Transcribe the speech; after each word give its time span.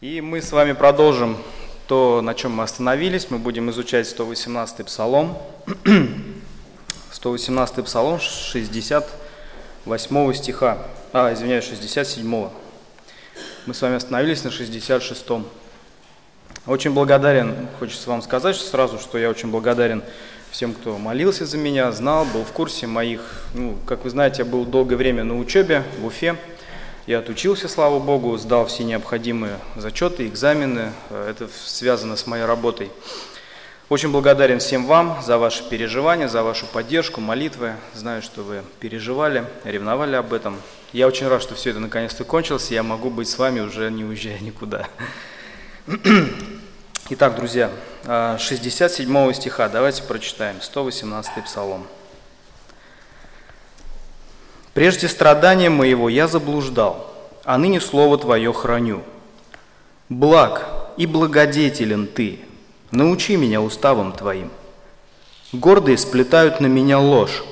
И 0.00 0.20
мы 0.22 0.40
с 0.40 0.50
вами 0.50 0.72
продолжим 0.72 1.36
то, 1.86 2.22
на 2.22 2.32
чем 2.32 2.52
мы 2.52 2.62
остановились. 2.62 3.28
Мы 3.28 3.36
будем 3.36 3.68
изучать 3.68 4.06
118-й 4.06 4.84
псалом. 4.84 5.36
118-й 7.12 7.82
псалом 7.82 8.18
68 8.18 10.32
стиха. 10.32 10.78
А, 11.12 11.34
извиняюсь, 11.34 11.66
67-го. 11.66 12.50
Мы 13.66 13.74
с 13.74 13.82
вами 13.82 13.96
остановились 13.96 14.42
на 14.42 14.48
66-м. 14.48 15.44
Очень 16.66 16.92
благодарен, 16.92 17.68
хочется 17.78 18.08
вам 18.08 18.22
сказать 18.22 18.56
сразу, 18.56 18.98
что 18.98 19.18
я 19.18 19.28
очень 19.28 19.50
благодарен 19.50 20.02
всем, 20.50 20.72
кто 20.72 20.96
молился 20.96 21.44
за 21.44 21.58
меня, 21.58 21.92
знал, 21.92 22.24
был 22.24 22.44
в 22.44 22.52
курсе 22.52 22.86
моих, 22.86 23.20
ну, 23.52 23.76
как 23.84 24.04
вы 24.04 24.08
знаете, 24.08 24.44
я 24.44 24.46
был 24.46 24.64
долгое 24.64 24.96
время 24.96 25.24
на 25.24 25.38
учебе 25.38 25.84
в 25.98 26.06
Уфе, 26.06 26.38
я 27.06 27.18
отучился, 27.20 27.68
слава 27.68 27.98
Богу, 27.98 28.36
сдал 28.36 28.66
все 28.66 28.84
необходимые 28.84 29.58
зачеты, 29.76 30.26
экзамены. 30.26 30.92
Это 31.10 31.48
связано 31.48 32.16
с 32.16 32.26
моей 32.26 32.44
работой. 32.44 32.90
Очень 33.88 34.12
благодарен 34.12 34.60
всем 34.60 34.86
вам 34.86 35.20
за 35.20 35.36
ваши 35.36 35.68
переживания, 35.68 36.28
за 36.28 36.44
вашу 36.44 36.66
поддержку, 36.66 37.20
молитвы. 37.20 37.74
Знаю, 37.94 38.22
что 38.22 38.42
вы 38.42 38.62
переживали, 38.78 39.44
ревновали 39.64 40.14
об 40.14 40.32
этом. 40.32 40.60
Я 40.92 41.08
очень 41.08 41.26
рад, 41.26 41.42
что 41.42 41.56
все 41.56 41.70
это 41.70 41.80
наконец-то 41.80 42.22
кончилось, 42.24 42.70
я 42.70 42.82
могу 42.84 43.10
быть 43.10 43.28
с 43.28 43.36
вами 43.38 43.60
уже 43.60 43.90
не 43.90 44.04
уезжая 44.04 44.38
никуда. 44.38 44.86
Итак, 47.08 47.34
друзья, 47.34 47.70
67 48.04 49.32
стиха 49.32 49.68
давайте 49.68 50.04
прочитаем, 50.04 50.60
118 50.60 51.44
псалом. 51.44 51.86
Прежде 54.80 55.08
страдания 55.08 55.68
моего 55.68 56.08
я 56.08 56.26
заблуждал, 56.26 57.06
а 57.44 57.58
ныне 57.58 57.82
слово 57.82 58.16
Твое 58.16 58.50
храню. 58.50 59.02
Благ 60.08 60.66
и 60.96 61.04
благодетелен 61.04 62.06
Ты, 62.06 62.38
научи 62.90 63.36
меня 63.36 63.60
уставам 63.60 64.14
Твоим. 64.14 64.50
Гордые 65.52 65.98
сплетают 65.98 66.60
на 66.60 66.66
меня 66.66 66.98
ложь, 66.98 67.44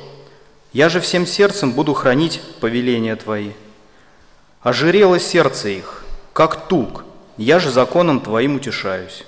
я 0.72 0.88
же 0.88 1.00
всем 1.00 1.26
сердцем 1.26 1.72
буду 1.72 1.92
хранить 1.92 2.40
повеления 2.62 3.14
Твои. 3.14 3.50
Ожирело 4.62 5.20
сердце 5.20 5.68
их, 5.68 6.04
как 6.32 6.66
тук, 6.66 7.04
я 7.36 7.58
же 7.58 7.70
законом 7.70 8.20
Твоим 8.20 8.56
утешаюсь. 8.56 9.26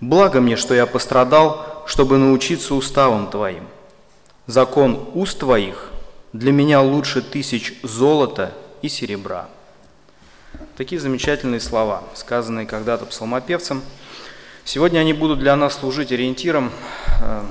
Благо 0.00 0.40
мне, 0.40 0.54
что 0.54 0.74
я 0.74 0.86
пострадал, 0.86 1.82
чтобы 1.86 2.18
научиться 2.18 2.72
уставам 2.76 3.28
Твоим. 3.28 3.64
Закон 4.46 5.08
уст 5.14 5.40
Твоих 5.40 5.89
для 6.32 6.52
меня 6.52 6.80
лучше 6.80 7.22
тысяч 7.22 7.74
золота 7.82 8.52
и 8.82 8.88
серебра. 8.88 9.48
Такие 10.76 11.00
замечательные 11.00 11.60
слова, 11.60 12.04
сказанные 12.14 12.66
когда-то 12.66 13.06
псалмопевцем. 13.06 13.82
Сегодня 14.64 15.00
они 15.00 15.12
будут 15.12 15.40
для 15.40 15.56
нас 15.56 15.78
служить 15.78 16.12
ориентиром, 16.12 16.70
э, 17.20 17.42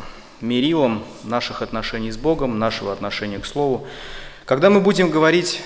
мерилом 0.41 1.03
наших 1.23 1.61
отношений 1.61 2.11
с 2.11 2.17
Богом, 2.17 2.59
нашего 2.59 2.94
отношения 2.94 3.39
к 3.39 3.45
Слову. 3.45 3.85
Когда 4.45 4.69
мы 4.69 4.80
будем 4.80 5.09
говорить 5.09 5.61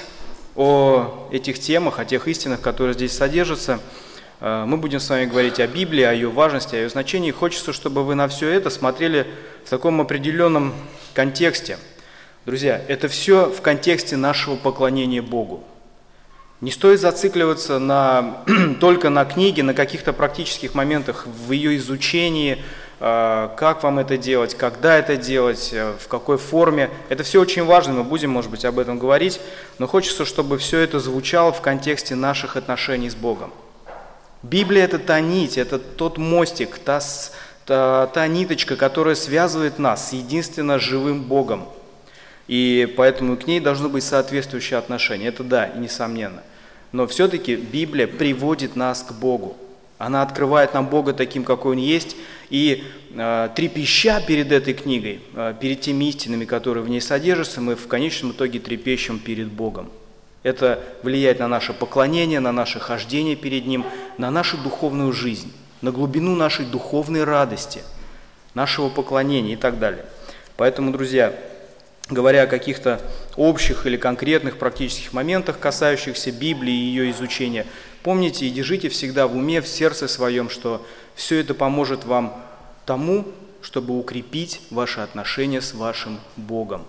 о 0.55 1.29
этих 1.31 1.59
темах, 1.59 1.99
о 1.99 2.05
тех 2.05 2.27
истинах, 2.27 2.61
которые 2.61 2.93
здесь 2.93 3.15
содержатся, 3.15 3.79
э, 4.39 4.65
мы 4.65 4.77
будем 4.77 4.99
с 4.99 5.09
вами 5.09 5.25
говорить 5.25 5.59
о 5.59 5.67
Библии, 5.67 6.03
о 6.03 6.13
ее 6.13 6.29
важности, 6.29 6.75
о 6.75 6.79
ее 6.79 6.89
значении. 6.89 7.31
Хочется, 7.31 7.73
чтобы 7.73 8.03
вы 8.03 8.15
на 8.15 8.27
все 8.27 8.49
это 8.49 8.69
смотрели 8.71 9.27
в 9.65 9.69
таком 9.69 10.01
определенном 10.01 10.73
контексте– 11.13 11.77
Друзья, 12.45 12.81
это 12.89 13.07
все 13.07 13.45
в 13.45 13.61
контексте 13.61 14.17
нашего 14.17 14.57
поклонения 14.57 15.21
Богу. 15.21 15.63
Не 16.59 16.71
стоит 16.71 16.99
зацикливаться 16.99 17.79
на, 17.79 18.43
только 18.81 19.09
на 19.09 19.23
книге, 19.23 19.63
на 19.63 19.73
каких-то 19.73 20.11
практических 20.11 20.75
моментах 20.75 21.25
в 21.25 21.53
ее 21.53 21.77
изучении, 21.77 22.61
а, 22.99 23.47
как 23.55 23.83
вам 23.83 23.99
это 23.99 24.17
делать, 24.17 24.55
когда 24.55 24.97
это 24.97 25.15
делать, 25.15 25.69
э, 25.71 25.93
в 25.97 26.09
какой 26.09 26.37
форме. 26.37 26.89
Это 27.07 27.23
все 27.23 27.39
очень 27.39 27.63
важно, 27.63 27.93
мы 27.93 28.03
будем, 28.03 28.31
может 28.31 28.51
быть, 28.51 28.65
об 28.65 28.77
этом 28.77 28.99
говорить, 28.99 29.39
но 29.79 29.87
хочется, 29.87 30.25
чтобы 30.25 30.57
все 30.57 30.79
это 30.79 30.99
звучало 30.99 31.53
в 31.53 31.61
контексте 31.61 32.15
наших 32.15 32.57
отношений 32.57 33.09
с 33.09 33.15
Богом. 33.15 33.53
Библия– 34.41 34.83
это 34.85 34.99
та 34.99 35.21
нить, 35.21 35.57
это 35.57 35.79
тот 35.79 36.17
мостик, 36.17 36.77
та, 36.77 36.99
та, 37.65 38.07
та 38.07 38.27
ниточка, 38.27 38.75
которая 38.75 39.15
связывает 39.15 39.79
нас 39.79 40.09
с 40.09 40.11
единственно 40.11 40.77
живым 40.77 41.23
Богом– 41.23 41.69
и 42.47 42.93
поэтому 42.97 43.37
к 43.37 43.47
ней 43.47 43.59
должно 43.59 43.89
быть 43.89 44.03
соответствующее 44.03 44.77
отношение. 44.77 45.29
Это 45.29 45.43
да, 45.43 45.69
несомненно. 45.69 46.43
Но 46.91 47.07
все-таки 47.07 47.55
Библия 47.55 48.07
приводит 48.07 48.75
нас 48.75 49.03
к 49.03 49.13
Богу. 49.13 49.57
Она 49.97 50.21
открывает 50.21 50.73
нам 50.73 50.87
Бога 50.87 51.13
таким, 51.13 51.43
какой 51.43 51.73
Он 51.73 51.77
есть, 51.77 52.15
и 52.49 52.83
э, 53.15 53.49
трепеща 53.55 54.21
перед 54.21 54.51
этой 54.51 54.73
книгой, 54.73 55.21
э, 55.33 55.55
перед 55.59 55.81
теми 55.81 56.05
истинами, 56.05 56.45
которые 56.45 56.83
в 56.83 56.89
ней 56.89 56.99
содержатся, 56.99 57.61
мы 57.61 57.75
в 57.75 57.87
конечном 57.87 58.31
итоге 58.31 58.59
трепещем 58.59 59.17
перед 59.19 59.47
Богом. 59.47 59.89
Это 60.43 60.83
влияет 61.03 61.39
на 61.39 61.47
наше 61.47 61.71
поклонение, 61.73 62.41
на 62.41 62.51
наше 62.51 62.79
хождение 62.79 63.37
перед 63.37 63.65
Ним, 63.65 63.85
на 64.17 64.29
нашу 64.29 64.57
духовную 64.57 65.13
жизнь, 65.13 65.53
на 65.81 65.91
глубину 65.91 66.35
нашей 66.35 66.65
духовной 66.65 67.23
радости, 67.23 67.81
нашего 68.53 68.89
поклонения 68.89 69.53
и 69.53 69.57
так 69.57 69.79
далее. 69.79 70.05
Поэтому, 70.57 70.91
друзья, 70.91 71.33
говоря 72.09 72.43
о 72.43 72.47
каких-то 72.47 73.01
общих 73.35 73.85
или 73.85 73.97
конкретных 73.97 74.57
практических 74.57 75.13
моментах, 75.13 75.59
касающихся 75.59 76.31
Библии 76.31 76.73
и 76.73 76.85
ее 76.85 77.11
изучения, 77.11 77.65
помните 78.03 78.45
и 78.45 78.49
держите 78.49 78.89
всегда 78.89 79.27
в 79.27 79.35
уме, 79.35 79.61
в 79.61 79.67
сердце 79.67 80.07
своем, 80.07 80.49
что 80.49 80.85
все 81.15 81.39
это 81.39 81.53
поможет 81.53 82.05
вам 82.05 82.43
тому, 82.85 83.25
чтобы 83.61 83.97
укрепить 83.97 84.61
ваши 84.69 84.99
отношения 84.99 85.61
с 85.61 85.73
вашим 85.73 86.19
Богом. 86.35 86.85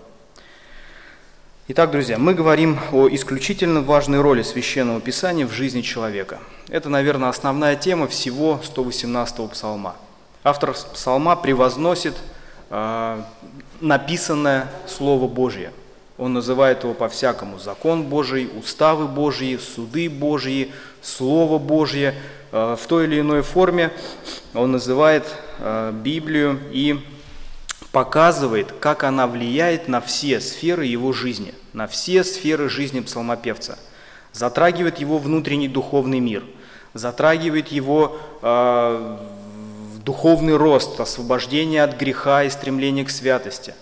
Итак, 1.67 1.93
друзья, 1.93 2.19
мы 2.19 2.35
говорим 2.35 2.79
о 2.93 3.09
исключительно 3.09 3.81
важной 3.81 4.21
роли 4.21 4.43
Священного 4.43 5.01
Писания 5.01 5.47
в 5.47 5.53
жизни 5.53 5.81
человека. 5.81 6.41
Это, 6.69 6.91
наверное, 6.91 7.31
основная 7.31 7.75
тема 7.77 8.07
всего 8.07 8.61
118-го 8.63 9.49
псалма. 9.49 9.97
Автор 10.43 10.75
псалма 10.75 11.37
превозносит 11.37 12.17
а, 12.69 13.25
написанное 13.81 14.69
Слово 14.87 15.29
Божье. 15.29 15.73
Он 16.17 16.33
называет 16.33 16.85
его 16.85 16.95
по-всякому 16.95 17.59
закон 17.59 18.05
Божий, 18.05 18.49
уставы 18.57 19.09
Божьи, 19.09 19.57
суды 19.57 20.09
Божьи, 20.09 20.73
Слово 21.03 21.59
Божье. 21.59 22.15
А, 22.53 22.77
в 22.77 22.87
той 22.87 23.07
или 23.07 23.21
иной 23.21 23.43
форме 23.43 23.91
он 24.55 24.73
называет 24.73 25.25
а, 25.59 25.91
Библию 25.91 26.61
и 26.71 27.01
показывает, 27.91 28.73
как 28.79 29.03
она 29.03 29.27
влияет 29.27 29.89
на 29.89 30.01
все 30.01 30.41
сферы 30.41 30.85
его 30.85 31.13
жизни, 31.13 31.53
на 31.73 31.89
все 31.89 32.23
сферы 32.23 32.69
жизни 32.69 33.01
псалмопевца. 33.01 33.79
Затрагивает 34.33 34.99
его 34.99 35.19
внутренний 35.19 35.69
духовный 35.69 36.21
мир, 36.21 36.45
затрагивает 36.93 37.69
его 37.69 38.19
духовный 40.05 40.57
рост, 40.57 41.01
освобождение 41.01 41.83
от 41.83 41.99
греха 41.99 42.45
и 42.45 42.51
стремление 42.51 43.05
к 43.05 43.11
святости. 43.11 43.75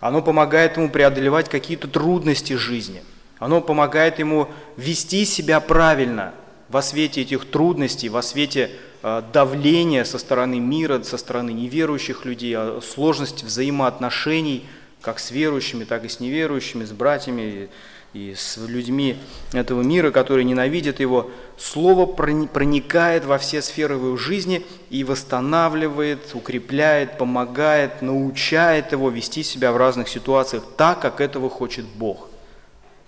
Оно 0.00 0.20
помогает 0.20 0.76
ему 0.76 0.90
преодолевать 0.90 1.48
какие-то 1.48 1.88
трудности 1.88 2.54
жизни. 2.54 3.02
Оно 3.38 3.60
помогает 3.60 4.18
ему 4.18 4.48
вести 4.76 5.24
себя 5.24 5.60
правильно 5.60 6.34
во 6.68 6.82
свете 6.82 7.22
этих 7.22 7.50
трудностей, 7.50 8.08
во 8.08 8.22
свете 8.22 8.70
э, 9.02 9.22
давления 9.32 10.04
со 10.04 10.18
стороны 10.18 10.60
мира, 10.60 11.02
со 11.02 11.18
стороны 11.18 11.50
неверующих 11.52 12.24
людей, 12.24 12.54
а 12.56 12.80
сложность 12.82 13.42
взаимоотношений 13.42 14.66
как 15.00 15.18
с 15.18 15.30
верующими, 15.30 15.84
так 15.84 16.04
и 16.04 16.08
с 16.08 16.20
неверующими, 16.20 16.84
с 16.84 16.92
братьями 16.92 17.68
и 18.14 18.34
с 18.34 18.58
людьми 18.58 19.16
этого 19.52 19.80
мира, 19.82 20.10
которые 20.10 20.44
ненавидят 20.44 21.00
его, 21.00 21.30
Слово 21.56 22.06
проникает 22.06 23.24
во 23.24 23.38
все 23.38 23.62
сферы 23.62 23.94
его 23.94 24.16
жизни 24.16 24.66
и 24.90 25.04
восстанавливает, 25.04 26.34
укрепляет, 26.34 27.18
помогает, 27.18 28.02
научает 28.02 28.92
его 28.92 29.10
вести 29.10 29.42
себя 29.42 29.72
в 29.72 29.76
разных 29.76 30.08
ситуациях 30.08 30.64
так, 30.76 31.00
как 31.00 31.20
этого 31.20 31.48
хочет 31.48 31.84
Бог. 31.84 32.28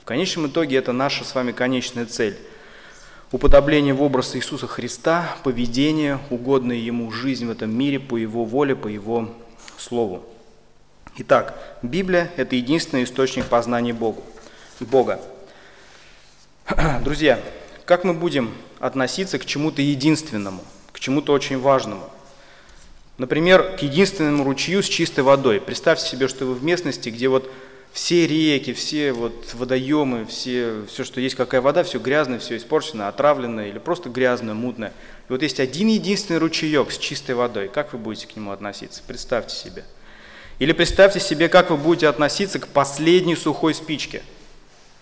В 0.00 0.04
конечном 0.04 0.46
итоге 0.46 0.76
это 0.76 0.92
наша 0.92 1.24
с 1.24 1.34
вами 1.34 1.52
конечная 1.52 2.06
цель. 2.06 2.38
Уподобление 3.32 3.92
в 3.92 4.02
образ 4.02 4.36
Иисуса 4.36 4.68
Христа, 4.68 5.36
поведение, 5.42 6.20
угодная 6.30 6.76
Ему 6.76 7.10
жизнь 7.10 7.46
в 7.46 7.50
этом 7.50 7.76
мире 7.76 7.98
по 7.98 8.16
Его 8.16 8.44
воле, 8.44 8.76
по 8.76 8.86
Его 8.86 9.30
Слову. 9.76 10.22
Итак, 11.16 11.78
Библия– 11.82 12.30
это 12.36 12.54
единственный 12.54 13.04
источник 13.04 13.46
познания 13.46 13.92
Богу. 13.92 14.22
Бога. 14.80 15.20
Друзья, 17.02 17.38
как 17.84 18.04
мы 18.04 18.14
будем 18.14 18.52
относиться 18.80 19.38
к 19.38 19.44
чему-то 19.44 19.82
единственному, 19.82 20.64
к 20.92 21.00
чему-то 21.00 21.32
очень 21.32 21.60
важному? 21.60 22.10
Например, 23.18 23.76
к 23.76 23.82
единственному 23.82 24.42
ручью 24.42 24.82
с 24.82 24.88
чистой 24.88 25.20
водой. 25.20 25.60
Представьте 25.60 26.08
себе, 26.08 26.26
что 26.26 26.46
вы 26.46 26.54
в 26.54 26.64
местности, 26.64 27.10
где 27.10 27.28
вот 27.28 27.48
все 27.92 28.26
реки, 28.26 28.72
все 28.72 29.12
вот 29.12 29.54
водоемы, 29.54 30.26
все, 30.26 30.82
все, 30.88 31.04
что 31.04 31.20
есть, 31.20 31.36
какая 31.36 31.60
вода, 31.60 31.84
все 31.84 32.00
грязное, 32.00 32.40
все 32.40 32.56
испорчено, 32.56 33.06
отравленное 33.06 33.68
или 33.68 33.78
просто 33.78 34.08
грязное, 34.08 34.54
мутное. 34.54 34.92
И 35.28 35.32
вот 35.32 35.42
есть 35.42 35.60
один 35.60 35.86
единственный 35.86 36.38
ручеек 36.38 36.90
с 36.90 36.98
чистой 36.98 37.36
водой. 37.36 37.68
Как 37.68 37.92
вы 37.92 38.00
будете 38.00 38.26
к 38.26 38.34
нему 38.34 38.50
относиться? 38.50 39.00
Представьте 39.06 39.54
себе. 39.54 39.84
Или 40.58 40.72
представьте 40.72 41.20
себе, 41.20 41.48
как 41.48 41.70
вы 41.70 41.76
будете 41.76 42.08
относиться 42.08 42.58
к 42.58 42.66
последней 42.66 43.36
сухой 43.36 43.74
спичке. 43.74 44.22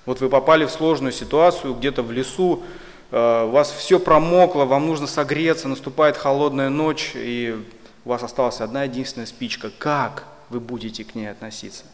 Вот 0.06 0.20
вы 0.20 0.28
попали 0.28 0.64
в 0.64 0.70
сложную 0.70 1.12
ситуацию, 1.12 1.74
где-то 1.74 2.02
в 2.02 2.10
лесу, 2.10 2.62
э, 3.10 3.44
у 3.46 3.50
вас 3.50 3.70
все 3.70 3.98
промокло, 3.98 4.64
вам 4.64 4.86
нужно 4.86 5.06
согреться, 5.06 5.68
наступает 5.68 6.16
холодная 6.16 6.68
ночь, 6.68 7.12
и 7.14 7.56
у 8.04 8.08
вас 8.08 8.22
осталась 8.22 8.60
одна 8.60 8.84
единственная 8.84 9.26
спичка. 9.26 9.70
Как 9.78 10.24
вы 10.50 10.60
будете 10.60 11.04
к 11.04 11.14
ней 11.14 11.30
относиться? 11.30 11.84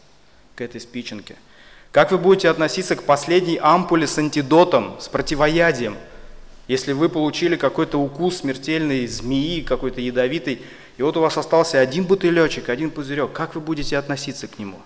к 0.59 0.61
этой 0.61 0.81
спиченке? 0.81 1.37
Как 1.91 2.11
вы 2.11 2.17
будете 2.17 2.49
относиться 2.49 2.97
к 2.97 3.03
последней 3.03 3.57
ампуле 3.61 4.05
с 4.05 4.17
антидотом, 4.17 4.97
с 4.99 5.07
противоядием? 5.07 5.95
Если 6.67 6.91
вы 6.91 7.07
получили 7.07 7.55
какой-то 7.55 7.97
укус 7.97 8.39
смертельной 8.39 9.07
змеи, 9.07 9.61
какой-то 9.61 10.01
ядовитой, 10.01 10.61
и 10.97 11.01
вот 11.01 11.15
у 11.15 11.21
вас 11.21 11.37
остался 11.37 11.79
один 11.79 12.03
бутылечек, 12.03 12.67
один 12.67 12.91
пузырек, 12.91 13.31
как 13.31 13.55
вы 13.55 13.61
будете 13.61 13.97
относиться 13.97 14.49
к 14.49 14.59
нему? 14.59 14.79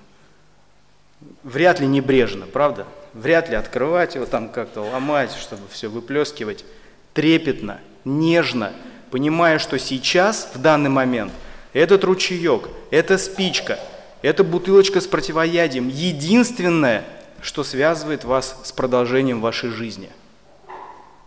Вряд 1.42 1.80
ли 1.80 1.88
небрежно, 1.88 2.46
правда? 2.46 2.86
Вряд 3.14 3.50
ли 3.50 3.56
открывать 3.56 4.16
его 4.16 4.26
там 4.26 4.50
как-то, 4.50 4.82
ломать, 4.82 5.32
чтобы 5.34 5.64
все 5.70 5.88
выплескивать. 5.88 6.66
Трепетно, 7.14 7.80
нежно, 8.06 8.74
понимая, 9.12 9.60
что 9.60 9.78
сейчас, 9.78 10.50
в 10.54 10.62
данный 10.62 10.90
момент, 10.90 11.32
этот 11.74 12.04
ручеек, 12.04 12.70
эта 12.92 13.18
спичка– 13.18 13.80
эта 14.24 14.46
бутылочка 14.46 15.02
с 15.02 15.06
противоядием– 15.06 15.90
единственное, 15.90 17.04
что 17.42 17.66
связывает 17.66 18.24
вас 18.24 18.58
с 18.64 18.72
продолжением 18.72 19.42
вашей 19.42 19.70
жизни. 19.70 20.10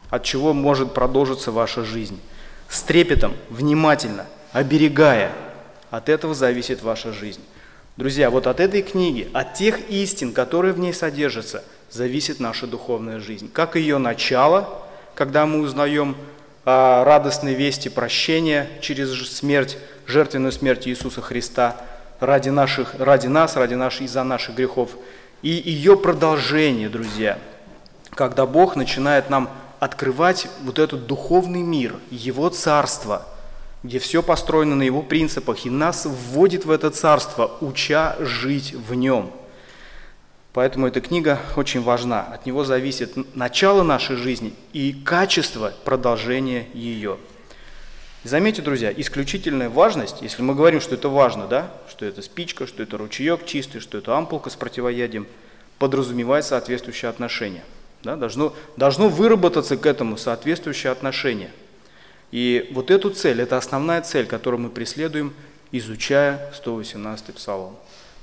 От 0.08 0.24
чего 0.24 0.54
может 0.54 0.94
продолжиться 0.94 1.52
ваша 1.52 1.84
жизнь. 1.84 2.18
С 2.70 2.80
трепетом, 2.82 3.34
внимательно, 3.50 4.24
оберегая. 4.52 5.30
От 5.90 6.08
этого 6.08 6.34
зависит 6.34 6.82
ваша 6.82 7.12
жизнь. 7.12 7.42
Друзья, 7.96 8.30
вот 8.30 8.46
от 8.46 8.60
этой 8.60 8.82
книги, 8.82 9.28
от 9.32 9.54
тех 9.54 9.90
истин, 9.90 10.32
которые 10.32 10.74
в 10.74 10.78
ней 10.78 10.92
содержатся, 10.92 11.64
зависит 11.90 12.40
наша 12.40 12.66
духовная 12.66 13.20
жизнь. 13.20 13.50
Как 13.52 13.76
ее 13.76 13.98
начало, 13.98 14.82
когда 15.14 15.46
мы 15.46 15.60
узнаем 15.60 16.16
о 16.64 17.04
радостной 17.04 17.54
вести 17.54 17.88
прощения 17.88 18.68
через 18.80 19.14
смерть, 19.30 19.78
жертвенную 20.06 20.52
смерть 20.52 20.86
Иисуса 20.86 21.20
Христа– 21.20 21.76
ради, 22.20 22.48
наших, 22.48 22.94
ради 22.98 23.26
нас, 23.26 23.56
ради 23.56 23.74
наших, 23.74 24.02
из-за 24.02 24.24
наших 24.24 24.54
грехов. 24.56 24.90
И 25.42 25.50
ее 25.50 25.96
продолжение, 25.96 26.88
друзья, 26.88 27.38
когда 28.10 28.46
Бог 28.46 28.76
начинает 28.76 29.30
нам 29.30 29.50
открывать 29.80 30.48
вот 30.64 30.78
этот 30.78 31.06
духовный 31.06 31.62
мир, 31.62 31.96
Его 32.10 32.48
царство, 32.48 33.26
где 33.86 33.98
все 33.98 34.22
построено 34.22 34.74
на 34.74 34.82
Его 34.82 35.02
принципах, 35.02 35.64
и 35.64 35.70
нас 35.70 36.06
вводит 36.06 36.64
в 36.64 36.70
это 36.70 36.90
царство, 36.90 37.56
уча 37.60 38.16
жить 38.18 38.74
в 38.74 38.94
нем. 38.94 39.30
Поэтому 40.52 40.86
эта 40.86 41.00
книга 41.00 41.38
очень 41.54 41.82
важна. 41.82 42.22
От 42.22 42.46
него 42.46 42.64
зависит 42.64 43.36
начало 43.36 43.82
нашей 43.82 44.16
жизни 44.16 44.54
и 44.72 44.92
качество 44.92 45.72
продолжения 45.84 46.66
ее. 46.72 47.18
Заметьте, 48.24 48.62
друзья, 48.62 48.92
исключительная 48.96 49.68
важность, 49.68 50.22
если 50.22 50.42
мы 50.42 50.54
говорим, 50.54 50.80
что 50.80 50.94
это 50.94 51.08
важно, 51.08 51.46
да, 51.46 51.70
что 51.88 52.06
это 52.06 52.22
спичка, 52.22 52.66
что 52.66 52.82
это 52.82 52.96
ручеек 52.96 53.44
чистый, 53.46 53.80
что 53.80 53.98
это 53.98 54.16
ампулка 54.16 54.50
с 54.50 54.56
противоядием, 54.56 55.28
подразумевает 55.78 56.44
соответствующее 56.44 57.10
отношение. 57.10 57.62
Да, 58.02 58.16
должно, 58.16 58.54
должно 58.76 59.08
выработаться 59.08 59.76
к 59.76 59.86
этому 59.86 60.16
соответствующее 60.16 60.90
отношение. 60.90 61.50
И 62.30 62.68
вот 62.72 62.90
эту 62.90 63.10
цель, 63.10 63.40
это 63.40 63.56
основная 63.56 64.02
цель, 64.02 64.26
которую 64.26 64.60
мы 64.60 64.70
преследуем, 64.70 65.32
изучая 65.72 66.52
118-й 66.52 67.32
псалом. 67.32 67.76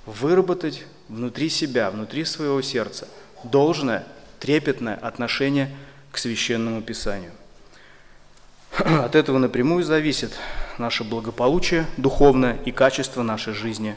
Выработать 0.06 0.86
внутри 1.08 1.50
себя, 1.50 1.90
внутри 1.90 2.26
своего 2.26 2.62
сердца 2.62 3.08
должное, 3.44 4.06
трепетное 4.40 4.96
отношение 4.96 5.74
к 6.12 6.18
священному 6.18 6.82
писанию. 6.82 7.32
От 8.78 9.16
этого 9.16 9.38
напрямую 9.38 9.84
зависит 9.84 10.34
наше 10.78 11.04
благополучие 11.04 11.86
духовное 11.98 12.58
и 12.66 12.72
качество 12.72 13.24
нашей 13.24 13.54
жизни 13.54 13.96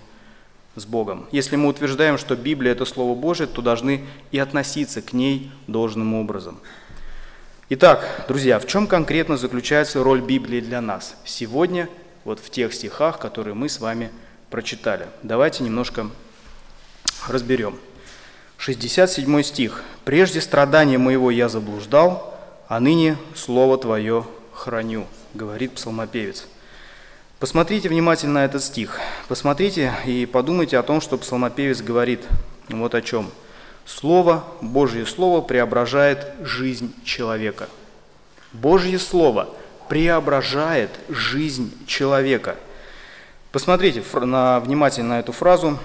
с 0.77 0.85
Богом. 0.85 1.27
Если 1.33 1.57
мы 1.57 1.69
утверждаем, 1.69 2.19
что 2.19 2.37
Библия– 2.37 2.73
это 2.73 2.85
Слово 2.85 3.19
Божие, 3.19 3.47
то 3.47 3.63
должны 3.63 4.05
и 4.31 4.39
относиться 4.39 5.03
к 5.03 5.13
ней 5.13 5.51
должным 5.67 6.15
образом. 6.15 6.59
Итак, 7.69 8.27
друзья, 8.29 8.61
в 8.61 8.67
чем 8.69 8.87
конкретно 8.87 9.37
заключается 9.37 10.05
роль 10.05 10.21
Библии 10.21 10.61
для 10.61 10.81
нас 10.81 11.17
сегодня, 11.25 11.89
вот 12.23 12.39
в 12.39 12.49
тех 12.49 12.73
стихах, 12.73 13.19
которые 13.19 13.55
мы 13.55 13.69
с 13.69 13.81
вами 13.81 14.13
прочитали? 14.51 15.09
Давайте 15.25 15.65
немножко 15.65 16.09
разберем. 17.27 17.77
67 18.59 19.43
стих. 19.43 19.83
«Прежде 20.05 20.41
страдания 20.41 20.97
моего 20.97 21.33
я 21.33 21.49
заблуждал, 21.49 22.39
а 22.69 22.79
ныне 22.79 23.19
Слово 23.35 23.79
Твое 23.79 24.25
храню, 24.53 25.09
говорит 25.35 25.73
псалмопевец. 25.73 26.47
Посмотрите 27.41 27.89
внимательно 27.89 28.39
этот 28.39 28.63
стих. 28.63 29.01
Посмотрите 29.27 29.93
и 30.07 30.25
подумайте 30.25 30.79
о 30.79 30.85
том, 30.85 31.01
что 31.01 31.19
псалмопевец 31.19 31.83
говорит. 31.83 32.21
Вот 32.69 32.95
о 32.95 33.03
чем. 33.03 33.29
Слово, 33.87 34.45
Божье 34.61 35.07
Слово 35.07 35.41
преображает 35.41 36.27
жизнь 36.43 36.93
человека. 37.05 37.69
Божье 38.53 38.99
Слово 38.99 39.49
преображает 39.89 40.91
жизнь 41.09 41.73
человека. 41.87 42.57
Посмотрите 43.53 44.03
на, 44.13 44.59
внимательно 44.61 45.11
на 45.11 45.21
эту 45.21 45.33
фразу. 45.33 45.79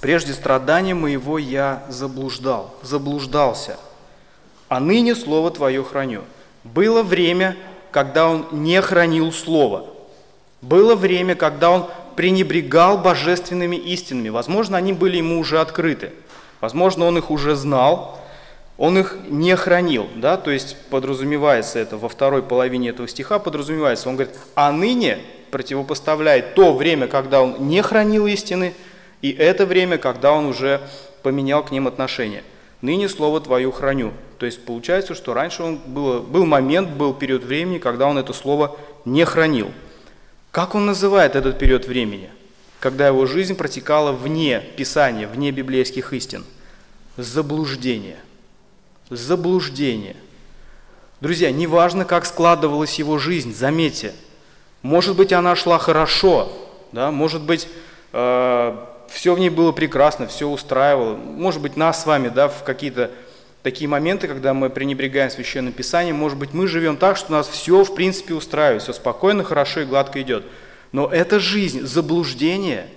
«Прежде 0.00 0.32
страдания 0.32 0.94
моего 0.94 1.38
я 1.38 1.84
заблуждал, 1.88 2.74
заблуждался, 2.82 3.78
а 4.68 4.78
ныне 4.78 5.14
Слово 5.14 5.50
Твое 5.50 5.82
храню». 5.82 6.22
Было 6.64 7.02
время, 7.02 7.56
когда 7.90 8.28
он 8.28 8.46
не 8.52 8.80
хранил 8.80 9.32
Слово. 9.32 9.86
Было 10.60 10.94
время, 10.94 11.34
когда 11.34 11.70
он 11.70 11.90
пренебрегал 12.16 12.98
божественными 12.98 13.76
истинами. 13.76 14.28
Возможно, 14.28 14.76
они 14.76 14.92
были 14.92 15.16
ему 15.16 15.40
уже 15.40 15.60
открыты. 15.60 16.12
Возможно, 16.62 17.06
он 17.06 17.18
их 17.18 17.32
уже 17.32 17.56
знал, 17.56 18.20
он 18.78 18.96
их 18.96 19.16
не 19.28 19.56
хранил. 19.56 20.08
Да? 20.16 20.36
То 20.36 20.52
есть 20.52 20.76
подразумевается 20.90 21.80
это 21.80 21.98
во 21.98 22.08
второй 22.08 22.42
половине 22.42 22.90
этого 22.90 23.08
стиха, 23.08 23.40
подразумевается, 23.40 24.08
он 24.08 24.14
говорит, 24.14 24.36
а 24.54 24.70
ныне 24.70 25.18
противопоставляет 25.50 26.54
то 26.54 26.72
время, 26.72 27.08
когда 27.08 27.42
он 27.42 27.68
не 27.68 27.82
хранил 27.82 28.28
истины, 28.28 28.74
и 29.22 29.32
это 29.32 29.66
время, 29.66 29.98
когда 29.98 30.32
он 30.32 30.46
уже 30.46 30.80
поменял 31.24 31.64
к 31.64 31.72
ним 31.72 31.88
отношения. 31.88 32.44
Ныне 32.80 33.08
Слово 33.08 33.40
Твое 33.40 33.70
храню. 33.72 34.12
То 34.38 34.46
есть 34.46 34.64
получается, 34.64 35.14
что 35.16 35.34
раньше 35.34 35.64
он 35.64 35.80
был, 35.84 36.20
был 36.22 36.46
момент, 36.46 36.90
был 36.90 37.12
период 37.12 37.42
времени, 37.42 37.78
когда 37.78 38.06
он 38.06 38.18
это 38.18 38.32
слово 38.32 38.76
не 39.04 39.24
хранил. 39.24 39.72
Как 40.52 40.76
он 40.76 40.86
называет 40.86 41.34
этот 41.34 41.58
период 41.58 41.86
времени? 41.86 42.30
Когда 42.82 43.06
его 43.06 43.26
жизнь 43.26 43.54
протекала 43.54 44.10
вне 44.10 44.60
Писания, 44.76 45.28
вне 45.28 45.52
библейских 45.52 46.12
истин. 46.12 46.44
Заблуждение. 47.16 48.16
Заблуждение. 49.08 50.16
Друзья, 51.20 51.52
неважно, 51.52 52.04
как 52.04 52.26
складывалась 52.26 52.98
его 52.98 53.18
жизнь, 53.18 53.54
заметьте, 53.54 54.12
может 54.82 55.14
быть, 55.14 55.32
она 55.32 55.54
шла 55.54 55.78
хорошо, 55.78 56.52
да, 56.90 57.12
может 57.12 57.42
быть, 57.42 57.68
э, 58.12 58.76
все 59.08 59.34
в 59.36 59.38
ней 59.38 59.50
было 59.50 59.70
прекрасно, 59.70 60.26
все 60.26 60.48
устраивало. 60.48 61.14
Может 61.14 61.62
быть, 61.62 61.76
нас 61.76 62.02
с 62.02 62.06
вами, 62.06 62.30
да, 62.30 62.48
в 62.48 62.64
какие-то 62.64 63.12
такие 63.62 63.86
моменты, 63.86 64.26
когда 64.26 64.54
мы 64.54 64.70
пренебрегаем 64.70 65.30
Священным 65.30 65.72
Писанием, 65.72 66.16
может 66.16 66.36
быть, 66.36 66.52
мы 66.52 66.66
живем 66.66 66.96
так, 66.96 67.16
что 67.16 67.30
нас 67.30 67.46
все, 67.46 67.84
в 67.84 67.94
принципе, 67.94 68.34
устраивает, 68.34 68.82
все 68.82 68.92
спокойно, 68.92 69.44
хорошо 69.44 69.82
и 69.82 69.84
гладко 69.84 70.20
идет. 70.20 70.44
Но 70.92 71.08
эта 71.08 71.40
жизнь, 71.40 71.82
заблуждение, 71.86 72.88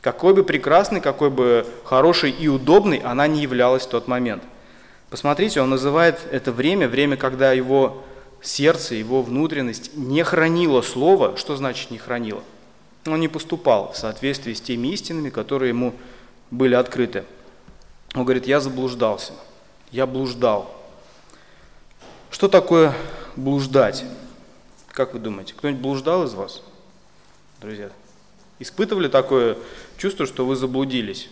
какой 0.00 0.34
бы 0.34 0.44
прекрасной, 0.44 1.00
какой 1.00 1.30
бы 1.30 1.66
хорошей 1.84 2.30
и 2.30 2.48
удобной 2.48 2.98
она 2.98 3.26
не 3.26 3.42
являлась 3.42 3.84
в 3.84 3.88
тот 3.88 4.08
момент. 4.08 4.42
Посмотрите, 5.10 5.60
он 5.60 5.70
называет 5.70 6.18
это 6.30 6.52
время, 6.52 6.88
время, 6.88 7.16
когда 7.16 7.52
его 7.52 8.02
сердце, 8.40 8.94
его 8.94 9.22
внутренность 9.22 9.96
не 9.96 10.22
хранило 10.22 10.82
слово. 10.82 11.36
Что 11.36 11.56
значит 11.56 11.90
не 11.90 11.98
хранило? 11.98 12.42
Он 13.06 13.20
не 13.20 13.28
поступал 13.28 13.92
в 13.92 13.96
соответствии 13.96 14.54
с 14.54 14.60
теми 14.60 14.88
истинами, 14.88 15.30
которые 15.30 15.70
ему 15.70 15.94
были 16.50 16.74
открыты. 16.74 17.24
Он 18.14 18.24
говорит, 18.24 18.46
я 18.46 18.60
заблуждался 18.60 19.32
я 19.94 20.06
блуждал. 20.06 20.74
Что 22.32 22.48
такое 22.48 22.92
блуждать? 23.36 24.04
Как 24.88 25.14
вы 25.14 25.20
думаете, 25.20 25.54
кто-нибудь 25.54 25.80
блуждал 25.80 26.24
из 26.24 26.34
вас, 26.34 26.62
друзья? 27.64 27.88
Испытывали 28.58 29.08
такое 29.08 29.56
чувство, 29.96 30.26
что 30.26 30.46
вы 30.46 30.56
заблудились? 30.56 31.28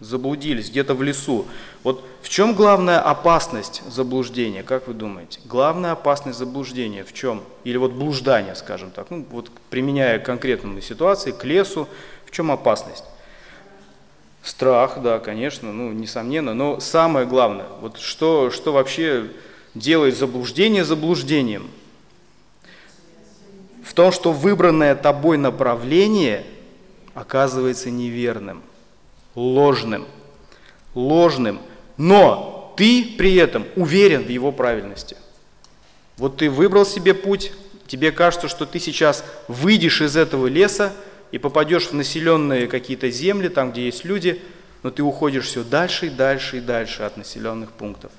заблудились 0.00 0.70
где-то 0.70 0.94
в 0.94 1.02
лесу. 1.02 1.44
Вот 1.82 2.04
в 2.22 2.28
чем 2.28 2.54
главная 2.54 3.00
опасность 3.00 3.82
заблуждения, 3.90 4.62
как 4.62 4.86
вы 4.86 4.94
думаете? 4.94 5.40
Главная 5.44 5.90
опасность 5.90 6.38
заблуждения 6.38 7.02
в 7.02 7.12
чем? 7.12 7.42
Или 7.64 7.78
вот 7.78 7.90
блуждания, 7.90 8.54
скажем 8.54 8.92
так, 8.92 9.10
ну 9.10 9.26
вот 9.30 9.50
применяя 9.70 10.20
к 10.20 10.24
конкретному 10.24 10.80
ситуации, 10.80 11.32
к 11.32 11.42
лесу, 11.42 11.88
в 12.26 12.30
чем 12.30 12.52
опасность? 12.52 13.02
Страх, 14.44 15.02
да, 15.02 15.18
конечно, 15.18 15.72
ну, 15.72 15.90
несомненно, 15.90 16.54
но 16.54 16.78
самое 16.78 17.26
главное, 17.26 17.66
вот 17.80 17.98
что, 17.98 18.52
что 18.52 18.72
вообще 18.72 19.26
делает 19.74 20.16
заблуждение 20.16 20.84
заблуждением? 20.84 21.68
Том, 23.98 24.12
что 24.12 24.30
выбранное 24.30 24.94
тобой 24.94 25.38
направление 25.38 26.46
оказывается 27.14 27.90
неверным 27.90 28.62
ложным. 29.34 30.06
Ложным. 30.94 31.58
Но 31.96 32.72
ты 32.76 33.16
при 33.18 33.34
этом 33.34 33.66
уверен 33.74 34.22
в 34.22 34.28
его 34.28 34.52
правильности. 34.52 35.16
Вот 36.16 36.36
ты 36.36 36.48
выбрал 36.48 36.86
себе 36.86 37.12
путь, 37.12 37.50
тебе 37.88 38.12
кажется, 38.12 38.46
что 38.46 38.66
ты 38.66 38.78
сейчас 38.78 39.24
выйдешь 39.48 40.00
из 40.00 40.16
этого 40.16 40.46
леса 40.46 40.92
и 41.32 41.38
попадешь 41.38 41.88
в 41.88 41.92
населенные 41.92 42.68
какие-то 42.68 43.10
земли, 43.10 43.48
там, 43.48 43.72
где 43.72 43.86
есть 43.86 44.04
люди, 44.04 44.40
но 44.84 44.92
ты 44.92 45.02
уходишь 45.02 45.46
все 45.46 45.64
дальше 45.64 46.06
и 46.06 46.10
дальше 46.10 46.58
и 46.58 46.60
дальше 46.60 47.02
от 47.02 47.16
населенных 47.16 47.72
пунктов. 47.72 48.12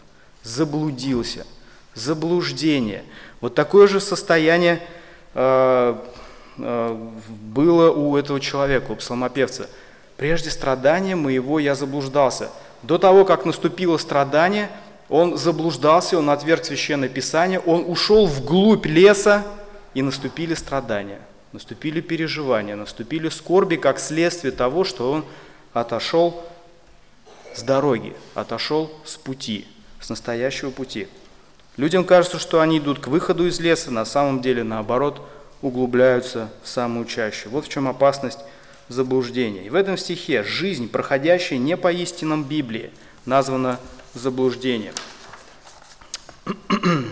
Заблудился. 0.43 1.48
Заблуждение. 1.93 3.05
Вот 3.39 3.55
такое 3.55 3.88
же 3.88 4.01
состояние 4.01 4.81
было 6.57 7.91
у 7.91 8.17
этого 8.17 8.39
человека, 8.39 8.91
у 8.91 8.95
псалмопевца– 8.95 9.67
Прежде 10.19 10.50
страдания 10.50 11.15
моего 11.15 11.59
я 11.59 11.75
заблуждался. 11.75 12.50
До 12.83 12.98
того, 12.98 13.24
как 13.24 13.45
наступило 13.45 13.95
страдание, 13.95 14.69
он 15.07 15.38
заблуждался, 15.38 16.17
он 16.19 16.29
отверг 16.29 16.65
Священное 16.65 17.07
Писание, 17.07 17.62
он 17.62 17.86
ушел 17.88 18.25
вглубь 18.25 18.86
леса, 18.86 19.45
и 19.93 20.01
наступили 20.01 20.55
страдания, 20.55 21.21
наступили 21.53 22.01
переживания, 22.01 22.75
наступили 22.75 23.29
скорби, 23.29 23.77
как 23.77 23.98
следствие 23.98 24.51
того, 24.51 24.83
что 24.83 25.09
он 25.09 25.25
отошел 25.71 26.43
с 27.55 27.63
дороги, 27.63 28.13
отошел 28.36 28.91
с 29.05 29.15
пути, 29.15 29.65
с 30.01 30.09
настоящего 30.09 30.69
пути. 30.69 31.07
Людям 31.79 32.03
кажется, 32.03 32.39
что 32.39 32.59
они 32.59 32.79
идут 32.79 33.00
к 33.00 33.07
выходу 33.07 33.48
из 33.48 33.62
леса, 33.62 33.89
на 33.89 34.03
самом 34.03 34.41
деле, 34.41 34.65
наоборот, 34.65 35.25
углубляются 35.62 36.50
в 36.62 36.67
самую 36.67 37.05
чащу. 37.05 37.50
Вот 37.50 37.67
в 37.67 37.69
чем 37.69 37.88
опасность 37.88 38.39
заблуждения. 38.89 39.65
И 39.65 39.69
в 39.69 39.75
этом 39.75 39.98
стихе 39.98 40.43
жизнь, 40.43 40.89
проходящая 40.89 41.57
не 41.57 41.77
по 41.77 41.89
истинам 41.89 42.43
Библии, 42.43 42.91
названа 43.25 43.79
заблуждением. 44.13 44.93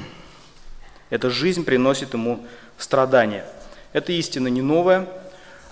Эта 1.10 1.30
жизнь 1.30 1.64
приносит 1.64 2.12
ему 2.12 2.46
страдания. 2.78 3.46
Это 3.94 4.12
истина 4.12 4.50
не 4.50 4.62
новая. 4.62 5.08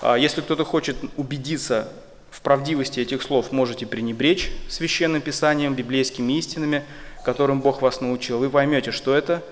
А 0.01 0.15
если 0.15 0.39
кто-то 0.39 0.63
хочет 0.63 0.95
убедиться 1.17 1.89
в 2.31 2.39
правдивости 2.39 3.01
этих 3.01 3.23
слов, 3.23 3.51
можете 3.51 3.85
пренебречь 3.85 4.53
священным 4.69 5.21
писанием, 5.21 5.75
библейскими 5.75 6.37
истинами, 6.37 6.85
которым 7.25 7.59
Бог 7.59 7.81
вас 7.81 7.99
научил. 7.99 8.39
Вы 8.39 8.49
поймете, 8.49 8.91
что 8.91 9.13
это 9.13 9.43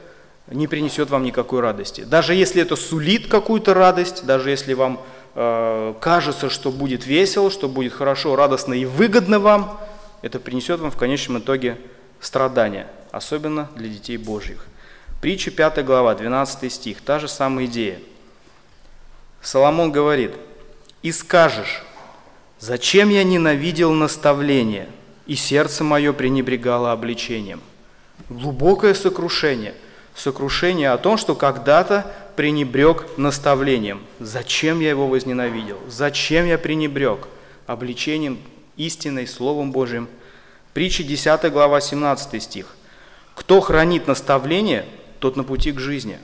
не 0.47 0.67
принесет 0.67 1.09
вам 1.09 1.23
никакой 1.23 1.59
радости. 1.59 2.01
Даже 2.01 2.33
если 2.35 2.61
это 2.61 2.77
сулит 2.77 3.27
какую-то 3.27 3.73
радость, 3.73 4.25
даже 4.25 4.49
если 4.49 4.73
вам 4.73 4.99
Э, 5.35 5.95
кажется, 5.99 6.49
что 6.49 6.71
будет 6.71 7.05
весело, 7.05 7.49
что 7.49 7.67
будет 7.67 7.93
хорошо, 7.93 8.35
радостно 8.35 8.73
и 8.73 8.85
выгодно 8.85 9.39
вам, 9.39 9.79
это 10.21 10.39
принесет 10.39 10.79
вам 10.79 10.91
в 10.91 10.97
конечном 10.97 11.39
итоге 11.39 11.77
страдания, 12.19 12.87
особенно 13.11 13.69
для 13.75 13.89
детей 13.89 14.17
Божьих. 14.17 14.65
Притча 15.21 15.49
5 15.49 15.83
глава, 15.85 16.13
12 16.13 16.71
стих, 16.71 17.01
та 17.01 17.17
же 17.19 17.27
самая 17.27 17.65
идея. 17.65 17.99
Соломон 19.41 19.91
говорит, 19.91 20.31
«И 21.01 21.11
скажешь, 21.11 21.83
зачем 22.59 23.09
я 23.09 23.23
ненавидел 23.23 23.91
наставление, 23.91 24.87
и 25.25 25.35
сердце 25.35 25.83
мое 25.83 26.13
пренебрегало 26.13 26.91
обличением?» 26.91 27.61
Глубокое 28.29 28.93
сокрушение, 28.93 29.73
сокрушение 30.15 30.91
о 30.91 30.97
том, 30.97 31.17
что 31.17 31.35
когда-то 31.35 32.11
пренебрег 32.35 33.05
наставлением. 33.17 34.01
Зачем 34.19 34.79
я 34.79 34.89
его 34.89 35.07
возненавидел? 35.07 35.79
Зачем 35.87 36.45
я 36.45 36.57
пренебрег 36.57 37.27
обличением 37.67 38.39
истиной, 38.77 39.27
Словом 39.27 39.71
Божьим? 39.71 40.07
Притча 40.73 41.03
10 41.03 41.51
глава 41.51 41.81
17 41.81 42.41
стих. 42.41 42.75
Кто 43.35 43.61
хранит 43.61 44.07
наставление, 44.07 44.85
тот 45.19 45.35
на 45.35 45.43
пути 45.43 45.71
к 45.71 45.79
жизни, 45.79 46.17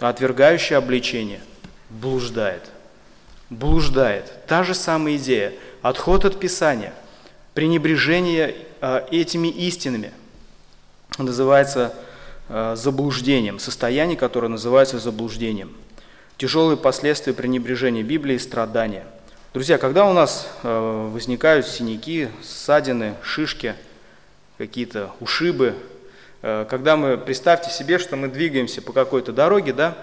а 0.00 0.08
отвергающий 0.08 0.76
обличение 0.76 1.40
блуждает. 1.90 2.70
Блуждает. 3.50 4.46
Та 4.46 4.64
же 4.64 4.74
самая 4.74 5.16
идея. 5.16 5.52
Отход 5.82 6.24
от 6.24 6.40
Писания, 6.40 6.94
пренебрежение 7.54 8.54
э, 8.80 9.06
этими 9.10 9.48
истинами 9.48 10.12
называется 11.18 11.94
Э, 12.50 12.74
заблуждением, 12.76 13.58
состояние, 13.58 14.18
которое 14.18 14.48
называется 14.48 14.98
заблуждением. 14.98 15.72
Тяжелые 16.36 16.76
последствия 16.76 17.32
пренебрежения 17.32 18.02
Библии 18.02 18.36
страдания. 18.36 19.06
Друзья, 19.54 19.78
когда 19.78 20.04
у 20.04 20.12
нас 20.12 20.46
э, 20.62 21.10
возникают 21.10 21.66
синяки, 21.66 22.28
ссадины, 22.42 23.14
шишки, 23.22 23.76
какие-то 24.58 25.10
ушибы, 25.20 25.74
когда 26.42 26.96
мы, 26.96 27.16
представьте 27.16 27.70
себе, 27.70 27.98
что 27.98 28.16
мы 28.16 28.28
двигаемся 28.28 28.82
по 28.82 28.92
какой-то 28.92 29.32
дороге, 29.32 29.72
да, 29.72 29.96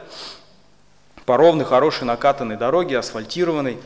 по 1.25 1.37
ровной, 1.37 1.65
хорошей, 1.65 2.05
накатанной 2.05 2.57
дороге, 2.57 2.97
асфальтированной, 2.97 3.77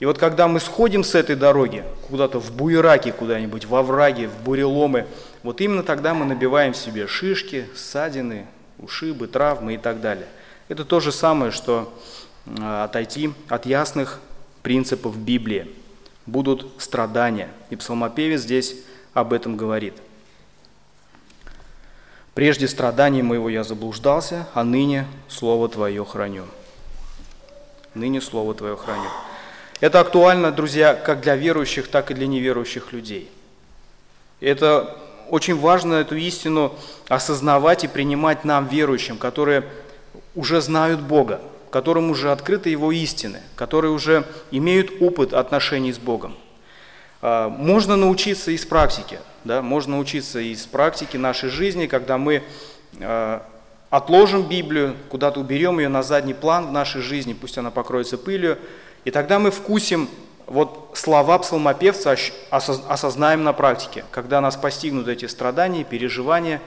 и 0.00 0.06
вот 0.06 0.18
когда 0.18 0.48
мы 0.48 0.60
сходим 0.60 1.04
с 1.04 1.14
этой 1.14 1.36
дороги 1.36 1.84
куда-то 2.08 2.40
в 2.40 2.52
буераки 2.52 3.10
куда-нибудь, 3.10 3.64
во 3.64 3.82
враги, 3.82 4.26
в 4.26 4.36
буреломы, 4.42 5.06
вот 5.42 5.60
именно 5.60 5.82
тогда 5.82 6.14
мы 6.14 6.24
набиваем 6.24 6.74
себе 6.74 7.06
шишки, 7.06 7.68
ссадины, 7.76 8.46
ушибы, 8.78 9.28
травмы 9.28 9.74
и 9.74 9.78
так 9.78 10.00
далее. 10.00 10.26
Это 10.68 10.84
то 10.84 10.98
же 11.00 11.12
самое, 11.12 11.52
что 11.52 11.92
а, 12.60 12.84
отойти 12.84 13.32
от 13.48 13.66
ясных 13.66 14.20
принципов 14.62 15.16
Библии. 15.16 15.70
Будут 16.26 16.66
страдания. 16.78 17.50
И 17.70 17.76
псалмопевец 17.76 18.40
здесь 18.40 18.76
об 19.12 19.32
этом 19.32 19.56
говорит. 19.56 19.94
«Прежде 22.34 22.66
страданий 22.66 23.22
моего 23.22 23.48
я 23.48 23.62
заблуждался, 23.62 24.48
а 24.54 24.64
ныне 24.64 25.06
Слово 25.28 25.68
Твое 25.68 26.04
храню». 26.04 26.44
Ныне 27.94 28.20
Слово 28.20 28.54
Твое 28.54 28.76
храню. 28.76 29.08
Это 29.80 30.00
актуально, 30.00 30.52
друзья, 30.52 30.94
как 30.94 31.20
для 31.20 31.36
верующих, 31.36 31.88
так 31.88 32.10
и 32.10 32.14
для 32.14 32.26
неверующих 32.26 32.92
людей. 32.92 33.30
Это 34.40 34.96
очень 35.28 35.58
важно 35.58 35.94
эту 35.94 36.16
истину 36.16 36.74
осознавать 37.08 37.84
и 37.84 37.88
принимать 37.88 38.44
нам, 38.44 38.68
верующим, 38.68 39.18
которые 39.18 39.64
уже 40.34 40.60
знают 40.60 41.00
Бога, 41.00 41.40
которым 41.70 42.10
уже 42.10 42.30
открыты 42.30 42.70
Его 42.70 42.92
истины, 42.92 43.40
которые 43.56 43.90
уже 43.90 44.24
имеют 44.50 45.02
опыт 45.02 45.32
отношений 45.32 45.92
с 45.92 45.98
Богом. 45.98 46.36
А, 47.20 47.48
можно 47.48 47.96
научиться 47.96 48.50
из 48.50 48.64
практики, 48.64 49.18
да, 49.44 49.60
можно 49.60 49.96
научиться 49.96 50.38
из 50.38 50.66
практики 50.66 51.16
нашей 51.16 51.48
жизни, 51.48 51.86
когда 51.86 52.16
мы 52.16 52.42
а, 53.00 53.42
отложим 53.90 54.42
Библию, 54.42 54.94
куда-то 55.08 55.40
уберем 55.40 55.78
ее 55.78 55.88
на 55.88 56.02
задний 56.02 56.34
план 56.34 56.66
в 56.66 56.72
нашей 56.72 57.00
жизни, 57.00 57.32
пусть 57.32 57.58
она 57.58 57.70
покроется 57.70 58.18
пылью, 58.18 58.58
и 59.04 59.10
тогда 59.10 59.38
мы 59.38 59.50
вкусим 59.50 60.08
вот 60.46 60.90
слова 60.94 61.38
псалмопевца 61.38 62.16
осознаем 62.50 63.44
на 63.44 63.52
практике, 63.52 64.04
когда 64.10 64.40
нас 64.40 64.56
постигнут 64.56 65.08
эти 65.08 65.26
страдания, 65.26 65.84
переживания, 65.84 66.60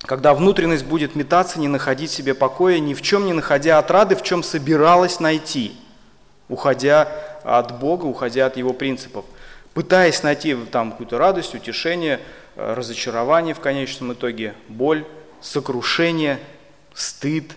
когда 0.00 0.34
внутренность 0.34 0.84
будет 0.84 1.14
метаться, 1.14 1.58
не 1.58 1.68
находить 1.68 2.10
себе 2.10 2.34
покоя, 2.34 2.78
ни 2.78 2.92
в 2.92 3.00
чем 3.00 3.24
не 3.24 3.32
находя 3.32 3.78
отрады, 3.78 4.16
в 4.16 4.22
чем 4.22 4.42
собиралась 4.42 5.18
найти, 5.18 5.72
уходя 6.48 7.08
от 7.42 7.78
Бога, 7.78 8.04
уходя 8.04 8.46
от 8.46 8.56
Его 8.56 8.74
принципов, 8.74 9.24
пытаясь 9.72 10.22
найти 10.22 10.54
там 10.70 10.90
какую-то 10.90 11.16
радость, 11.16 11.54
утешение, 11.54 12.20
э, 12.56 12.74
разочарование 12.74 13.54
в 13.54 13.60
конечном 13.60 14.12
итоге, 14.12 14.54
боль, 14.68 15.06
сокрушение, 15.40 16.38
стыд, 16.92 17.52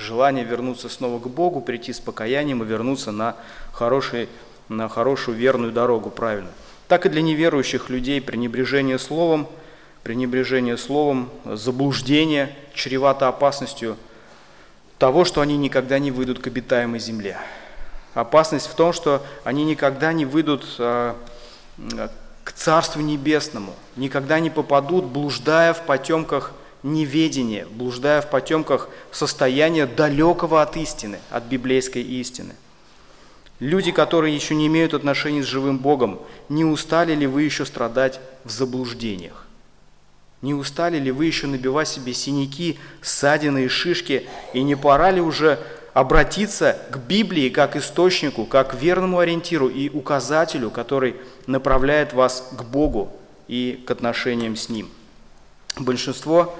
желание 0.00 0.44
вернуться 0.44 0.88
снова 0.88 1.18
к 1.20 1.28
Богу, 1.28 1.60
прийти 1.60 1.92
с 1.92 2.00
покаянием 2.00 2.62
и 2.62 2.66
вернуться 2.66 3.12
на 3.12 3.36
хороший 3.72 4.28
на 4.70 4.88
хорошую 4.88 5.36
верную 5.36 5.72
дорогу, 5.72 6.10
правильно. 6.10 6.48
Так 6.88 7.04
и 7.04 7.08
для 7.08 7.22
неверующих 7.22 7.90
людей 7.90 8.20
пренебрежение 8.20 8.98
словом, 8.98 9.48
пренебрежение 10.04 10.78
словом, 10.78 11.28
заблуждение 11.44 12.54
чревато 12.72 13.28
опасностью 13.28 13.96
того, 14.98 15.24
что 15.24 15.40
они 15.40 15.56
никогда 15.56 15.98
не 15.98 16.10
выйдут 16.10 16.38
к 16.38 16.46
обитаемой 16.46 17.00
земле. 17.00 17.36
Опасность 18.14 18.66
в 18.68 18.74
том, 18.74 18.92
что 18.92 19.22
они 19.44 19.64
никогда 19.64 20.12
не 20.12 20.24
выйдут 20.24 20.64
а, 20.78 21.16
к 22.44 22.52
Царству 22.52 23.00
Небесному, 23.00 23.74
никогда 23.96 24.38
не 24.40 24.50
попадут, 24.50 25.06
блуждая 25.06 25.74
в 25.74 25.82
потемках 25.82 26.52
неведения, 26.82 27.66
блуждая 27.70 28.22
в 28.22 28.30
потемках 28.30 28.88
состояния 29.12 29.86
далекого 29.86 30.62
от 30.62 30.76
истины, 30.76 31.18
от 31.30 31.44
библейской 31.44 32.02
истины. 32.02 32.54
Люди, 33.58 33.92
которые 33.92 34.34
еще 34.34 34.54
не 34.54 34.66
имеют 34.66 34.94
отношений 34.94 35.42
с 35.42 35.46
живым 35.46 35.78
Богом, 35.78 36.18
не 36.48 36.64
устали 36.64 37.14
ли 37.14 37.26
вы 37.26 37.42
еще 37.42 37.66
страдать 37.66 38.18
в 38.44 38.50
заблуждениях? 38.50 39.46
Не 40.40 40.54
устали 40.54 40.98
ли 40.98 41.10
вы 41.10 41.26
еще 41.26 41.46
набивать 41.46 41.88
себе 41.88 42.14
синяки, 42.14 42.78
ссадины 43.02 43.66
и 43.66 43.68
шишки, 43.68 44.26
и 44.54 44.62
не 44.62 44.74
пора 44.74 45.10
ли 45.10 45.20
уже 45.20 45.58
обратиться 45.92 46.78
к 46.90 46.96
Библии 46.96 47.50
как 47.50 47.76
источнику, 47.76 48.46
как 48.46 48.74
верному 48.74 49.18
ориентиру 49.18 49.68
и 49.68 49.90
указателю, 49.90 50.70
который 50.70 51.16
направляет 51.46 52.14
вас 52.14 52.48
к 52.56 52.62
Богу 52.62 53.12
и 53.48 53.82
к 53.86 53.90
отношениям 53.90 54.56
с 54.56 54.70
Ним? 54.70 54.88
Большинство 55.76 56.56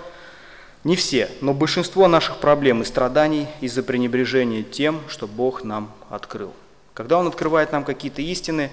не 0.82 0.96
все, 0.96 1.28
но 1.42 1.52
большинство 1.52 2.08
наших 2.08 2.38
проблем 2.38 2.80
и 2.80 2.87
страданий 2.87 3.46
из-за 3.60 3.82
пренебрежения 3.82 4.62
тем, 4.62 5.00
что 5.08 5.26
Бог 5.26 5.62
нам 5.62 5.92
открыл. 6.08 6.52
Когда 6.94 7.18
Он 7.18 7.26
открывает 7.26 7.70
нам 7.72 7.84
какие-то 7.84 8.22
истины, 8.22 8.70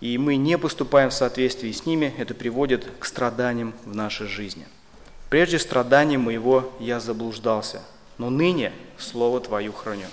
и 0.00 0.18
мы 0.18 0.36
не 0.36 0.58
поступаем 0.58 1.08
в 1.08 1.14
соответствии 1.14 1.72
с 1.72 1.86
ними, 1.86 2.14
это 2.18 2.34
приводит 2.34 2.86
к 2.98 3.04
страданиям 3.06 3.72
в 3.86 3.94
нашей 3.94 4.26
жизни. 4.26 4.66
Прежде 5.30 5.58
страданий 5.58 6.18
моего 6.18 6.70
я 6.80 7.00
заблуждался, 7.00 7.82
но 8.18 8.28
ныне 8.28 8.72
Слово 8.98 9.40
Твое 9.40 9.72
храню. 9.72 10.06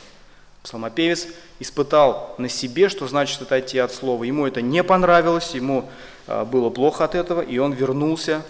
Псалмопевец 0.63 1.27
испытал 1.59 2.33
на 2.37 2.49
себе, 2.49 2.89
что 2.89 3.07
значит 3.07 3.41
отойти 3.41 3.77
от 3.77 3.93
Слова. 3.93 4.23
Ему 4.23 4.47
это 4.47 4.61
не 4.61 4.83
понравилось, 4.83 5.53
ему 5.53 5.89
а, 6.27 6.43
было 6.43 6.69
плохо 6.69 7.03
от 7.03 7.13
этого, 7.13 7.41
и 7.41 7.57
он 7.57 7.73
вернулся 7.73 8.43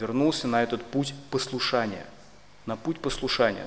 вернулся 0.00 0.46
на 0.48 0.62
этот 0.62 0.82
путь 0.82 1.14
послушания, 1.30 2.06
на 2.66 2.76
путь 2.76 3.00
послушания. 3.00 3.66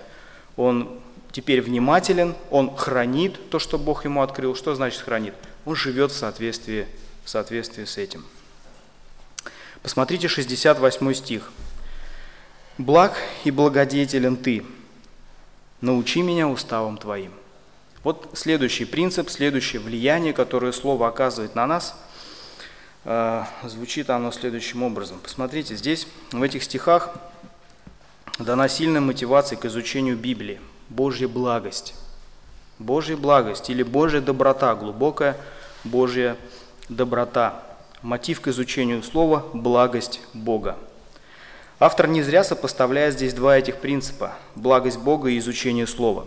Он 0.56 1.00
теперь 1.32 1.62
внимателен, 1.62 2.36
он 2.50 2.76
хранит 2.76 3.50
то, 3.50 3.60
что 3.60 3.78
Бог 3.78 4.06
ему 4.06 4.22
открыл. 4.22 4.56
Что 4.56 4.74
значит 4.76 5.02
хранит? 5.02 5.34
Он 5.66 5.76
живет 5.76 6.12
в 6.12 6.16
соответствии, 6.16 6.88
в 7.24 7.30
соответствии 7.30 7.86
с 7.86 7.98
этим. 7.98 8.26
Посмотрите 9.84 10.28
68 10.28 11.14
стих. 11.14 11.52
«Благ 12.78 13.18
и 13.44 13.50
благодетелен 13.50 14.38
ты, 14.38 14.64
научи 15.82 16.22
меня 16.22 16.48
уставом 16.48 16.98
твоим». 16.98 17.32
Вот 18.04 18.30
следующий 18.34 18.86
принцип, 18.86 19.30
следующее 19.32 19.82
влияние, 19.82 20.32
которое 20.32 20.72
Слово 20.72 21.08
оказывает 21.08 21.56
на 21.56 21.66
нас– 21.66 21.96
Э, 22.07 22.07
звучит 23.64 24.10
оно 24.10 24.32
следующим 24.32 24.84
образом. 24.84 25.20
Посмотрите, 25.24 25.76
здесь, 25.76 26.08
в 26.34 26.42
этих 26.42 26.62
стихах, 26.64 27.16
дана 28.38 28.68
сильная 28.68 29.00
мотивация 29.00 29.58
к 29.58 29.64
изучению 29.64 30.18
Библии. 30.18 30.60
Божья 30.90 31.30
благость. 31.30 31.96
Божья 32.80 33.16
благость 33.16 33.70
или 33.70 33.82
Божья 33.82 34.20
доброта, 34.20 34.76
глубокая 34.76 35.38
Божья 35.86 36.36
доброта. 36.90 37.64
Мотив 38.02 38.42
к 38.42 38.50
изучению 38.50 39.02
слова– 39.04 39.46
благость 39.54 40.20
Бога. 40.34 40.78
Автор 41.80 42.08
не 42.08 42.24
зря 42.24 42.44
сопоставляет 42.44 43.14
здесь 43.14 43.34
два 43.34 43.58
этих 43.58 43.78
принципа– 43.78 44.34
благость 44.56 45.00
Бога 45.00 45.30
и 45.30 45.38
изучение 45.38 45.88
слова. 45.88 46.26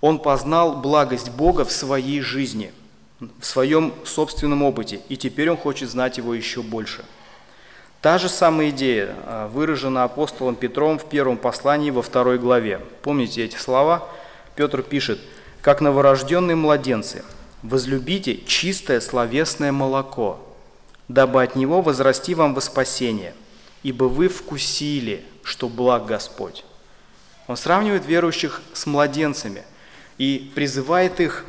Он 0.00 0.20
познал 0.20 0.76
благость 0.76 1.30
Бога 1.30 1.64
в 1.64 1.72
своей 1.72 2.20
жизни– 2.20 2.72
в 3.38 3.46
своем 3.46 3.92
собственном 4.04 4.62
опыте, 4.62 5.00
и 5.08 5.16
теперь 5.16 5.50
он 5.50 5.56
хочет 5.56 5.90
знать 5.90 6.18
его 6.18 6.34
еще 6.34 6.62
больше. 6.62 7.04
Та 8.00 8.18
же 8.18 8.28
самая 8.28 8.70
идея 8.70 9.14
а, 9.24 9.48
выражена 9.48 10.02
апостолом 10.02 10.56
Петром 10.56 10.98
в 10.98 11.08
первом 11.08 11.36
послании 11.36 11.90
во 11.90 12.02
второй 12.02 12.38
главе. 12.38 12.80
Помните 13.02 13.44
эти 13.44 13.56
слова? 13.56 14.08
Петр 14.56 14.82
пишет, 14.82 15.20
«Как 15.60 15.80
новорожденные 15.80 16.56
младенцы, 16.56 17.22
возлюбите 17.62 18.38
чистое 18.44 19.00
словесное 19.00 19.70
молоко, 19.70 20.40
дабы 21.06 21.44
от 21.44 21.54
него 21.54 21.80
возрасти 21.80 22.34
вам 22.34 22.54
во 22.54 22.60
спасение, 22.60 23.34
ибо 23.84 24.04
вы 24.04 24.26
вкусили, 24.28 25.24
что 25.44 25.68
благ 25.68 26.06
Господь». 26.06 26.64
Он 27.46 27.56
сравнивает 27.56 28.04
верующих 28.04 28.62
с 28.72 28.86
младенцами 28.86 29.62
и 30.18 30.50
призывает 30.54 31.20
их 31.20 31.44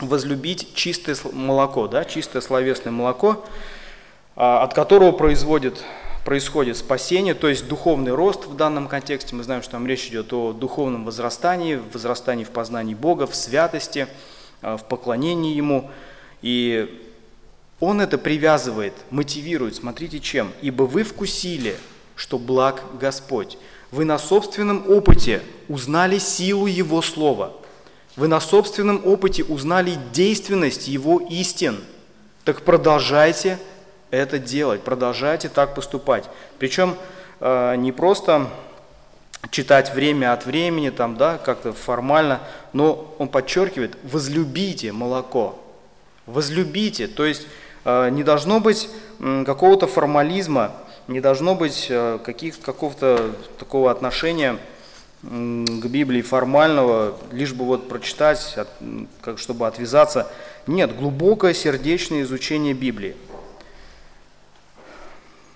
возлюбить 0.00 0.74
чистое 0.74 1.16
молоко, 1.32 1.88
да, 1.88 2.04
чистое 2.04 2.42
словесное 2.42 2.92
молоко, 2.92 3.44
а, 4.36 4.62
от 4.62 4.74
которого 4.74 5.12
производит, 5.12 5.84
происходит 6.24 6.76
спасение, 6.76 7.34
то 7.34 7.48
есть 7.48 7.68
духовный 7.68 8.12
рост 8.12 8.46
в 8.46 8.56
данном 8.56 8.88
контексте. 8.88 9.34
Мы 9.34 9.42
знаем, 9.42 9.62
что 9.62 9.72
там 9.72 9.86
речь 9.86 10.06
идет 10.08 10.32
о 10.32 10.52
духовном 10.52 11.04
возрастании, 11.04 11.80
возрастании 11.92 12.44
в 12.44 12.50
познании 12.50 12.94
Бога, 12.94 13.26
в 13.26 13.34
святости, 13.34 14.06
а, 14.62 14.76
в 14.76 14.84
поклонении 14.84 15.54
Ему. 15.54 15.90
И 16.42 17.06
он 17.80 18.00
это 18.00 18.18
привязывает, 18.18 18.94
мотивирует, 19.10 19.74
смотрите 19.74 20.20
чем. 20.20 20.52
«Ибо 20.62 20.84
вы 20.84 21.02
вкусили, 21.02 21.76
что 22.16 22.38
благ 22.38 22.82
Господь». 22.98 23.58
Вы 23.90 24.04
на 24.04 24.18
собственном 24.18 24.88
опыте 24.88 25.42
узнали 25.68 26.18
силу 26.18 26.66
Его 26.66 27.02
Слова– 27.02 27.54
вы 28.16 28.28
на 28.28 28.40
собственном 28.40 29.06
опыте 29.06 29.44
узнали 29.44 29.98
действенность 30.12 30.88
Его 30.88 31.20
истин. 31.30 31.78
Так 32.44 32.62
продолжайте 32.62 33.58
это 34.10 34.38
делать, 34.38 34.82
продолжайте 34.82 35.48
так 35.48 35.74
поступать. 35.74 36.24
Причем 36.58 36.96
э, 37.40 37.76
не 37.76 37.92
просто 37.92 38.48
читать 39.50 39.94
время 39.94 40.32
от 40.32 40.44
времени, 40.46 40.90
там, 40.90 41.16
да, 41.16 41.38
как-то 41.38 41.72
формально, 41.72 42.40
но 42.72 43.14
он 43.18 43.28
подчеркивает, 43.28 43.96
возлюбите 44.02 44.92
молоко, 44.92 45.58
возлюбите, 46.26 47.06
то 47.06 47.24
есть 47.24 47.46
э, 47.84 48.10
не 48.10 48.22
должно 48.22 48.60
быть 48.60 48.90
э, 49.18 49.44
какого-то 49.46 49.86
формализма, 49.86 50.72
не 51.08 51.20
должно 51.20 51.54
быть 51.54 51.86
э, 51.88 52.18
каких, 52.22 52.60
какого-то 52.60 53.32
такого 53.58 53.90
отношения, 53.90 54.58
к 55.22 55.86
Библии 55.86 56.22
формального, 56.22 57.18
лишь 57.30 57.52
бы 57.52 57.64
вот 57.64 57.88
прочитать, 57.88 58.56
как, 59.20 59.38
чтобы 59.38 59.66
отвязаться. 59.66 60.30
Нет, 60.66 60.96
глубокое 60.96 61.52
сердечное 61.52 62.22
изучение 62.22 62.72
Библии. 62.72 63.16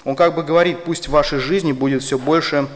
Он 0.04 0.16
как 0.16 0.34
бы 0.34 0.42
говорит, 0.42 0.84
пусть 0.84 1.08
в 1.08 1.12
вашей 1.12 1.38
жизни 1.38 1.72
будет 1.72 2.02
все 2.02 2.18
больше 2.18 2.68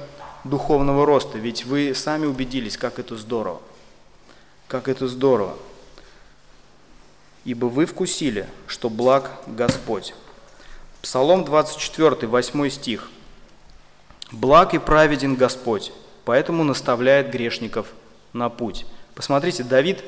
духовного 0.45 1.05
роста, 1.05 1.37
ведь 1.37 1.67
вы 1.67 1.95
сами 1.95 2.25
убедились, 2.25 2.79
как 2.79 2.99
это 2.99 3.17
здорово. 3.17 3.61
Как 4.67 4.89
это 4.89 5.09
здорово. 5.09 5.57
Ибо 7.45 7.67
вы 7.67 7.85
вкусили, 7.85 8.47
что 8.67 8.89
благ 8.89 9.31
Господь. 9.47 10.15
Псалом 11.03 11.45
24, 11.45 12.27
8 12.27 12.71
стих. 12.71 13.11
«Благ 14.31 14.75
и 14.75 14.79
праведен 14.79 15.37
Господь, 15.37 15.91
поэтому 16.29 16.63
наставляет 16.63 17.31
грешников 17.31 17.87
на 18.35 18.51
путь. 18.51 18.85
Посмотрите, 19.15 19.65
Давид 19.65 20.05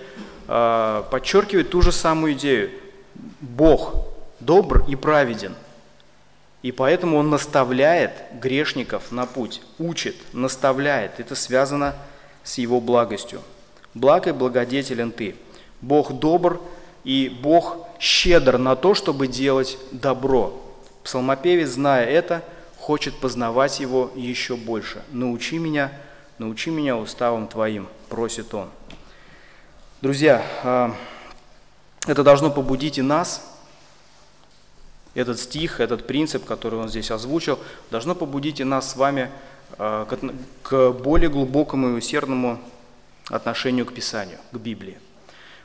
э, 0.48 1.02
подчеркивает 1.11 1.70
ту 1.70 1.80
же 1.80 1.92
самую 1.92 2.35
идею. 2.35 2.72
Бог 3.40 3.94
добр 4.38 4.85
и 4.87 4.96
праведен, 4.96 5.54
и 6.61 6.72
поэтому 6.72 7.16
Он 7.16 7.30
наставляет 7.30 8.12
грешников 8.38 9.12
на 9.12 9.24
путь, 9.24 9.62
учит, 9.78 10.14
наставляет. 10.35 11.18
Это 11.20 11.35
связано 11.35 11.94
с 12.44 12.59
Его 12.59 12.83
благостью. 12.83 13.40
Благ 13.94 14.26
и 14.26 14.33
благодетелен 14.33 15.12
Ты. 15.12 15.37
Бог 15.80 16.12
добр, 16.12 16.61
и 17.02 17.35
Бог 17.42 17.78
щедр 17.98 18.59
на 18.59 18.76
то, 18.76 18.92
чтобы 18.92 19.26
делать 19.26 19.78
добро. 19.90 20.52
Псалмопевец, 21.02 21.70
зная 21.70 22.04
это, 22.04 22.44
хочет 22.78 23.14
познавать 23.14 23.80
Его 23.80 24.11
еще 24.14 24.56
больше. 24.56 25.02
«Научи 25.12 25.56
меня 25.56 25.90
научи 26.40 26.70
меня 26.70 26.96
уставам 26.96 27.46
Твоим», 27.46 27.87
просит 28.09 28.55
он. 28.55 28.70
Друзья, 30.00 30.42
а, 30.64 30.96
это 32.07 32.24
должно 32.24 32.50
побудить 32.50 32.96
и 32.96 33.03
нас, 33.03 33.46
этот 35.12 35.38
стих, 35.38 35.81
этот 35.81 36.07
принцип, 36.07 36.46
который 36.46 36.81
он 36.81 36.88
здесь 36.88 37.11
озвучил, 37.11 37.59
должно 37.90 38.14
побудить 38.14 38.59
и 38.61 38.64
нас 38.64 38.92
с 38.92 38.96
вами 38.96 39.31
а, 39.76 40.09
к 40.62 40.92
более 40.92 41.29
глубокому 41.29 41.90
и 41.90 41.92
усердному 41.92 42.59
отношению 43.29 43.85
к 43.85 43.92
Писанию, 43.92 44.38
к 44.50 44.57
Библии. 44.57 44.98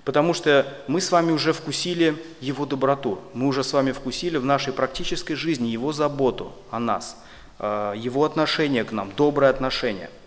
Потому 0.04 0.34
что 0.34 0.68
мы 0.88 1.00
с 1.00 1.10
вами 1.10 1.32
уже 1.32 1.54
вкусили 1.54 2.22
Его 2.42 2.66
доброту, 2.66 3.22
мы 3.34 3.48
уже 3.48 3.64
с 3.64 3.72
вами 3.72 3.94
вкусили 3.94 4.36
в 4.36 4.44
нашей 4.44 4.74
практической 4.74 5.36
жизни 5.36 5.70
Его 5.70 5.94
заботу 5.94 6.52
о 6.70 6.80
нас, 6.80 7.16
а, 7.60 7.94
Его 7.94 8.26
отношение 8.26 8.84
к 8.84 8.92
нам, 8.92 9.14
доброе 9.16 9.50
отношение– 9.50 10.10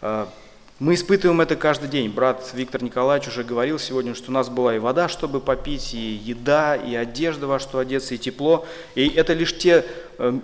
Мы 0.00 0.94
испытываем 0.94 1.40
это 1.40 1.56
каждый 1.56 1.88
день. 1.88 2.08
Брат 2.08 2.52
Виктор 2.54 2.84
Николаевич 2.84 3.28
уже 3.28 3.42
говорил 3.42 3.80
сегодня, 3.80 4.14
что 4.14 4.30
у 4.30 4.32
нас 4.32 4.48
была 4.48 4.76
и 4.76 4.78
вода, 4.78 5.08
чтобы 5.08 5.40
попить, 5.40 5.92
и 5.92 5.98
еда, 5.98 6.76
и 6.76 6.94
одежда, 6.94 7.48
во 7.48 7.58
что 7.58 7.80
одеться, 7.80 8.14
и 8.14 8.18
тепло. 8.18 8.64
И 8.94 9.08
это 9.08 9.32
лишь 9.32 9.58
те 9.58 9.84
э, 10.18 10.38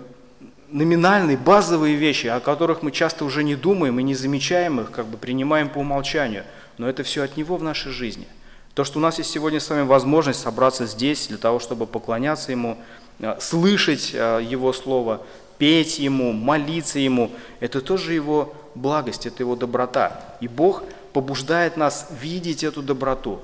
номинальные, 0.67 1.37
базовые 1.37 1.95
вещи, 1.95 2.27
о 2.27 2.41
которых 2.41 2.81
мы 2.81 2.91
часто 2.91 3.23
уже 3.23 3.45
не 3.45 3.55
думаем 3.55 3.97
и 3.97 4.03
не 4.03 4.13
замечаем 4.13 4.81
их, 4.81 4.91
как 4.91 5.05
бы 5.05 5.17
принимаем 5.17 5.69
по 5.69 5.77
умолчанию. 5.77 6.43
Но 6.77 6.89
это 6.89 7.03
все 7.03 7.23
от 7.23 7.37
Него 7.37 7.55
в 7.55 7.63
нашей 7.63 7.93
жизни. 7.93 8.27
То, 8.73 8.83
что 8.83 8.99
у 8.99 9.01
нас 9.01 9.19
есть 9.19 9.31
сегодня 9.31 9.61
с 9.61 9.69
вами 9.69 9.83
возможность 9.83 10.41
собраться 10.41 10.85
здесь 10.85 11.27
для 11.27 11.37
того, 11.37 11.59
чтобы 11.59 11.87
поклоняться 11.87 12.51
Ему, 12.51 12.77
э, 13.19 13.37
слышать 13.39 14.11
э, 14.13 14.41
Его 14.43 14.73
Слово, 14.73 15.21
петь 15.57 15.97
Ему, 15.97 16.33
молиться 16.33 16.99
Ему, 16.99 17.31
это 17.61 17.79
тоже 17.79 18.13
Его 18.13 18.53
благость, 18.75 19.25
это 19.25 19.43
Его 19.43 19.55
доброта. 19.55 20.35
И 20.41 20.47
Бог 20.47 20.83
побуждает 21.13 21.77
нас 21.77 22.07
видеть 22.21 22.63
эту 22.63 22.81
доброту, 22.81 23.41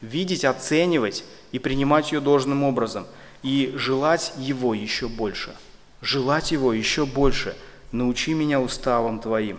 видеть, 0.00 0.44
оценивать 0.44 1.24
и 1.52 1.58
принимать 1.58 2.12
ее 2.12 2.20
должным 2.20 2.62
образом, 2.64 3.06
и 3.42 3.72
желать 3.76 4.32
Его 4.38 4.74
еще 4.74 5.08
больше, 5.08 5.54
желать 6.00 6.52
Его 6.52 6.72
еще 6.72 7.06
больше. 7.06 7.56
Научи 7.92 8.32
меня 8.32 8.60
уставам 8.60 9.20
Твоим. 9.20 9.58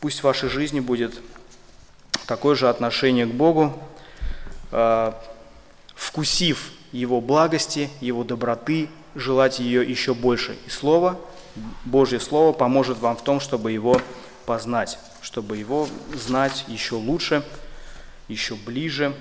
Пусть 0.00 0.20
в 0.20 0.24
вашей 0.24 0.48
жизни 0.48 0.80
будет 0.80 1.20
такое 2.26 2.54
же 2.54 2.68
отношение 2.68 3.26
к 3.26 3.32
Богу, 3.32 3.76
а, 4.70 5.20
вкусив 5.94 6.70
Его 6.92 7.20
благости, 7.20 7.90
Его 8.00 8.22
доброты, 8.22 8.88
желать 9.14 9.58
ее 9.60 9.88
еще 9.88 10.14
больше. 10.14 10.56
И 10.66 10.70
Слово, 10.70 11.18
Божье 11.84 12.20
Слово 12.20 12.52
поможет 12.52 12.98
вам 12.98 13.16
в 13.16 13.22
том, 13.22 13.40
чтобы 13.40 13.72
его 13.72 14.00
познать, 14.46 14.98
чтобы 15.22 15.56
его 15.56 15.88
знать 16.12 16.64
еще 16.68 16.96
лучше, 16.96 17.44
еще 18.28 18.54
ближе. 18.54 19.14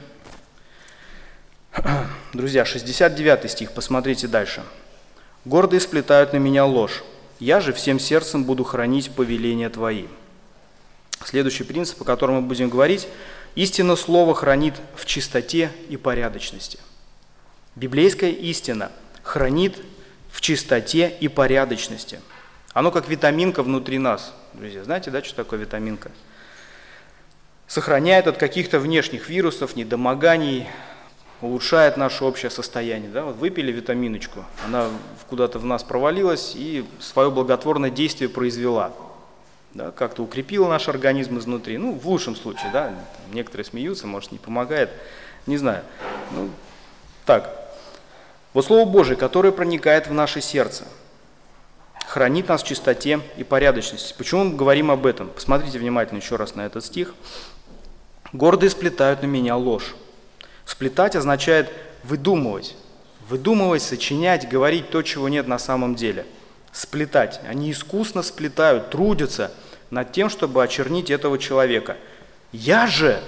Друзья, 2.33 2.65
69 2.65 3.51
стих, 3.51 3.71
посмотрите 3.73 4.27
дальше. 4.27 4.63
«Гордые 5.45 5.81
сплетают 5.81 6.33
на 6.33 6.37
меня 6.37 6.65
ложь, 6.65 7.03
я 7.39 7.59
же 7.59 7.73
всем 7.73 7.99
сердцем 7.99 8.45
буду 8.45 8.63
хранить 8.63 9.11
повеления 9.11 9.69
Твои». 9.69 10.05
Следующий 11.25 11.63
принцип, 11.63 12.01
о 12.01 12.05
котором 12.05 12.35
мы 12.35 12.41
будем 12.41 12.69
говорить, 12.69 13.07
истина 13.55 13.95
Слова 13.95 14.33
хранит 14.33 14.75
в 14.95 15.05
чистоте 15.05 15.71
и 15.89 15.97
порядочности. 15.97 16.79
Библейская 17.75 18.31
истина– 18.31 18.91
хранит 19.23 19.77
в 20.33 20.41
чистоте 20.41 21.15
и 21.19 21.27
порядочности. 21.27 22.19
Оно 22.73 22.89
как 22.89 23.07
витаминка 23.07 23.61
внутри 23.61 23.99
нас. 23.99 24.33
Друзья, 24.53 24.83
знаете, 24.83 25.11
да, 25.11 25.23
что 25.23 25.35
такое 25.35 25.59
витаминка? 25.59 26.09
Сохраняет 27.67 28.25
от 28.25 28.37
каких-то 28.37 28.79
внешних 28.79 29.29
вирусов, 29.29 29.75
недомоганий, 29.75 30.67
улучшает 31.39 31.97
наше 31.97 32.25
общее 32.25 32.49
состояние. 32.49 33.11
Да? 33.11 33.25
Вот 33.25 33.35
выпили 33.35 33.71
витаминочку, 33.71 34.43
она 34.65 34.89
куда-то 35.29 35.59
в 35.59 35.65
нас 35.65 35.83
провалилась 35.83 36.53
и 36.55 36.83
свое 36.99 37.29
благотворное 37.29 37.91
действие 37.91 38.27
произвела. 38.27 38.91
Да? 39.75 39.91
Как-то 39.91 40.23
укрепила 40.23 40.67
наш 40.67 40.89
организм 40.89 41.37
изнутри. 41.37 41.77
Ну, 41.77 41.93
в 41.93 42.07
лучшем 42.07 42.35
случае, 42.35 42.71
да, 42.73 42.91
некоторые 43.31 43.65
смеются, 43.65 44.07
может, 44.07 44.31
не 44.31 44.39
помогает, 44.39 44.89
не 45.45 45.57
знаю. 45.57 45.83
Ну, 46.31 46.49
так, 47.23 47.62
вот 48.53 48.65
Слово 48.65 48.87
Божие, 48.87 49.15
которое 49.15 49.51
проникает 49.51 50.07
в 50.07 50.13
наше 50.13 50.41
сердце, 50.41 50.85
хранит 52.07 52.47
нас 52.47 52.61
в 52.61 52.67
чистоте 52.67 53.19
и 53.37 53.43
порядочности. 53.43 54.13
Почему 54.17 54.43
мы 54.45 54.55
говорим 54.55 54.91
об 54.91 55.05
этом? 55.05 55.29
Посмотрите 55.29 55.79
внимательно 55.79 56.19
еще 56.19 56.35
раз 56.35 56.55
на 56.55 56.61
этот 56.65 56.85
стих. 56.85 57.15
«Гордые 58.31 58.69
сплетают 58.69 59.21
на 59.21 59.27
меня 59.27 59.55
ложь». 59.55 59.95
Сплетать 60.65 61.15
означает 61.15 61.71
выдумывать. 62.03 62.75
Выдумывать, 63.27 63.81
сочинять, 63.81 64.49
говорить 64.49 64.89
то, 64.89 65.01
чего 65.01 65.29
нет 65.29 65.47
на 65.47 65.59
самом 65.59 65.95
деле. 65.95 66.25
Сплетать. 66.71 67.41
Они 67.47 67.71
искусно 67.71 68.21
сплетают, 68.21 68.89
трудятся 68.89 69.51
над 69.89 70.11
тем, 70.11 70.29
чтобы 70.29 70.63
очернить 70.63 71.09
этого 71.09 71.37
человека. 71.37 71.97
Я 72.51 72.87
же 72.87 73.21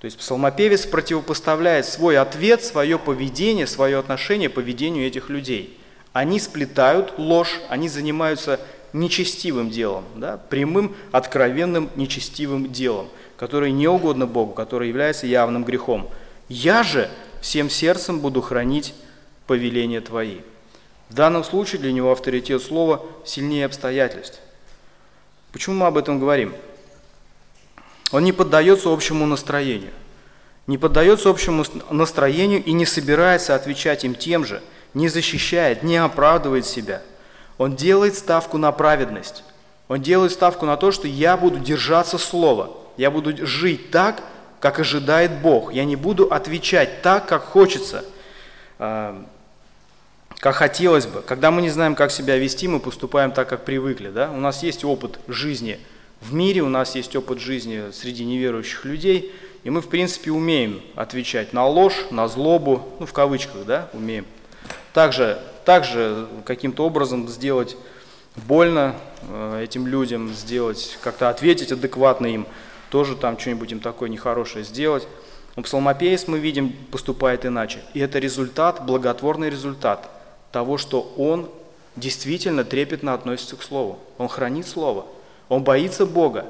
то 0.00 0.04
есть 0.04 0.16
псалмопевец 0.18 0.86
противопоставляет 0.86 1.84
свой 1.84 2.18
ответ, 2.18 2.62
свое 2.62 2.98
поведение, 2.98 3.66
свое 3.66 3.98
отношение 3.98 4.48
поведению 4.48 5.06
этих 5.06 5.28
людей. 5.28 5.78
Они 6.12 6.38
сплетают 6.38 7.14
ложь, 7.18 7.60
они 7.68 7.88
занимаются 7.88 8.60
нечестивым 8.92 9.70
делом, 9.70 10.04
да, 10.16 10.38
прямым, 10.48 10.94
откровенным 11.12 11.90
нечестивым 11.96 12.72
делом, 12.72 13.08
которое 13.36 13.70
не 13.72 13.88
угодно 13.88 14.26
Богу, 14.26 14.52
которое 14.52 14.88
является 14.88 15.26
явным 15.26 15.64
грехом. 15.64 16.08
«Я 16.48 16.82
же 16.82 17.10
всем 17.42 17.68
сердцем 17.68 18.20
буду 18.20 18.40
хранить 18.40 18.94
повеления 19.46 20.00
Твои». 20.00 20.38
В 21.10 21.14
данном 21.14 21.42
случае 21.42 21.80
для 21.80 21.92
него 21.92 22.12
авторитет 22.12 22.62
слова 22.62 23.04
сильнее 23.24 23.66
обстоятельств. 23.66 24.40
Почему 25.52 25.76
мы 25.76 25.86
об 25.86 25.96
этом 25.96 26.20
говорим? 26.20 26.54
Он 28.12 28.24
не 28.24 28.32
поддается 28.32 28.92
общему 28.92 29.26
настроению. 29.26 29.92
Не 30.66 30.78
поддается 30.78 31.30
общему 31.30 31.64
настроению 31.90 32.62
и 32.62 32.72
не 32.72 32.86
собирается 32.86 33.54
отвечать 33.54 34.04
им 34.04 34.14
тем 34.14 34.44
же, 34.44 34.62
не 34.94 35.08
защищает, 35.08 35.82
не 35.82 35.96
оправдывает 35.96 36.66
себя. 36.66 37.02
Он 37.56 37.74
делает 37.74 38.16
ставку 38.16 38.58
на 38.58 38.70
праведность. 38.72 39.44
Он 39.88 40.00
делает 40.00 40.32
ставку 40.32 40.66
на 40.66 40.76
то, 40.76 40.92
что 40.92 41.08
я 41.08 41.36
буду 41.36 41.58
держаться 41.58 42.18
слова. 42.18 42.70
Я 42.96 43.10
буду 43.10 43.46
жить 43.46 43.90
так, 43.90 44.22
как 44.60 44.78
ожидает 44.78 45.40
Бог. 45.40 45.72
Я 45.72 45.84
не 45.84 45.96
буду 45.96 46.26
отвечать 46.30 47.00
так, 47.00 47.26
как 47.26 47.44
хочется, 47.44 48.04
а, 48.78 49.24
как 50.38 50.56
хотелось 50.56 51.06
бы. 51.06 51.22
Когда 51.22 51.50
мы 51.50 51.62
не 51.62 51.70
знаем, 51.70 51.94
как 51.94 52.10
себя 52.10 52.36
вести, 52.36 52.68
мы 52.68 52.80
поступаем 52.80 53.32
так, 53.32 53.48
как 53.48 53.64
привыкли. 53.64 54.10
Да? 54.10 54.30
У 54.30 54.40
нас 54.40 54.62
есть 54.62 54.84
опыт 54.84 55.18
жизни– 55.28 55.78
в 56.20 56.34
мире, 56.34 56.62
у 56.62 56.68
нас 56.68 56.94
есть 56.94 57.14
опыт 57.16 57.38
жизни 57.38 57.90
среди 57.92 58.24
неверующих 58.24 58.84
людей, 58.84 59.32
и 59.64 59.70
мы, 59.70 59.80
в 59.80 59.88
принципе, 59.88 60.30
умеем 60.30 60.80
отвечать 60.94 61.52
на 61.52 61.66
ложь, 61.66 62.06
на 62.10 62.28
злобу, 62.28 62.88
ну, 62.98 63.06
в 63.06 63.12
кавычках, 63.12 63.64
да, 63.64 63.88
умеем. 63.92 64.26
Также, 64.92 65.38
также 65.64 66.26
каким-то 66.44 66.84
образом 66.84 67.28
сделать 67.28 67.76
больно 68.34 68.94
э, 69.22 69.62
этим 69.64 69.86
людям, 69.86 70.32
сделать, 70.32 70.98
как-то 71.02 71.28
ответить 71.28 71.72
адекватно 71.72 72.26
им, 72.26 72.46
тоже 72.90 73.16
там 73.16 73.38
что-нибудь 73.38 73.72
им 73.72 73.80
такое 73.80 74.08
нехорошее 74.08 74.64
сделать. 74.64 75.06
Но 75.56 75.62
псалмопеец, 75.62 76.28
мы 76.28 76.38
видим, 76.38 76.72
поступает 76.90 77.44
иначе. 77.44 77.80
И 77.94 78.00
это 78.00 78.18
результат, 78.18 78.84
благотворный 78.84 79.50
результат 79.50 80.08
того, 80.52 80.78
что 80.78 81.12
он 81.16 81.50
действительно 81.96 82.64
трепетно 82.64 83.12
относится 83.12 83.56
к 83.56 83.62
Слову. 83.62 83.98
Он 84.18 84.28
хранит 84.28 84.66
Слово– 84.66 85.06
он 85.48 85.64
боится 85.64 86.06
Бога. 86.06 86.46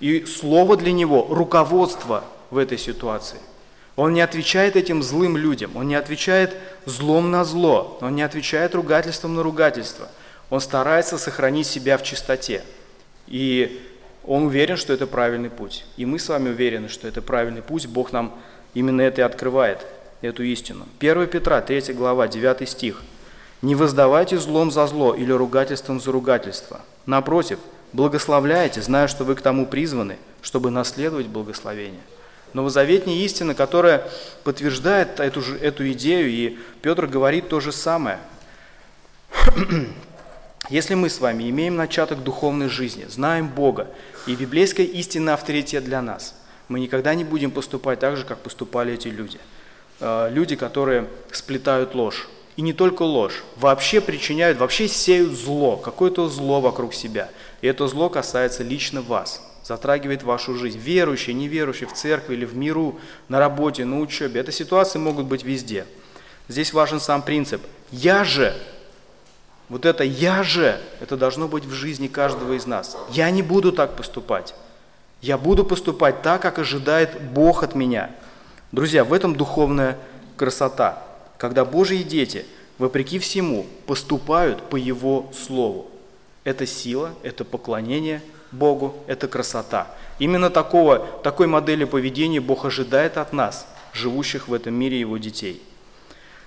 И 0.00 0.24
слово 0.26 0.76
для 0.76 0.92
него– 0.92 1.26
руководство 1.30 2.24
в 2.50 2.58
этой 2.58 2.78
ситуации. 2.78 3.38
Он 3.96 4.12
не 4.12 4.20
отвечает 4.20 4.74
этим 4.76 5.02
злым 5.02 5.36
людям, 5.36 5.76
он 5.76 5.86
не 5.86 5.94
отвечает 5.94 6.56
злом 6.84 7.30
на 7.30 7.44
зло, 7.44 7.98
он 8.00 8.16
не 8.16 8.22
отвечает 8.22 8.74
ругательством 8.74 9.36
на 9.36 9.42
ругательство. 9.42 10.08
Он 10.50 10.60
старается 10.60 11.16
сохранить 11.16 11.68
себя 11.68 11.96
в 11.96 12.02
чистоте. 12.02 12.62
И 13.28 13.80
он 14.26 14.44
уверен, 14.44 14.76
что 14.76 14.92
это 14.92 15.06
правильный 15.06 15.50
путь. 15.50 15.84
И 15.96 16.04
мы 16.06 16.18
с 16.18 16.28
вами 16.28 16.48
уверены, 16.48 16.88
что 16.88 17.06
это 17.06 17.22
правильный 17.22 17.62
путь. 17.62 17.86
Бог 17.86 18.12
нам 18.12 18.34
именно 18.74 19.00
это 19.00 19.20
и 19.20 19.24
открывает, 19.24 19.86
эту 20.22 20.42
истину. 20.42 20.86
1 20.98 21.26
Петра, 21.28 21.60
3 21.60 21.92
глава, 21.92 22.28
9 22.28 22.68
стих. 22.68 23.02
«Не 23.62 23.74
воздавайте 23.74 24.38
злом 24.38 24.70
за 24.70 24.86
зло 24.86 25.14
или 25.14 25.32
ругательством 25.32 26.00
за 26.00 26.12
ругательство. 26.12 26.80
Напротив– 27.06 27.58
благословляете, 27.94 28.82
зная, 28.82 29.06
что 29.08 29.24
вы 29.24 29.36
к 29.36 29.40
тому 29.40 29.66
призваны, 29.66 30.18
чтобы 30.42 30.70
наследовать 30.70 31.28
благословение. 31.28 32.02
Новозаветная 32.52 33.14
истина, 33.14 33.54
которая 33.54 34.06
подтверждает 34.42 35.20
эту, 35.20 35.40
же, 35.40 35.56
эту 35.56 35.90
идею, 35.92 36.28
и 36.28 36.58
Петр 36.82 37.06
говорит 37.06 37.48
то 37.48 37.60
же 37.60 37.72
самое. 37.72 38.18
Если 40.70 40.94
мы 40.94 41.08
с 41.08 41.20
вами 41.20 41.48
имеем 41.50 41.76
начаток 41.76 42.22
духовной 42.22 42.68
жизни, 42.68 43.06
знаем 43.08 43.48
Бога, 43.48 43.88
и 44.26 44.34
библейская 44.34 44.84
истина 44.84 45.34
авторитет 45.34 45.84
для 45.84 46.02
нас, 46.02 46.34
мы 46.68 46.80
никогда 46.80 47.14
не 47.14 47.24
будем 47.24 47.50
поступать 47.50 48.00
так 48.00 48.16
же, 48.16 48.24
как 48.24 48.38
поступали 48.38 48.94
эти 48.94 49.08
люди. 49.08 49.38
Э, 50.00 50.28
люди, 50.30 50.56
которые 50.56 51.08
сплетают 51.30 51.94
ложь. 51.94 52.28
И 52.56 52.62
не 52.62 52.72
только 52.72 53.02
ложь, 53.02 53.42
вообще 53.56 54.00
причиняют, 54.00 54.58
вообще 54.58 54.86
сеют 54.86 55.32
зло, 55.32 55.76
какое-то 55.76 56.28
зло 56.28 56.60
вокруг 56.60 56.94
себя. 56.94 57.28
И 57.64 57.66
это 57.66 57.88
зло 57.88 58.10
касается 58.10 58.62
лично 58.62 59.00
вас, 59.00 59.40
затрагивает 59.64 60.22
вашу 60.22 60.54
жизнь. 60.54 60.76
Верующие, 60.76 61.32
неверующие, 61.32 61.88
в 61.88 61.94
церкви 61.94 62.34
или 62.34 62.44
в 62.44 62.54
миру, 62.54 63.00
на 63.30 63.38
работе, 63.38 63.86
на 63.86 64.00
учебе. 64.00 64.38
Это 64.38 64.52
ситуации 64.52 64.98
могут 64.98 65.24
быть 65.24 65.44
везде. 65.44 65.86
Здесь 66.46 66.74
важен 66.74 67.00
сам 67.00 67.22
принцип. 67.22 67.62
Я 67.90 68.22
же, 68.22 68.54
вот 69.70 69.86
это 69.86 70.04
я 70.04 70.42
же, 70.42 70.78
это 71.00 71.16
должно 71.16 71.48
быть 71.48 71.64
в 71.64 71.72
жизни 71.72 72.06
каждого 72.06 72.52
из 72.52 72.66
нас. 72.66 72.98
Я 73.12 73.30
не 73.30 73.40
буду 73.40 73.72
так 73.72 73.96
поступать. 73.96 74.54
Я 75.22 75.38
буду 75.38 75.64
поступать 75.64 76.20
так, 76.20 76.42
как 76.42 76.58
ожидает 76.58 77.18
Бог 77.18 77.62
от 77.62 77.74
меня. 77.74 78.10
Друзья, 78.72 79.04
в 79.04 79.12
этом 79.14 79.34
духовная 79.34 79.96
красота, 80.36 81.02
когда 81.38 81.64
Божьи 81.64 82.02
дети, 82.02 82.44
вопреки 82.76 83.18
всему, 83.18 83.64
поступают 83.86 84.60
по 84.68 84.76
Его 84.76 85.32
Слову. 85.32 85.90
Это 86.44 86.66
сила, 86.66 87.14
это 87.22 87.44
поклонение 87.44 88.22
Богу, 88.52 88.94
это 89.06 89.28
красота. 89.28 89.88
Именно 90.18 90.50
такого, 90.50 90.98
такой 91.22 91.46
модели 91.46 91.84
поведения 91.84 92.40
Бог 92.40 92.64
ожидает 92.64 93.16
от 93.16 93.32
нас, 93.32 93.66
живущих 93.92 94.48
в 94.48 94.54
этом 94.54 94.74
мире 94.74 95.00
Его 95.00 95.18
детей. 95.18 95.62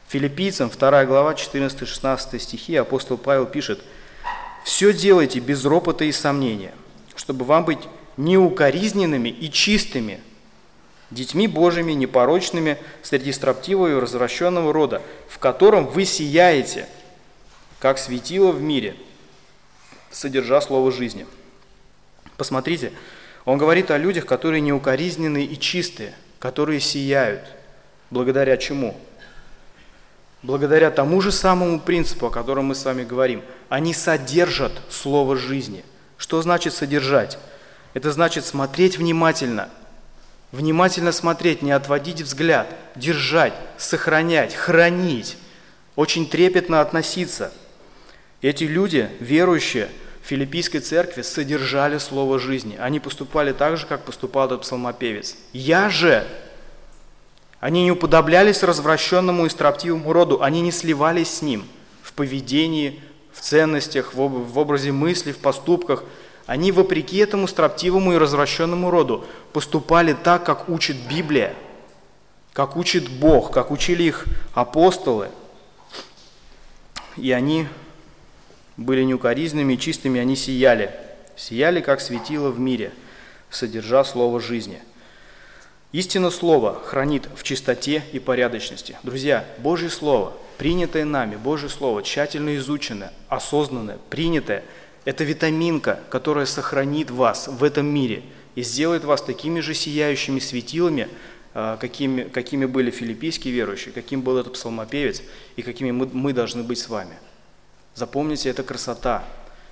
Филиппийцам 0.08 0.70
2 0.70 1.06
глава 1.06 1.34
14-16 1.34 2.40
стихи 2.40 2.76
апостол 2.76 3.18
Павел 3.18 3.46
пишет 3.46 3.82
«Все 4.64 4.94
делайте 4.94 5.40
без 5.40 5.66
ропота 5.66 6.06
и 6.06 6.12
сомнения, 6.12 6.74
чтобы 7.16 7.44
вам 7.44 7.66
быть 7.66 7.80
неукоризненными 8.16 9.30
и 9.30 9.52
чистыми, 9.52 10.22
детьми 11.12 11.48
Божьими, 11.48 11.92
непорочными, 11.92 12.78
среди 13.02 13.32
строптивого 13.32 13.88
и 13.88 14.00
развращенного 14.00 14.72
рода, 14.72 15.02
в 15.28 15.40
котором 15.40 15.88
вы 15.88 16.06
сияете, 16.06 16.88
как 17.80 17.98
светило 17.98 18.52
в 18.52 18.62
мире, 18.62 18.96
содержа 20.12 20.62
слово 20.62 20.92
жизни». 20.92 21.26
Посмотрите, 22.38 22.94
он 23.46 23.58
говорит 23.58 23.92
о 23.92 23.98
людях, 23.98 24.26
которые 24.26 24.62
неукоризненные 24.62 25.46
и 25.46 25.60
чистые, 25.60 26.14
которые 26.40 26.80
сияют. 26.80 27.42
Благодаря 28.12 28.58
чему? 28.58 28.96
Благодаря 30.44 30.92
тому 30.92 31.20
же 31.22 31.32
самому 31.32 31.80
принципу, 31.80 32.28
о 32.28 32.32
котором 32.32 32.66
мы 32.66 32.76
с 32.76 32.86
вами 32.86 33.04
говорим. 33.04 33.42
Они 33.70 33.94
содержат 33.94 34.72
слово 34.90 35.36
жизни. 35.36 35.84
Что 36.18 36.42
значит 36.42 36.74
содержать? 36.74 37.40
Это 37.94 38.12
значит 38.12 38.46
смотреть 38.46 38.98
внимательно. 38.98 39.70
Внимательно 40.52 41.12
смотреть, 41.12 41.62
не 41.62 41.72
отводить 41.72 42.22
взгляд, 42.22 42.68
держать, 42.96 43.54
сохранять, 43.78 44.54
хранить. 44.54 45.38
Очень 45.96 46.30
трепетно 46.30 46.82
относиться. 46.82 47.52
Эти 48.42 48.66
люди, 48.66 49.10
верующие, 49.20 49.90
филиппийской 50.24 50.80
церкви 50.80 51.22
содержали 51.22 51.98
слово 51.98 52.38
жизни. 52.40 52.76
Они 52.80 53.00
поступали 53.00 53.52
так 53.52 53.78
же, 53.78 53.86
как 53.86 54.04
поступал 54.04 54.48
этот 54.48 54.62
псалмопевец. 54.62 55.36
«Я 55.54 55.90
же...» 55.90 56.28
Они 57.60 57.84
не 57.84 57.92
уподоблялись 57.92 58.62
развращенному 58.62 59.48
и 59.48 59.50
строптивому 59.50 60.14
роду, 60.14 60.44
они 60.44 60.62
не 60.62 60.72
сливались 60.72 61.38
с 61.38 61.42
ним 61.42 61.66
в 62.04 62.14
поведении, 62.14 63.02
в 63.34 63.42
ценностях, 63.42 64.14
в 64.14 64.60
образе 64.60 64.92
мысли, 64.92 65.32
в 65.32 65.40
поступках. 65.40 66.04
Они, 66.46 66.72
вопреки 66.72 67.18
этому 67.18 67.48
строптивому 67.48 68.14
и 68.14 68.18
развращенному 68.18 68.92
роду, 68.92 69.26
поступали 69.54 70.14
так, 70.14 70.46
как 70.46 70.70
учит 70.70 70.98
Библия, 71.10 71.56
как 72.54 72.78
учит 72.78 73.10
Бог, 73.10 73.52
как 73.52 73.72
учили 73.72 74.04
их 74.04 74.26
апостолы. 74.54 75.30
И 77.16 77.32
они 77.32 77.68
были 78.78 79.04
неукоризненными 79.04 79.74
и 79.74 79.80
чистыми, 79.80 80.20
они 80.20 80.36
сияли. 80.36 80.92
Сияли, 81.36 81.82
как 81.82 82.00
светило 82.00 82.50
в 82.50 82.60
мире, 82.60 82.94
содержа 83.50 84.04
слово 84.04 84.40
жизни. 84.40 84.82
Истина 85.94 86.30
Слова 86.32 86.82
хранит 86.86 87.28
в 87.36 87.44
чистоте 87.44 88.04
и 88.12 88.20
порядочности. 88.20 88.98
Друзья, 89.04 89.46
Божье 89.60 89.90
Слово, 89.90 90.34
принятое 90.58 91.06
нами, 91.06 91.38
Божье 91.38 91.70
Слово, 91.70 92.04
тщательно 92.04 92.58
изученное, 92.58 93.14
осознанное, 93.30 93.98
принятое, 94.10 94.64
это 95.06 95.24
витаминка, 95.24 96.02
которая 96.10 96.46
сохранит 96.46 97.10
вас 97.10 97.48
в 97.48 97.64
этом 97.64 97.86
мире 97.86 98.24
и 98.56 98.64
сделает 98.64 99.06
вас 99.06 99.22
такими 99.22 99.62
же 99.62 99.74
сияющими 99.74 100.40
светилами, 100.40 101.08
а, 101.54 101.78
какими, 101.78 102.24
какими 102.24 102.66
были 102.66 102.92
филиппийские 102.92 103.54
верующие, 103.54 103.94
каким 103.94 104.22
был 104.22 104.38
этот 104.38 104.54
псалмопевец 104.54 105.24
и 105.56 105.62
какими 105.62 105.92
мы, 105.92 106.10
мы 106.12 106.34
должны 106.34 106.64
быть 106.64 106.80
с 106.80 106.90
вами. 106.90 107.14
Запомните, 107.98 108.52
это 108.52 108.62
красота. 108.62 109.24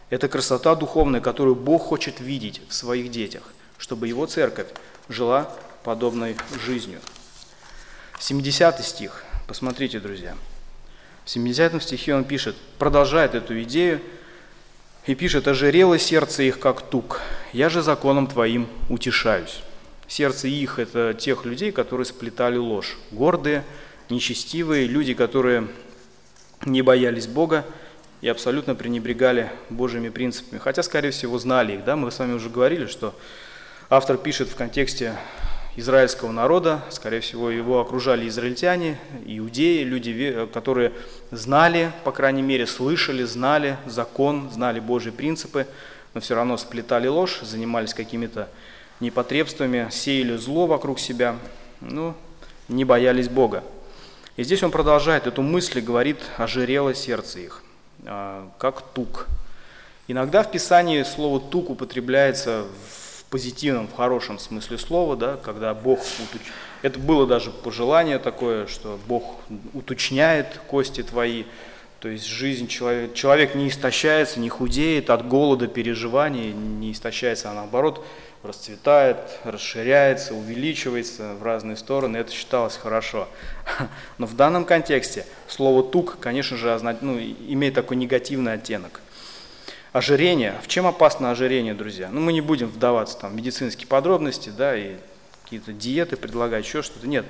Это 0.09 0.27
красота 0.27 0.73
духовная, 0.73 1.21
которую 1.21 1.55
Бог 1.55 1.83
хочет 1.83 2.19
видеть 2.19 2.59
в 2.67 2.73
своих 2.73 3.11
детях, 3.11 3.43
чтобы 3.77 4.07
Его 4.07 4.25
церковь 4.25 4.65
жила 5.09 5.55
подобной 5.83 6.35
жизнью. 6.65 7.01
70 8.17 8.83
стих. 8.83 9.23
Посмотрите, 9.47 9.99
друзья. 9.99 10.35
В 11.23 11.29
70 11.29 11.83
стихе 11.83 12.15
он 12.15 12.23
пишет, 12.23 12.55
продолжает 12.79 13.35
эту 13.35 13.61
идею 13.61 14.01
и 15.05 15.13
пишет, 15.13 15.47
«Ожирело 15.47 15.99
сердце 15.99 16.41
их, 16.41 16.59
как 16.59 16.81
тук, 16.81 17.21
я 17.53 17.69
же 17.69 17.83
законом 17.83 18.25
твоим 18.25 18.67
утешаюсь». 18.89 19.61
Сердце 20.07 20.47
их– 20.47 20.79
это 20.79 21.13
тех 21.13 21.45
людей, 21.45 21.71
которые 21.71 22.05
сплетали 22.05 22.57
ложь. 22.57 22.97
Гордые, 23.11 23.63
нечестивые, 24.09 24.87
люди, 24.87 25.13
которые 25.13 25.67
не 26.65 26.81
боялись 26.81 27.27
Бога, 27.27 27.65
и 28.25 28.27
абсолютно 28.27 28.73
пренебрегали 28.73 29.51
Божьими 29.69 30.09
принципами. 30.09 30.57
Хотя, 30.57 30.81
скорее 30.81 31.11
всего, 31.11 31.37
знали 31.37 31.73
их. 31.73 31.83
Да? 31.83 31.95
Мы 31.95 32.09
с 32.11 32.17
вами 32.17 32.33
уже 32.33 32.49
говорили, 32.49 32.87
что 32.87 33.13
автор 33.87 34.17
пишет 34.17 34.49
в 34.49 34.55
контексте 34.55 35.13
израильского 35.75 36.31
народа, 36.31 36.83
скорее 36.89 37.19
всего, 37.19 37.51
его 37.51 37.79
окружали 37.79 38.27
израильтяне, 38.27 38.97
иудеи, 39.27 39.83
люди, 39.83 40.47
которые 40.51 40.91
знали, 41.29 41.91
по 42.03 42.11
крайней 42.11 42.41
мере, 42.41 42.65
слышали, 42.65 43.21
знали 43.25 43.77
закон, 43.85 44.49
знали 44.51 44.79
Божьи 44.79 45.11
принципы, 45.11 45.67
но 46.15 46.19
все 46.19 46.33
равно 46.33 46.57
сплетали 46.57 47.07
ложь, 47.07 47.41
занимались 47.43 47.93
какими-то 47.93 48.49
непотребствами, 49.01 49.89
сеяли 49.91 50.35
зло 50.37 50.65
вокруг 50.65 50.99
себя, 50.99 51.35
ну, 51.79 52.15
не 52.69 52.85
боялись 52.85 53.29
Бога. 53.29 53.63
И 54.35 54.43
здесь 54.43 54.63
он 54.63 54.71
продолжает 54.71 55.27
эту 55.27 55.43
мысль 55.43 55.77
и 55.77 55.81
говорит, 55.81 56.17
ожирело 56.39 56.95
сердце 56.95 57.41
их. 57.41 57.61
А, 58.07 58.49
как 58.57 58.81
тук. 58.81 59.27
Иногда 60.07 60.43
в 60.43 60.51
Писании 60.51 61.01
слово 61.03 61.39
тук 61.39 61.69
употребляется 61.71 62.65
в 62.87 63.25
позитивном, 63.25 63.87
в 63.87 63.95
хорошем 63.95 64.37
смысле 64.37 64.77
слова, 64.77 65.15
да, 65.15 65.37
когда 65.37 65.73
Бог 65.73 65.99
уточ... 65.99 66.41
Это 66.83 66.99
было 66.99 67.25
даже 67.25 67.49
пожелание 67.49 68.19
такое, 68.19 68.67
что 68.67 68.99
Бог 69.07 69.37
уточняет 69.73 70.59
кости 70.67 71.01
твои, 71.01 71.45
то 71.99 72.09
есть 72.09 72.25
жизнь 72.25 72.67
человека, 72.67 73.15
человек 73.15 73.55
не 73.55 73.69
истощается, 73.69 74.39
не 74.39 74.49
худеет 74.49 75.09
от 75.09 75.27
голода, 75.27 75.67
переживаний, 75.67 76.51
не 76.51 76.91
истощается, 76.91 77.51
а 77.51 77.53
наоборот 77.53 78.05
расцветает, 78.43 79.17
расширяется, 79.43 80.33
увеличивается 80.33 81.35
в 81.35 81.43
разные 81.43 81.77
стороны, 81.77 82.17
это 82.17 82.31
считалось 82.31 82.77
хорошо. 82.77 83.27
Но 84.17 84.27
в 84.27 84.35
данном 84.35 84.65
контексте 84.65 85.25
слово 85.47 85.83
«тук», 85.83 86.17
конечно 86.19 86.57
же, 86.57 86.77
ну, 87.01 87.17
имеет 87.19 87.73
такой 87.73 87.97
негативный 87.97 88.53
оттенок. 88.53 89.01
Ожирение. 89.93 90.55
В 90.61 90.67
чем 90.67 90.87
опасно 90.87 91.31
ожирение, 91.31 91.73
друзья? 91.73 92.09
Ну, 92.11 92.19
мы 92.19 92.33
не 92.33 92.41
будем 92.41 92.67
вдаваться 92.67 93.17
там, 93.17 93.31
в 93.31 93.35
медицинские 93.35 93.87
подробности, 93.87 94.49
да, 94.49 94.77
и 94.77 94.97
какие-то 95.43 95.71
диеты 95.71 96.17
предлагать, 96.17 96.65
еще 96.65 96.81
что-то. 96.81 97.07
Нет. 97.07 97.25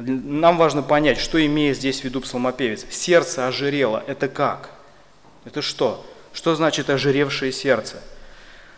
Нам 0.00 0.56
важно 0.56 0.82
понять, 0.82 1.18
что 1.18 1.44
имеет 1.44 1.76
здесь 1.76 2.00
в 2.00 2.04
виду 2.04 2.22
псалмопевец. 2.22 2.86
Сердце 2.90 3.46
ожирело. 3.46 4.02
Это 4.06 4.28
как? 4.28 4.70
Это 5.44 5.60
что? 5.60 6.06
Что 6.32 6.54
значит 6.54 6.88
ожиревшее 6.88 7.52
сердце? 7.52 7.96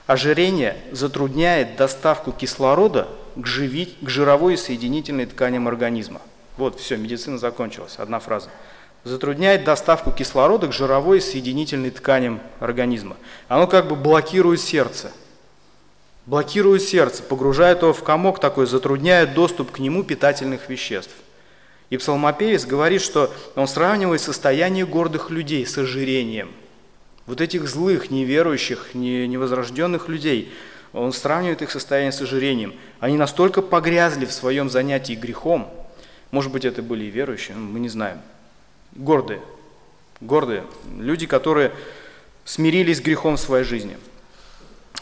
Ожирение 0.07 0.77
затрудняет 0.91 1.77
доставку 1.77 2.33
кислорода 2.33 3.09
к, 3.37 3.47
живи, 3.47 3.95
к 4.03 4.09
жировой 4.09 4.55
и 4.55 4.57
соединительной 4.57 5.27
тканям 5.27 5.69
организма. 5.69 6.21
Вот, 6.57 6.81
все, 6.81 6.97
медицина 6.97 7.39
закончилась, 7.39 7.95
одна 7.99 8.19
фраза. 8.19 8.51
Затрудняет 9.05 9.65
доставку 9.65 10.11
кислорода 10.11 10.67
к 10.67 10.73
жировой 10.73 11.19
и 11.19 11.21
соединительной 11.21 11.91
тканям 11.91 12.41
организма. 12.59 13.17
Оно 13.49 13.69
как 13.69 13.87
бы 13.87 13.95
блокирует 13.95 14.61
сердце. 14.61 15.13
Блокирует 16.27 16.83
сердце, 16.83 17.23
погружает 17.23 17.83
его 17.83 17.93
в 17.93 18.03
комок 18.03 18.41
такой, 18.41 18.67
затрудняет 18.67 19.35
доступ 19.35 19.73
к 19.73 19.79
нему 19.79 20.05
питательных 20.05 20.69
веществ. 20.69 21.15
И 21.91 21.97
псалмопевец 21.97 22.65
говорит, 22.65 23.03
что 23.03 23.33
он 23.55 23.67
сравнивает 23.67 24.21
состояние 24.21 24.87
гордых 24.87 25.31
людей 25.31 25.67
с 25.67 25.77
ожирением– 25.79 26.51
вот 27.27 27.41
этих 27.41 27.69
злых, 27.69 28.11
неверующих, 28.11 28.95
невозрожденных 28.95 30.09
людей, 30.09 30.53
он 30.93 31.13
сравнивает 31.13 31.63
их 31.63 31.71
состояние 31.71 32.13
с 32.13 32.21
ожирением. 32.21 32.75
Они 33.01 33.17
настолько 33.17 33.63
погрязли 33.63 34.27
в 34.27 34.33
своем 34.33 34.69
занятии 34.69 35.15
грехом, 35.15 35.73
может 36.31 36.51
быть, 36.51 36.65
это 36.65 36.83
были 36.83 37.05
и 37.05 37.11
верующие, 37.11 37.57
мы 37.57 37.79
не 37.79 37.89
знаем, 37.89 38.19
гордые, 38.93 39.41
гордые, 40.21 40.65
люди, 40.99 41.27
которые 41.27 41.73
смирились 42.45 42.99
с 42.99 43.01
грехом 43.01 43.37
в 43.37 43.41
своей 43.41 43.65
жизни. 43.65 43.97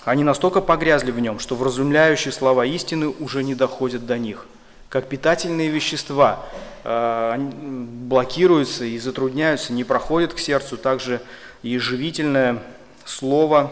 Они 0.05 0.25
настолько 0.25 0.61
погрязли 0.61 1.11
в 1.11 1.21
нем, 1.21 1.39
что 1.39 1.55
вразумляющие 1.55 2.33
слова 2.33 2.65
истины 2.65 3.09
уже 3.09 3.45
не 3.45 3.55
доходят 3.55 4.07
до 4.07 4.19
них. 4.19 4.47
Как 4.89 5.09
питательные 5.09 5.69
вещества 5.69 6.45
э, 6.85 7.37
блокируются 7.39 8.85
и 8.85 8.99
затрудняются, 8.99 9.73
не 9.73 9.85
проходят 9.85 10.33
к 10.35 10.39
сердцу, 10.39 10.77
также 10.77 11.21
и 11.63 11.77
живительное 11.79 12.63
слово, 13.05 13.71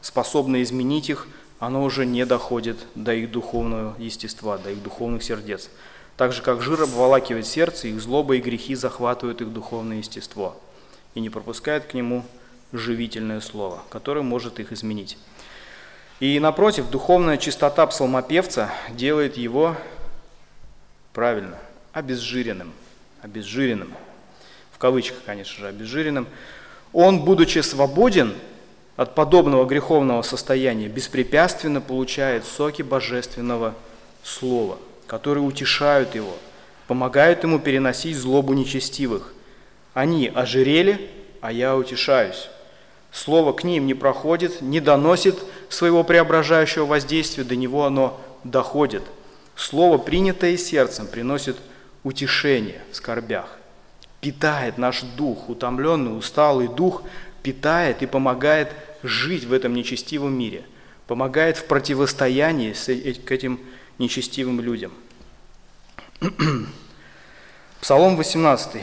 способное 0.00 0.62
изменить 0.62 1.10
их, 1.10 1.28
оно 1.58 1.84
уже 1.84 2.04
не 2.04 2.24
доходит 2.26 2.78
до 2.94 3.14
их 3.14 3.30
духовного 3.30 3.94
естества, 3.98 4.58
до 4.58 4.70
их 4.70 4.82
духовных 4.82 5.22
сердец. 5.22 5.70
Так 6.16 6.32
же, 6.32 6.42
как 6.42 6.62
жир 6.62 6.82
обволакивает 6.82 7.46
сердце, 7.46 7.88
их 7.88 8.00
злоба 8.00 8.36
и 8.36 8.40
грехи 8.40 8.74
захватывают 8.74 9.42
их 9.42 9.52
духовное 9.52 9.98
естество 9.98 10.56
и 11.14 11.20
не 11.20 11.30
пропускают 11.30 11.84
к 11.84 11.94
нему 11.94 12.24
живительное 12.72 13.40
слово, 13.40 13.82
которое 13.90 14.22
может 14.22 14.58
их 14.58 14.72
изменить. 14.72 15.18
И 16.18 16.40
напротив, 16.40 16.88
духовная 16.90 17.36
чистота 17.36 17.86
псалмопевца 17.86 18.72
делает 18.90 19.36
его 19.36 19.76
правильно, 21.12 21.58
обезжиренным, 21.92 22.72
обезжиренным, 23.20 23.92
в 24.72 24.78
кавычках, 24.78 25.18
конечно 25.26 25.60
же, 25.60 25.68
обезжиренным. 25.68 26.26
Он, 26.94 27.22
будучи 27.22 27.58
свободен 27.58 28.34
от 28.96 29.14
подобного 29.14 29.66
греховного 29.66 30.22
состояния, 30.22 30.88
беспрепятственно 30.88 31.82
получает 31.82 32.46
соки 32.46 32.80
божественного 32.80 33.74
слова, 34.22 34.78
которые 35.06 35.44
утешают 35.44 36.14
его, 36.14 36.34
помогают 36.86 37.42
ему 37.42 37.58
переносить 37.58 38.16
злобу 38.16 38.54
нечестивых. 38.54 39.34
Они 39.92 40.32
ожирели, 40.34 41.10
а 41.42 41.52
я 41.52 41.76
утешаюсь. 41.76 42.48
Слово 43.12 43.52
к 43.52 43.64
ним 43.64 43.86
не 43.86 43.94
проходит, 43.94 44.60
не 44.62 44.80
доносит 44.80 45.36
своего 45.68 46.04
преображающего 46.04 46.86
воздействия, 46.86 47.44
до 47.44 47.56
него 47.56 47.84
оно 47.84 48.20
доходит. 48.44 49.02
Слово, 49.54 49.98
принятое 49.98 50.56
сердцем, 50.56 51.06
приносит 51.06 51.56
утешение 52.04 52.82
в 52.92 52.96
скорбях, 52.96 53.46
питает 54.20 54.78
наш 54.78 55.02
дух, 55.02 55.48
утомленный, 55.48 56.16
усталый 56.16 56.68
дух, 56.68 57.02
питает 57.42 58.02
и 58.02 58.06
помогает 58.06 58.72
жить 59.02 59.44
в 59.44 59.52
этом 59.52 59.74
нечестивом 59.74 60.36
мире, 60.36 60.64
помогает 61.06 61.56
в 61.56 61.66
противостоянии 61.66 62.72
к 63.14 63.32
этим 63.32 63.60
нечестивым 63.98 64.60
людям. 64.60 64.92
Псалом 67.80 68.16
18, 68.16 68.82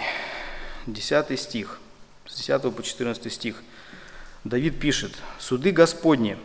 10 0.87 1.39
стих, 1.39 1.79
с 2.25 2.35
10 2.35 2.75
по 2.75 2.81
14 2.83 3.31
стих– 3.31 3.61
Давид 4.43 4.77
пишет, 4.77 5.13
«Суды 5.39 5.71
Господни, 5.71 6.37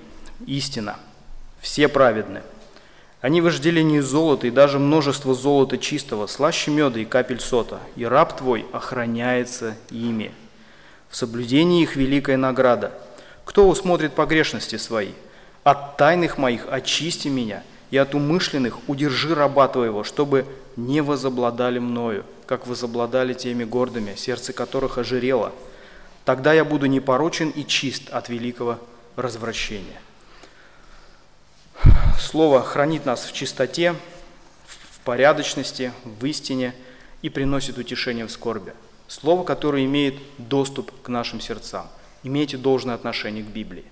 истина, 0.47 0.97
все 1.61 1.89
праведны. 1.89 2.43
Они 3.21 3.41
вожделение 3.41 4.03
золота 4.03 4.47
и 4.47 4.51
даже 4.51 4.79
множество 4.79 5.35
золота 5.35 5.77
чистого, 5.79 6.27
слаще 6.27 6.71
меда 6.71 7.01
и 7.01 7.05
капель 7.05 7.41
сота, 7.41 7.81
и 7.97 8.05
раб 8.05 8.37
твой 8.37 8.65
охраняется 8.73 9.77
ими. 9.91 10.33
В 11.09 11.17
соблюдении 11.17 11.83
их 11.83 11.97
великая 11.97 12.37
награда. 12.37 12.93
Кто 13.45 13.69
усмотрит 13.69 14.13
погрешности 14.13 14.77
свои? 14.77 15.13
От 15.65 15.97
тайных 15.97 16.39
моих 16.39 16.67
очисти 16.71 17.29
меня, 17.29 17.65
и 17.91 17.97
от 17.97 18.15
умышленных 18.15 18.89
удержи 18.89 19.35
раба 19.35 19.67
твоего, 19.67 20.05
чтобы 20.05 20.47
не 20.77 21.01
возобладали 21.01 21.79
мною, 21.79 22.25
как 22.47 22.67
возобладали 22.67 23.33
теми 23.33 23.65
гордыми, 23.65 24.15
сердце 24.15 24.53
которых 24.53 24.99
ожирело, 24.99 25.53
Тогда 26.29 26.53
я 26.53 26.63
буду 26.63 26.85
непорочен 26.85 27.49
и 27.49 27.65
чист 27.65 28.11
от 28.11 28.29
великого 28.29 28.79
развращения. 29.17 29.99
Слово 32.19 32.63
хранит 32.63 33.07
нас 33.07 33.25
в 33.25 33.33
чистоте, 33.33 33.95
в 34.67 35.01
порядочности, 35.01 35.93
в 36.05 36.25
истине 36.27 36.75
и 37.23 37.29
приносит 37.29 37.79
утешение 37.79 38.27
в 38.27 38.31
скорби. 38.31 38.73
Слово, 39.07 39.45
которое 39.45 39.85
имеет 39.85 40.17
доступ 40.37 40.93
к 41.03 41.09
нашим 41.09 41.41
сердцам. 41.41 41.87
Имейте 42.23 42.57
должное 42.57 42.95
отношение 42.95 43.43
к 43.43 43.49
Библии. 43.49 43.85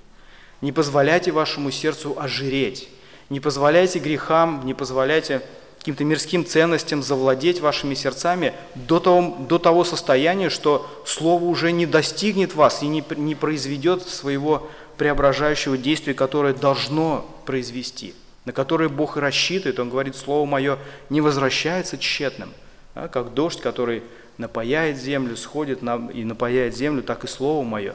Не 0.61 0.73
позволяйте 0.73 1.33
вашему 1.33 1.71
сердцу 1.71 2.17
ожиреть. 2.19 2.89
Не 3.31 3.41
позволяйте 3.41 3.99
грехам, 3.99 4.63
не 4.65 4.75
позволяйте 4.75 5.43
каким-то 5.79 6.05
мирским 6.05 6.45
ценностям 6.45 7.01
завладеть 7.01 7.61
вашими 7.61 7.95
сердцами 7.95 8.55
до 8.75 8.99
того, 8.99 9.37
до 9.39 9.59
того 9.59 9.85
состояния, 9.85 10.51
что 10.51 10.85
Слово 11.07 11.45
уже 11.45 11.71
не 11.71 11.87
достигнет 11.87 12.55
вас 12.57 12.83
и 12.83 12.89
не, 12.89 13.05
не 13.17 13.37
произведет 13.37 14.03
своего 14.09 14.69
преображающего 14.97 15.77
действия, 15.77 16.15
которое 16.15 16.55
должно 16.55 17.29
произвести, 17.45 18.15
на 18.45 18.53
которое 18.53 18.89
Бог 18.89 19.17
и 19.17 19.21
рассчитывает. 19.21 19.79
Он 19.79 19.91
говорит, 19.91 20.17
Слово 20.17 20.47
Мое 20.47 20.79
не 21.11 21.21
возвращается 21.21 21.99
тщетным, 21.99 22.53
а, 22.95 23.09
как 23.09 23.35
дождь, 23.35 23.61
который 23.61 24.03
напаяет 24.39 24.97
землю, 24.97 25.37
сходит 25.37 25.83
на, 25.83 26.09
и 26.13 26.25
напаяет 26.25 26.77
землю, 26.77 27.03
так 27.03 27.25
и 27.25 27.29
Слово 27.29 27.65
Мое. 27.65 27.95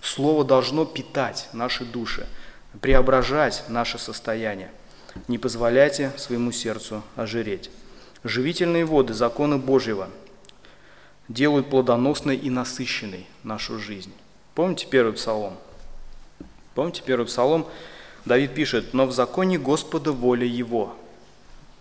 Слово 0.00 0.44
должно 0.44 0.84
питать 0.84 1.48
наши 1.52 1.84
души, 1.84 2.26
преображать 2.80 3.64
наше 3.68 3.98
состояние. 3.98 4.70
Не 5.28 5.38
позволяйте 5.38 6.12
своему 6.16 6.52
сердцу 6.52 7.02
ожиреть. 7.16 7.70
Живительные 8.24 8.84
воды 8.84 9.14
закона 9.14 9.58
Божьего 9.58 10.08
делают 11.28 11.70
плодоносной 11.70 12.36
и 12.36 12.50
насыщенной 12.50 13.26
нашу 13.42 13.78
жизнь. 13.78 14.12
Помните 14.54 14.86
первый 14.88 15.12
псалом? 15.12 15.56
Помните 16.74 17.02
первый 17.04 17.26
псалом? 17.26 17.66
Давид 18.24 18.54
пишет, 18.54 18.94
«Но 18.94 19.06
в 19.06 19.12
законе 19.12 19.58
Господа 19.58 20.12
воля 20.12 20.46
Его». 20.46 20.94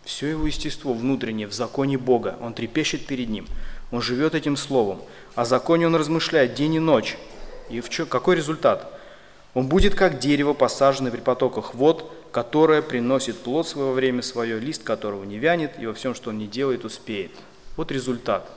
Все 0.03 0.27
его 0.27 0.47
естество 0.47 0.93
внутреннее 0.93 1.47
в 1.47 1.53
законе 1.53 1.97
Бога. 1.97 2.35
Он 2.41 2.53
трепещет 2.53 3.05
перед 3.05 3.29
Ним. 3.29 3.45
Он 3.91 4.01
живет 4.01 4.33
этим 4.33 4.57
словом. 4.57 4.99
О 5.35 5.45
законе 5.45 5.85
он 5.85 5.95
размышляет 5.95 6.55
день 6.55 6.75
и 6.75 6.79
ночь. 6.79 7.17
И 7.69 7.81
в 7.81 7.89
чё, 7.89 8.05
какой 8.05 8.35
результат? 8.35 8.91
Он 9.53 9.67
будет 9.67 9.95
как 9.95 10.19
дерево, 10.19 10.53
посаженное 10.53 11.11
при 11.11 11.19
потоках 11.19 11.75
вод, 11.75 12.11
которое 12.31 12.81
приносит 12.81 13.37
плод 13.37 13.67
своего 13.67 13.91
время 13.91 14.21
свое, 14.21 14.59
лист 14.59 14.83
которого 14.83 15.23
не 15.23 15.37
вянет, 15.37 15.73
и 15.77 15.85
во 15.85 15.93
всем, 15.93 16.15
что 16.15 16.29
он 16.29 16.37
не 16.37 16.47
делает, 16.47 16.85
успеет. 16.85 17.31
Вот 17.75 17.91
результат. 17.91 18.49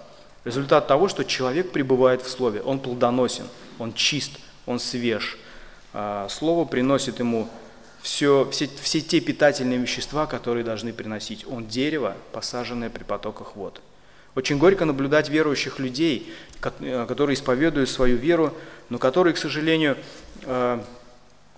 Результат 0.44 0.87
того, 0.87 1.09
что 1.09 1.25
человек 1.25 1.73
пребывает 1.73 2.23
в 2.23 2.29
Слове. 2.29 2.62
Он 2.62 2.79
плодоносен, 2.79 3.47
он 3.79 3.92
чист, 3.92 4.38
он 4.66 4.79
свеж. 4.79 5.38
А, 5.94 6.28
Слово 6.28 6.64
приносит 6.64 7.20
ему 7.20 7.48
все, 8.02 8.48
все, 8.50 8.68
все 8.83 9.00
те 9.00 9.20
питательные 9.20 9.78
вещества, 9.78 10.26
которые 10.26 10.64
должны 10.64 10.92
приносить. 10.92 11.46
Он 11.48 11.66
дерево, 11.66 12.16
посаженное 12.33 12.90
при 12.90 13.04
потоках 13.04 13.57
вод. 13.57 13.80
Очень 14.35 14.59
горько 14.59 14.85
наблюдать 14.85 15.28
верующих 15.28 15.78
людей, 15.78 16.35
э, 16.80 17.07
которые 17.07 17.35
исповедуют 17.35 17.88
свою 17.88 18.16
веру, 18.16 18.52
но 18.88 18.98
которые, 18.98 19.33
к 19.33 19.38
сожалению, 19.38 19.96
э, 20.42 20.80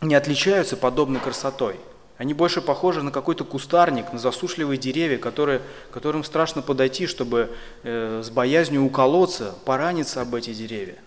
не 0.02 0.14
отличаются 0.14 0.76
подобной 0.76 1.20
красотой. 1.20 1.76
Они 2.18 2.34
больше 2.34 2.60
похожи 2.60 3.02
на 3.02 3.10
какой-то 3.10 3.44
кустарник, 3.44 4.12
на 4.12 4.18
засушливые 4.18 4.78
деревья, 4.78 5.16
которые, 5.16 5.62
которым 5.90 6.24
страшно 6.24 6.60
подойти, 6.60 7.06
чтобы 7.06 7.50
э, 7.82 8.22
с 8.22 8.28
боязнью 8.28 8.84
уколоться, 8.84 9.54
пораниться 9.64 10.20
об 10.20 10.34
эти 10.34 10.52
деревья. 10.52 10.98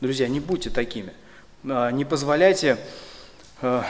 Друзья, 0.00 0.26
не 0.28 0.40
будьте 0.40 0.70
такими. 0.70 1.12
Э, 1.62 1.90
не 1.92 2.04
позволяйте 2.04 2.78
э, 3.60 3.82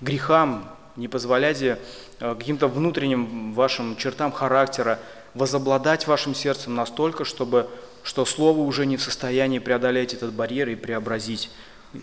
грехам, 0.00 0.68
не 0.96 1.08
позволяйте 1.08 1.78
э, 2.20 2.34
каким-то 2.36 2.68
внутренним 2.68 3.52
вашим 3.52 3.96
чертам 3.96 4.32
характера 4.32 4.98
возобладать 5.34 6.06
вашим 6.06 6.34
сердцем 6.34 6.74
настолько, 6.74 7.24
чтобы, 7.24 7.68
что 8.02 8.24
Слово 8.24 8.60
уже 8.60 8.86
не 8.86 8.96
в 8.96 9.02
состоянии 9.02 9.58
преодолеть 9.58 10.14
этот 10.14 10.32
барьер 10.32 10.68
и 10.68 10.74
преобразить, 10.74 11.50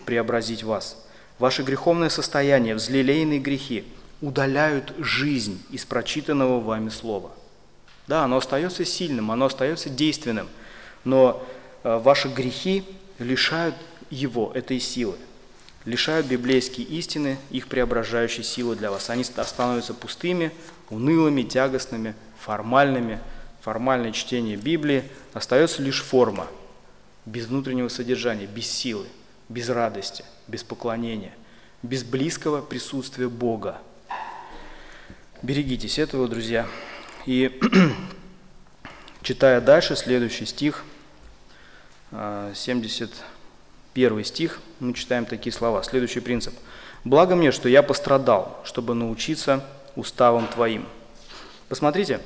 преобразить 0.06 0.62
вас. 0.62 1.04
Ваше 1.38 1.62
греховное 1.62 2.10
состояние, 2.10 2.76
взлелеянные 2.76 3.40
грехи 3.40 3.84
удаляют 4.20 4.94
жизнь 4.98 5.60
из 5.70 5.84
прочитанного 5.84 6.60
вами 6.60 6.88
слова. 6.88 7.32
Да, 8.06 8.24
оно 8.24 8.36
остается 8.36 8.84
сильным, 8.84 9.32
оно 9.32 9.46
остается 9.46 9.90
действенным, 9.90 10.48
но 11.02 11.44
ваши 11.82 12.28
грехи 12.28 12.84
лишают 13.18 13.74
его 14.14 14.52
этой 14.54 14.80
силы, 14.80 15.16
лишают 15.84 16.26
библейские 16.26 16.86
истины 16.86 17.36
их 17.50 17.68
преображающей 17.68 18.42
силы 18.42 18.76
для 18.76 18.90
вас. 18.90 19.10
Они 19.10 19.24
становятся 19.24 19.94
пустыми, 19.94 20.52
унылыми, 20.90 21.42
тягостными, 21.42 22.14
формальными. 22.38 23.20
Формальное 23.60 24.12
чтение 24.12 24.56
Библии 24.56 25.04
остается 25.32 25.82
лишь 25.82 26.02
форма, 26.02 26.46
без 27.24 27.46
внутреннего 27.46 27.88
содержания, 27.88 28.46
без 28.46 28.66
силы 28.66 29.06
без 29.48 29.68
радости, 29.68 30.24
без 30.48 30.62
поклонения, 30.62 31.32
без 31.82 32.02
близкого 32.02 32.60
присутствия 32.62 33.28
Бога. 33.28 33.78
Берегитесь 35.42 35.98
этого, 35.98 36.28
друзья. 36.28 36.66
И 37.26 37.60
читая 39.22 39.60
дальше, 39.60 39.96
следующий 39.96 40.46
стих, 40.46 40.84
71 42.10 43.10
а, 43.94 44.24
стих, 44.24 44.60
мы 44.80 44.92
читаем 44.92 45.24
такие 45.26 45.52
слова. 45.52 45.82
Следующий 45.82 46.20
принцип. 46.20 46.54
«Благо 47.04 47.36
мне, 47.36 47.52
что 47.52 47.68
я 47.68 47.82
пострадал, 47.82 48.60
чтобы 48.64 48.94
научиться 48.94 49.64
уставам 49.96 50.46
Твоим». 50.48 50.86
Посмотрите, 51.68 52.20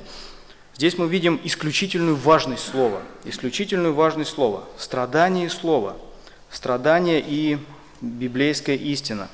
здесь 0.75 0.97
мы 0.97 1.07
видим 1.07 1.39
исключительную 1.43 2.15
важность 2.15 2.65
слова, 2.65 3.01
исключительную 3.25 3.93
важность 3.93 4.31
слова, 4.31 4.63
страдание 4.77 5.49
слова– 5.49 5.95
страдания 6.49 7.23
и 7.25 7.57
библейская 8.01 8.75
истина. 8.75 9.29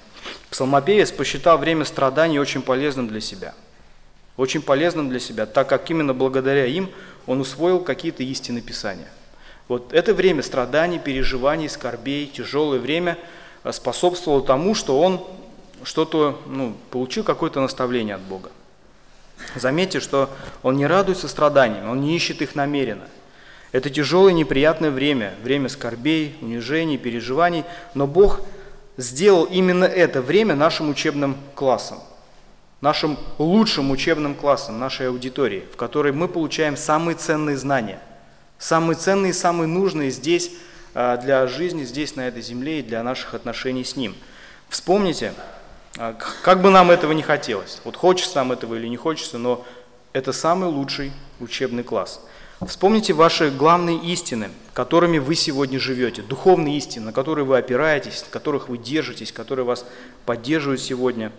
Псалмопевец 0.50 1.12
посчитал 1.12 1.58
время 1.58 1.86
страданий 1.86 2.40
очень 2.40 2.62
полезным 2.62 3.08
для 3.08 3.22
себя. 3.22 3.54
Очень 4.38 4.62
полезным 4.62 5.10
для 5.10 5.20
себя, 5.20 5.46
так 5.46 5.70
как 5.70 5.90
именно 5.90 6.14
благодаря 6.14 6.66
им 6.66 6.90
он 7.26 7.40
усвоил 7.40 7.80
какие-то 7.80 8.24
истины 8.24 8.62
Писания. 8.62 9.08
Вот 9.68 9.94
это 9.94 10.14
время 10.14 10.44
страданий, 10.44 11.00
переживаний, 11.00 11.70
скорбей, 11.70 12.28
тяжелое 12.28 12.80
время 12.80 13.18
способствовало 13.72 14.44
тому, 14.44 14.76
что 14.76 15.00
он 15.00 15.26
что-то, 15.84 16.40
ну, 16.46 16.76
получил 16.92 17.24
какое-то 17.24 17.62
наставление 17.62 18.16
от 18.16 18.22
Бога. 18.22 18.52
Заметьте, 19.56 20.00
что 20.00 20.30
он 20.64 20.78
не 20.78 20.86
радуется 20.86 21.28
страданиям, 21.28 21.90
он 21.90 22.02
не 22.02 22.16
ищет 22.16 22.42
их 22.42 22.56
намеренно. 22.56 23.08
Это 23.72 23.90
тяжелое 23.90 24.32
неприятное 24.34 24.92
время, 24.92 25.34
время 25.44 25.68
скорбей, 25.68 26.36
унижений, 26.42 26.98
переживаний, 26.98 27.66
но 27.94 28.08
Бог 28.08 28.42
сделал 28.98 29.44
именно 29.46 29.84
это 29.84 30.22
время 30.22 30.56
нашим 30.56 30.90
учебным 30.90 31.36
классом, 31.56 32.00
нашим 32.80 33.18
лучшим 33.38 33.92
учебным 33.92 34.36
классом, 34.36 34.80
нашей 34.80 35.10
аудитории, 35.10 35.66
в 35.74 35.76
которой 35.76 36.14
мы 36.14 36.28
получаем 36.30 36.78
самые 36.78 37.16
ценные 37.16 37.58
знания, 37.58 38.00
самые 38.58 38.98
ценные 38.98 39.34
самые 39.34 39.68
нужные 39.68 40.12
здесь 40.12 40.52
а, 40.94 41.18
для 41.18 41.46
жизни, 41.48 41.84
здесь, 41.84 42.16
на 42.16 42.28
этой 42.28 42.42
земле 42.42 42.80
и 42.80 42.82
для 42.82 43.04
наших 43.04 43.34
отношений 43.34 43.84
с 43.84 43.96
Ним. 43.96 44.16
Вспомните, 44.70 45.34
а, 45.98 46.16
как 46.42 46.62
бы 46.62 46.70
нам 46.70 46.90
этого 46.90 47.12
не 47.12 47.22
хотелось, 47.22 47.82
вот 47.84 47.96
хочется 47.98 48.38
нам 48.38 48.54
этого 48.54 48.76
или 48.76 48.88
не 48.88 48.98
хочется, 48.98 49.38
но 49.38 49.66
это 50.14 50.32
самый 50.32 50.70
лучший 50.70 51.12
учебный 51.42 51.84
класс. 51.84 52.22
Вспомните 52.66 53.12
ваши 53.12 53.52
главные 53.52 53.98
истины, 53.98 54.50
которыми 54.74 55.18
вы 55.18 55.36
сегодня 55.36 55.78
живете, 55.78 56.22
духовные 56.22 56.78
истины, 56.78 57.08
на 57.08 57.12
которые 57.12 57.44
вы 57.44 57.58
опираетесь, 57.58 58.22
на 58.22 58.32
которых 58.32 58.70
вы 58.70 58.78
держитесь, 58.78 59.34
которые 59.34 59.66
вас 59.66 59.86
поддерживают 60.26 60.80
сегодня. 60.80 61.34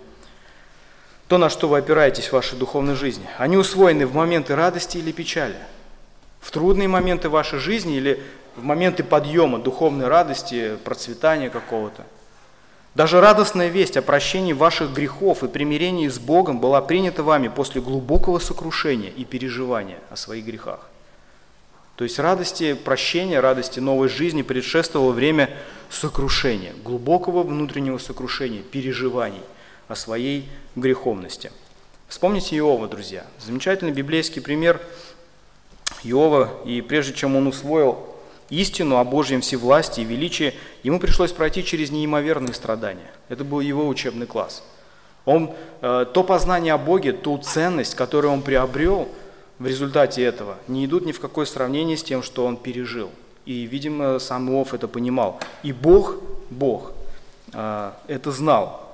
То, 1.29 1.39
на 1.39 1.49
что 1.49 1.69
вы 1.69 1.79
опираетесь 1.79 2.27
в 2.29 2.33
вашей 2.35 2.59
духовной 2.59 2.95
жизни, 2.95 3.27
они 3.39 3.57
усвоены 3.57 4.07
в 4.07 4.14
моменты 4.14 4.55
радости 4.55 4.99
или 4.99 5.11
печали, 5.11 5.57
в 6.47 6.51
трудные 6.53 6.86
моменты 6.86 7.28
вашей 7.28 7.59
жизни 7.59 7.97
или 7.97 8.22
в 8.55 8.62
моменты 8.62 9.03
подъема, 9.03 9.59
духовной 9.59 10.07
радости, 10.07 10.76
процветания 10.84 11.51
какого-то– 11.51 12.05
даже 12.97 13.20
радостная 13.20 13.68
весть 13.68 13.99
о 13.99 14.03
прощении 14.03 14.55
ваших 14.55 14.94
грехов 14.94 15.44
и 15.44 15.49
примирении 15.49 16.09
с 16.09 16.18
Богом 16.18 16.61
была 16.61 16.80
принята 16.80 17.22
вами 17.22 17.49
после 17.49 17.82
глубокого 17.82 18.38
сокрушения 18.38 19.11
и 19.11 19.26
переживания 19.26 19.99
о 20.09 20.16
своих 20.16 20.47
грехах. 20.47 20.88
То 21.97 22.05
есть 22.05 22.18
радости 22.18 22.72
прощения, 22.72 23.40
радости 23.40 23.80
новой 23.80 24.09
жизни 24.09 24.40
предшествовало 24.40 25.12
время 25.12 25.51
сокрушения, 25.90 26.72
глубокого 26.82 27.42
внутреннего 27.42 27.99
сокрушения, 27.99 28.62
переживаний 28.62 29.42
о 29.88 29.94
своей 29.94 30.49
греховности. 30.74 31.53
Вспомните 32.09 32.57
Иова, 32.57 32.88
друзья. 32.88 33.26
Замечательный 33.38 33.92
библейский 33.92 34.40
пример 34.40 34.80
Иова, 36.11 36.50
и 36.64 36.80
прежде 36.80 37.12
чем 37.14 37.36
он 37.36 37.46
усвоил 37.46 37.98
истину 38.50 38.98
о 38.98 39.04
Божьем 39.04 39.40
всевластии 39.40 40.02
и 40.02 40.04
величии, 40.04 40.54
ему 40.82 41.00
пришлось 41.00 41.32
пройти 41.32 41.64
через 41.64 41.90
неимоверные 41.90 42.54
страдания. 42.54 43.11
Это 43.28 43.44
был 43.44 43.61
его 43.61 43.86
учебный 43.88 44.26
класс. 44.26 44.62
Он, 45.24 45.50
э, 45.82 46.07
то 46.12 46.22
познание 46.22 46.74
о 46.74 46.78
Боге, 46.78 47.12
ту 47.12 47.36
ценность, 47.38 47.94
которую 47.96 48.32
он 48.32 48.42
приобрел 48.42 49.09
в 49.59 49.66
результате 49.66 50.22
этого, 50.22 50.57
не 50.68 50.84
идут 50.84 51.04
ни 51.04 51.12
в 51.12 51.20
какое 51.20 51.46
сравнение 51.46 51.96
с 51.96 52.02
тем, 52.04 52.22
что 52.22 52.46
он 52.46 52.57
пережил. 52.57 53.11
И, 53.44 53.64
видимо, 53.64 54.18
сам 54.18 54.48
Иов 54.50 54.74
это 54.74 54.86
понимал. 54.86 55.40
И 55.62 55.72
Бог, 55.72 56.16
Бог, 56.50 56.92
э, 57.52 57.90
это 58.07 58.30
знал. 58.30 58.86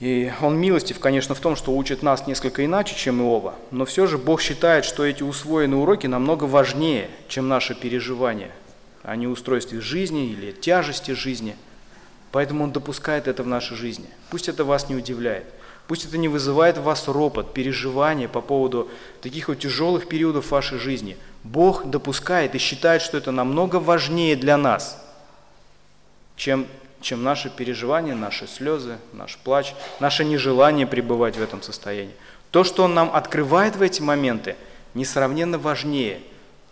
И 0.00 0.32
он 0.40 0.56
милостив, 0.58 1.00
конечно, 1.00 1.34
в 1.34 1.40
том, 1.40 1.56
что 1.56 1.72
учит 1.72 2.02
нас 2.02 2.26
несколько 2.26 2.64
иначе, 2.64 2.94
чем 2.94 3.20
Иова, 3.20 3.56
но 3.72 3.84
все 3.84 4.06
же 4.06 4.16
Бог 4.16 4.40
считает, 4.40 4.84
что 4.84 5.04
эти 5.04 5.24
усвоенные 5.24 5.78
уроки 5.78 6.06
намного 6.06 6.44
важнее, 6.44 7.10
чем 7.26 7.48
наше 7.48 7.74
переживание 7.74 8.52
о 9.02 9.16
неустройстве 9.16 9.80
жизни 9.80 10.30
или 10.30 10.52
тяжести 10.52 11.12
жизни. 11.12 11.56
Поэтому 12.30 12.64
Он 12.64 12.72
допускает 12.72 13.26
это 13.26 13.42
в 13.42 13.46
нашей 13.46 13.76
жизни. 13.76 14.06
Пусть 14.30 14.48
это 14.48 14.64
вас 14.64 14.88
не 14.88 14.94
удивляет. 14.94 15.46
Пусть 15.88 16.04
это 16.04 16.18
не 16.18 16.28
вызывает 16.28 16.76
в 16.76 16.82
вас 16.82 17.08
ропот, 17.08 17.54
переживания 17.54 18.28
по 18.28 18.42
поводу 18.42 18.90
таких 19.22 19.48
вот 19.48 19.58
тяжелых 19.58 20.06
периодов 20.06 20.50
вашей 20.50 20.78
жизни. 20.78 21.16
Бог 21.42 21.86
допускает 21.86 22.54
и 22.54 22.58
считает, 22.58 23.00
что 23.00 23.16
это 23.16 23.32
намного 23.32 23.76
важнее 23.76 24.36
для 24.36 24.58
нас, 24.58 25.02
чем 26.36 26.66
чем 27.00 27.22
наши 27.22 27.50
переживания, 27.50 28.14
наши 28.14 28.46
слезы, 28.46 28.98
наш 29.12 29.36
плач, 29.38 29.74
наше 30.00 30.24
нежелание 30.24 30.86
пребывать 30.86 31.36
в 31.36 31.42
этом 31.42 31.62
состоянии. 31.62 32.14
То, 32.50 32.64
что 32.64 32.84
Он 32.84 32.94
нам 32.94 33.14
открывает 33.14 33.76
в 33.76 33.82
эти 33.82 34.00
моменты, 34.00 34.56
несравненно 34.94 35.58
важнее 35.58 36.20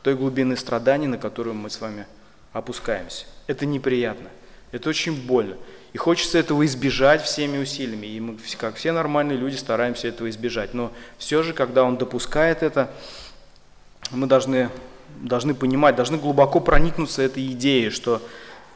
той 0.03 0.15
глубины 0.15 0.57
страданий, 0.57 1.07
на 1.07 1.19
которую 1.19 1.55
мы 1.55 1.71
с 1.71 1.81
вами 1.81 2.07
опускаемся. 2.53 3.27
Это 3.47 3.67
неприятно, 3.67 4.29
это 4.73 4.89
очень 4.89 5.27
больно. 5.27 5.57
И 5.93 5.99
хочется 5.99 6.39
этого 6.39 6.67
избежать 6.67 7.23
всеми 7.23 7.59
усилиями. 7.59 8.07
И 8.07 8.21
мы, 8.21 8.37
как 8.59 8.75
все 8.77 8.93
нормальные 8.93 9.39
люди, 9.39 9.57
стараемся 9.57 10.09
этого 10.09 10.29
избежать. 10.29 10.75
Но 10.75 10.93
все 11.17 11.43
же, 11.43 11.55
когда 11.55 11.85
Он 11.85 11.97
допускает 11.97 12.63
это, 12.63 12.91
мы 14.11 14.27
должны, 14.27 14.71
должны 15.23 15.55
понимать, 15.55 15.97
должны 15.97 16.19
глубоко 16.19 16.61
проникнуться 16.61 17.23
этой 17.23 17.47
идеей, 17.53 17.91
что 17.91 18.21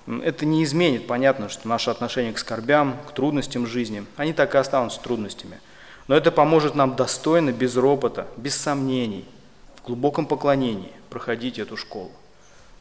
это 0.07 0.46
не 0.46 0.64
изменит, 0.64 1.07
понятно, 1.07 1.48
что 1.48 1.68
наше 1.68 1.90
отношение 1.90 2.32
к 2.32 2.38
скорбям, 2.38 2.96
к 3.09 3.12
трудностям 3.12 3.66
жизни, 3.66 4.05
они 4.16 4.32
так 4.32 4.55
и 4.55 4.59
останутся 4.59 5.01
трудностями. 5.01 5.61
Но 6.09 6.16
это 6.16 6.32
поможет 6.32 6.74
нам 6.74 6.96
достойно, 6.96 7.53
без 7.53 7.76
ропота, 7.76 8.26
без 8.36 8.57
сомнений, 8.57 9.24
в 9.76 9.86
глубоком 9.86 10.26
поклонении 10.26 10.92
проходить 11.09 11.59
эту 11.59 11.76
школу. 11.76 12.11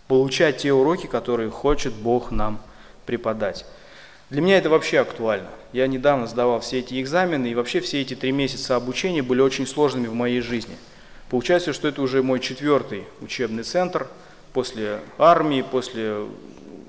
Получать 0.07 0.57
те 0.57 0.73
уроки, 0.73 1.05
которые 1.05 1.51
хочет 1.51 1.93
Бог 1.93 2.31
нам 2.31 2.59
преподать. 3.05 3.65
Для 4.29 4.41
меня 4.41 4.57
это 4.57 4.69
вообще 4.69 4.99
актуально. 4.99 5.49
Я 5.73 5.87
недавно 5.87 6.27
сдавал 6.27 6.59
все 6.59 6.79
эти 6.79 6.99
экзамены, 7.01 7.47
и 7.47 7.55
вообще 7.55 7.79
все 7.79 8.01
эти 8.01 8.15
три 8.15 8.31
месяца 8.31 8.75
обучения 8.75 9.21
были 9.21 9.41
очень 9.41 9.67
сложными 9.67 10.07
в 10.07 10.13
моей 10.13 10.41
жизни. 10.41 10.75
Получается, 11.29 11.73
что 11.73 11.87
это 11.87 12.01
уже 12.01 12.23
мой 12.23 12.39
четвертый 12.39 13.05
учебный 13.21 13.63
центр 13.63 14.07
после 14.53 14.99
армии, 15.17 15.61
после 15.61 16.25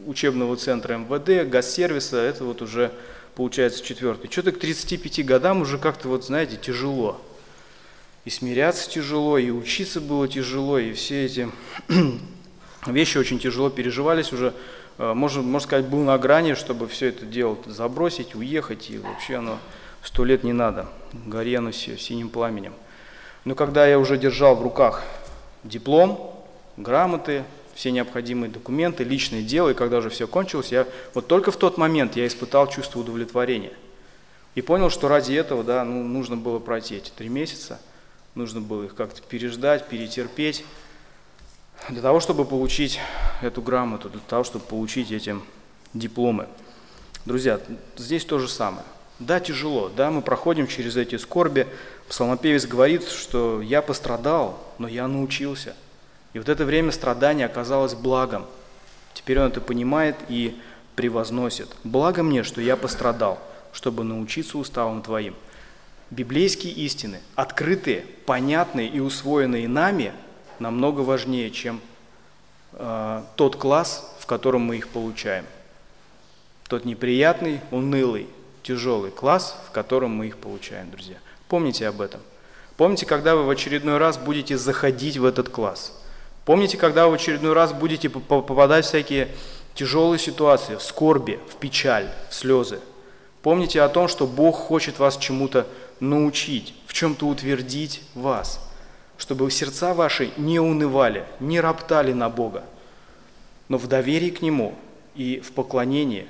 учебного 0.07 0.57
центра 0.57 0.97
МВД, 0.97 1.49
газсервиса, 1.49 2.19
это 2.19 2.45
вот 2.45 2.63
уже 2.63 2.93
получается 3.35 3.85
четвертый. 3.85 4.31
Что-то 4.31 4.53
к 4.53 4.59
35 4.59 5.25
годам 5.25 5.63
уже 5.63 5.79
как-то 5.79 6.09
вот, 6.09 6.25
знаете, 6.25 6.57
тяжело. 6.57 7.21
И 8.25 8.31
смиряться 8.31 8.89
тяжело, 8.89 9.39
и 9.39 9.51
учиться 9.51 10.01
было 10.01 10.29
тяжело, 10.29 10.79
и 10.79 10.93
все 10.93 11.25
эти 11.25 11.51
вещи 12.87 13.19
очень 13.19 13.39
тяжело 13.39 13.71
переживались 13.71 14.33
уже. 14.33 14.53
Э, 14.99 15.15
можно, 15.15 15.43
можно 15.43 15.67
сказать, 15.67 15.87
был 15.87 16.01
на 16.01 16.19
грани, 16.19 16.55
чтобы 16.55 16.87
все 16.87 17.07
это 17.07 17.25
дело 17.25 17.57
забросить, 17.67 18.35
уехать, 18.35 18.91
и 18.91 18.99
вообще 18.99 19.37
оно 19.37 19.59
сто 20.03 20.25
лет 20.25 20.45
не 20.45 20.53
надо, 20.53 20.87
горе 21.13 21.59
оно 21.59 21.71
все 21.71 21.97
синим 21.97 22.29
пламенем. 22.29 22.75
Но 23.45 23.55
когда 23.55 23.87
я 23.87 23.99
уже 23.99 24.19
держал 24.19 24.55
в 24.55 24.63
руках 24.63 25.03
диплом, 25.65 26.37
грамоты, 26.77 27.45
все 27.81 27.93
необходимые 27.93 28.51
документы, 28.51 29.05
личное 29.05 29.41
дело, 29.41 29.71
и 29.71 29.75
когда 29.75 29.99
уже 29.99 30.11
все 30.11 30.27
кончилось, 30.27 30.71
я 30.71 30.87
вот 31.15 31.29
только 31.29 31.51
в 31.51 31.57
тот 31.57 31.79
момент 31.79 32.15
я 32.15 32.27
испытал 32.27 32.69
чувство 32.69 33.01
удовлетворения. 33.01 33.73
И 34.55 34.61
понял, 34.61 34.91
что 34.91 35.09
ради 35.09 35.33
этого, 35.33 35.65
да, 35.65 35.83
ну, 35.83 36.05
нужно 36.05 36.37
было 36.37 36.59
пройти 36.59 36.97
эти 36.97 37.09
три 37.09 37.31
месяца, 37.31 37.81
нужно 38.35 38.61
было 38.61 38.83
их 38.85 38.95
как-то 38.95 39.23
переждать, 39.23 39.89
перетерпеть, 39.89 40.63
для 41.89 42.03
того, 42.03 42.21
чтобы 42.21 42.45
получить 42.45 43.01
эту 43.41 43.63
грамоту, 43.63 44.11
для 44.11 44.21
того, 44.29 44.45
чтобы 44.45 44.67
получить 44.67 45.11
эти 45.11 45.35
дипломы. 45.95 46.49
Друзья, 47.25 47.61
здесь 47.97 48.27
то 48.27 48.39
же 48.39 48.49
самое. 48.49 48.85
Да, 49.21 49.41
тяжело, 49.41 49.89
да, 49.89 50.11
мы 50.11 50.21
проходим 50.21 50.67
через 50.67 50.99
эти 50.99 51.17
скорби. 51.17 51.67
Псалмопевец 52.11 52.67
говорит, 52.67 53.09
что 53.09 53.63
я 53.63 53.81
пострадал, 53.81 54.63
но 54.77 54.87
я 54.87 55.09
научился– 55.09 55.75
и 56.33 56.39
вот 56.39 56.49
это 56.49 56.65
время 56.65 56.93
страдания 56.93 57.47
оказалось 57.47 57.95
благом. 57.95 58.47
Теперь 59.15 59.41
он 59.41 59.49
это 59.49 59.61
понимает 59.61 60.17
и 60.29 60.57
превозносит. 60.95 61.69
Благо 61.83 62.23
мне, 62.23 62.43
что 62.45 62.61
я 62.61 62.77
пострадал, 62.77 63.41
чтобы 63.73 64.05
научиться 64.05 64.59
уставам 64.59 65.03
Твоим. 65.03 65.35
Библейские 66.11 66.73
истины, 66.73 67.21
открытые, 67.35 68.05
понятные 68.27 68.89
и 68.89 69.01
усвоенные 69.01 69.69
нами, 69.69 70.13
намного 70.59 71.01
важнее, 71.01 71.51
чем 71.51 71.81
э, 72.73 73.23
тот 73.37 73.57
класс, 73.57 74.17
в 74.19 74.27
котором 74.27 74.63
мы 74.63 74.77
их 74.77 74.89
получаем. 74.89 75.47
Тот 76.69 76.85
неприятный, 76.85 77.61
унылый, 77.71 78.29
тяжелый 78.63 79.11
класс, 79.11 79.57
в 79.69 79.73
котором 79.73 80.11
мы 80.11 80.29
их 80.29 80.37
получаем, 80.37 80.91
друзья. 80.91 81.17
Помните 81.49 81.89
об 81.89 82.01
этом. 82.01 82.21
Помните, 82.77 83.07
когда 83.07 83.35
вы 83.35 83.45
в 83.45 83.51
очередной 83.51 83.99
раз 83.99 84.19
будете 84.19 84.57
заходить 84.57 85.17
в 85.17 85.25
этот 85.25 85.49
класс– 85.49 85.97
Помните, 86.51 86.77
когда 86.77 87.07
вы 87.07 87.13
в 87.13 87.15
очередной 87.15 87.53
раз 87.53 87.73
будете 87.73 88.09
попадать 88.11 88.85
в 88.85 88.89
всякие 88.89 89.29
тяжелые 89.77 90.19
ситуации, 90.19 90.75
в 90.75 90.83
скорби, 90.83 91.39
в 91.49 91.55
печаль, 91.55 92.11
в 92.29 92.35
слезы. 92.35 92.81
Помните 93.41 93.81
о 93.81 93.89
том, 93.89 94.09
что 94.09 94.27
Бог 94.27 94.57
хочет 94.57 94.99
вас 94.99 95.17
чему-то 95.17 95.69
научить, 96.01 96.75
в 96.89 96.93
чем-то 96.93 97.29
утвердить 97.29 98.03
вас, 98.17 98.61
чтобы 99.17 99.49
сердца 99.53 99.95
ваши 99.95 100.33
не 100.37 100.59
унывали, 100.59 101.25
не 101.39 101.61
роптали 101.61 102.13
на 102.13 102.29
Бога, 102.29 102.65
но 103.69 103.79
в 103.79 103.87
доверии 103.87 104.31
к 104.31 104.43
Нему 104.43 104.75
и 105.15 105.39
в 105.39 105.53
поклонении, 105.53 106.27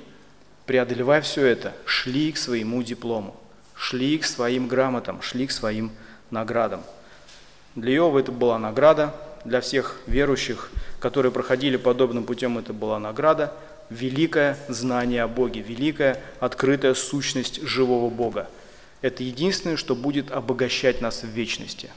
преодолевая 0.67 1.21
все 1.21 1.47
это, 1.47 1.73
шли 1.83 2.31
к 2.31 2.37
своему 2.37 2.83
диплому, 2.83 3.35
шли 3.73 4.19
к 4.19 4.25
своим 4.25 4.67
грамотам, 4.67 5.19
шли 5.23 5.47
к 5.47 5.51
своим 5.51 5.89
наградам. 6.29 6.83
Для 7.73 7.95
Иова 7.95 8.19
это 8.19 8.31
была 8.31 8.59
награда, 8.59 9.15
для 9.45 9.61
всех 9.61 9.97
верующих, 10.07 10.69
которые 10.99 11.31
проходили 11.31 11.77
подобным 11.77 12.23
путем, 12.23 12.57
это 12.57 12.73
была 12.73 12.99
награда– 12.99 13.53
великое 13.91 14.57
знание 14.69 15.23
о 15.23 15.27
Боге, 15.27 15.61
великая 15.61 16.23
открытая 16.39 16.93
сущность 16.95 17.61
живого 17.61 18.09
Бога. 18.09 18.49
Это 19.01 19.23
единственное, 19.23 19.75
что 19.75 19.95
будет 19.95 20.31
обогащать 20.31 21.01
нас 21.01 21.23
в 21.23 21.27
вечности. 21.27 21.89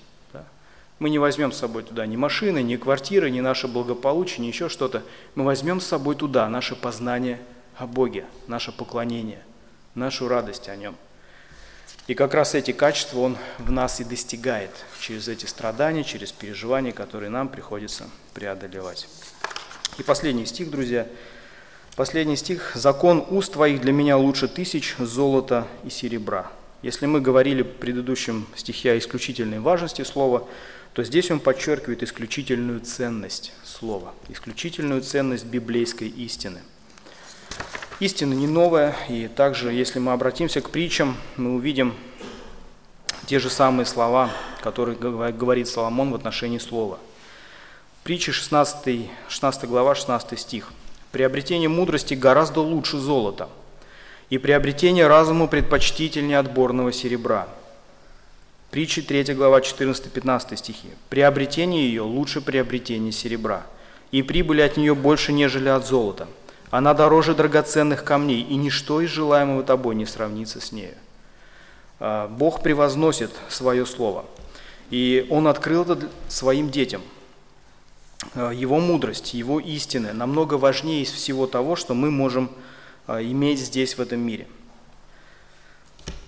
Мы 0.99 1.11
не 1.11 1.18
возьмем 1.18 1.53
с 1.53 1.59
собой 1.59 1.82
туда 1.82 2.07
ни 2.07 2.16
машины, 2.16 2.62
ни 2.62 2.76
квартиры, 2.76 3.30
ни 3.30 3.40
наше 3.40 3.68
благополучие, 3.68 4.45
ни 4.45 4.49
еще 4.49 4.68
что-то. 4.68 5.03
Мы 5.34 5.45
возьмем 5.45 5.80
с 5.80 5.86
собой 5.86 6.14
туда 6.14 6.49
наше 6.49 6.76
познание 6.76 7.40
о 7.76 7.86
Боге, 7.86 8.24
наше 8.47 8.72
поклонение, 8.72 9.42
нашу 9.95 10.28
радость 10.28 10.68
о 10.68 10.76
Нем. 10.76 10.97
И 12.07 12.14
как 12.14 12.34
раз 12.34 12.55
эти 12.55 12.72
качества 12.72 13.20
Он 13.20 13.38
в 13.59 13.70
нас 13.70 14.00
и 14.00 14.05
достигает 14.05 14.70
через 15.00 15.28
эти 15.28 15.46
страдания, 15.46 16.05
через 16.05 16.32
переживания, 16.32 16.92
которые 16.92 17.30
нам 17.30 17.48
приходится 17.48 18.11
преодолевать. 18.34 19.09
И 19.98 20.02
последний 20.02 20.46
стих, 20.46 20.70
друзья, 20.70 21.07
Последний 21.96 22.34
стих. 22.34 22.72
«Закон 22.74 23.24
уст 23.30 23.52
твоих 23.52 23.80
для 23.80 23.92
меня 23.92 24.16
лучше 24.16 24.48
тысяч 24.48 24.96
золота 24.98 25.68
и 25.84 25.90
серебра». 25.90 26.50
Если 26.82 27.07
мы 27.07 27.20
говорили 27.20 27.62
в 27.62 27.76
предыдущем 27.76 28.48
стихе 28.57 28.90
о 28.90 28.98
исключительной 28.98 29.61
важности 29.61 30.02
слова, 30.02 30.48
то 30.92 31.05
здесь 31.05 31.30
он 31.30 31.38
подчеркивает 31.38 32.02
исключительную 32.02 32.80
ценность 32.80 33.52
слова, 33.62 34.12
исключительную 34.28 35.02
ценность 35.02 35.44
библейской 35.44 36.09
истины. 36.09 36.62
Истина 38.01 38.34
не 38.34 38.47
новая, 38.47 38.97
и 39.09 39.28
также, 39.28 39.72
если 39.72 39.99
мы 39.99 40.12
обратимся 40.12 40.61
к 40.61 40.70
притчам, 40.70 41.16
мы 41.36 41.55
увидим 41.55 41.95
те 43.26 43.38
же 43.38 43.51
самые 43.51 43.86
слова, 43.86 44.30
которые 44.62 44.97
говорит 44.97 45.68
Соломон 45.68 46.11
в 46.11 46.14
отношении 46.14 46.59
слова. 46.59 46.99
Притча 48.03 48.32
16, 48.32 49.09
16 49.28 49.64
глава, 49.64 49.95
16 49.95 50.38
стих– 50.38 50.72
Приобретение 51.14 51.68
мудрости 51.68 52.14
гораздо 52.14 52.61
лучше 52.61 52.99
золота, 52.99 53.49
и 54.30 54.38
приобретение 54.38 55.07
разума 55.07 55.47
предпочтительнее 55.47 56.40
отборного 56.40 56.92
серебра. 56.92 57.47
Притчи 58.72 59.01
3 59.01 59.32
глава 59.34 59.61
14-15 59.61 60.57
стихи. 60.57 60.88
Приобретение 61.11 61.86
ее 61.86 62.03
лучше 62.03 62.40
приобретения 62.40 63.12
серебра, 63.12 63.64
и 64.11 64.22
прибыли 64.22 64.62
от 64.62 64.76
нее 64.76 64.97
больше, 64.97 65.32
нежели 65.32 65.68
от 65.68 65.86
золота. 65.86 66.26
Она 66.75 66.95
дороже 66.95 67.35
драгоценных 67.35 68.05
камней, 68.05 68.43
и 68.43 68.57
ничто 68.57 69.01
из 69.01 69.11
желаемого 69.11 69.62
тобой 69.62 69.95
не 69.95 70.07
сравнится 70.07 70.61
с 70.61 70.72
нею. 70.72 70.95
А, 72.01 72.29
Бог 72.29 72.62
превозносит 72.62 73.31
свое 73.49 73.87
слово, 73.87 74.25
и 74.91 75.27
Он 75.31 75.47
открыл 75.49 75.83
это 75.83 76.09
своим 76.29 76.70
детям– 76.70 77.03
Э, 78.35 78.53
его 78.55 78.79
мудрость, 78.79 79.35
его 79.35 79.61
истины 79.61 80.12
намного 80.12 80.55
важнее 80.55 81.03
из 81.03 81.11
всего 81.11 81.47
того, 81.47 81.77
что 81.77 81.95
мы 81.95 82.11
можем 82.11 82.51
э, 83.07 83.22
иметь 83.22 83.61
здесь, 83.61 83.97
в 83.97 84.01
этом 84.01 84.20
мире. 84.20 84.49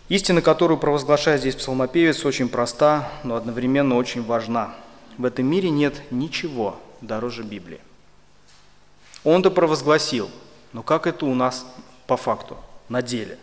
Истина, 0.08 0.40
которую 0.40 0.78
провозглашает 0.78 1.40
здесь 1.40 1.56
псалмопевец, 1.56 2.24
очень 2.24 2.48
проста, 2.48 3.10
но 3.24 3.34
одновременно 3.34 3.96
очень 3.96 4.22
важна. 4.22 4.74
В 5.18 5.24
этом 5.24 5.46
мире 5.46 5.70
нет 5.70 6.00
ничего 6.10 6.78
дороже 7.00 7.42
Библии. 7.42 7.80
Он-то 9.26 9.50
провозгласил, 9.50 10.30
но 10.72 10.82
как 10.82 11.06
это 11.06 11.26
у 11.26 11.34
нас 11.34 11.66
по 12.06 12.16
факту, 12.16 12.56
на 12.88 13.02
деле? 13.02 13.38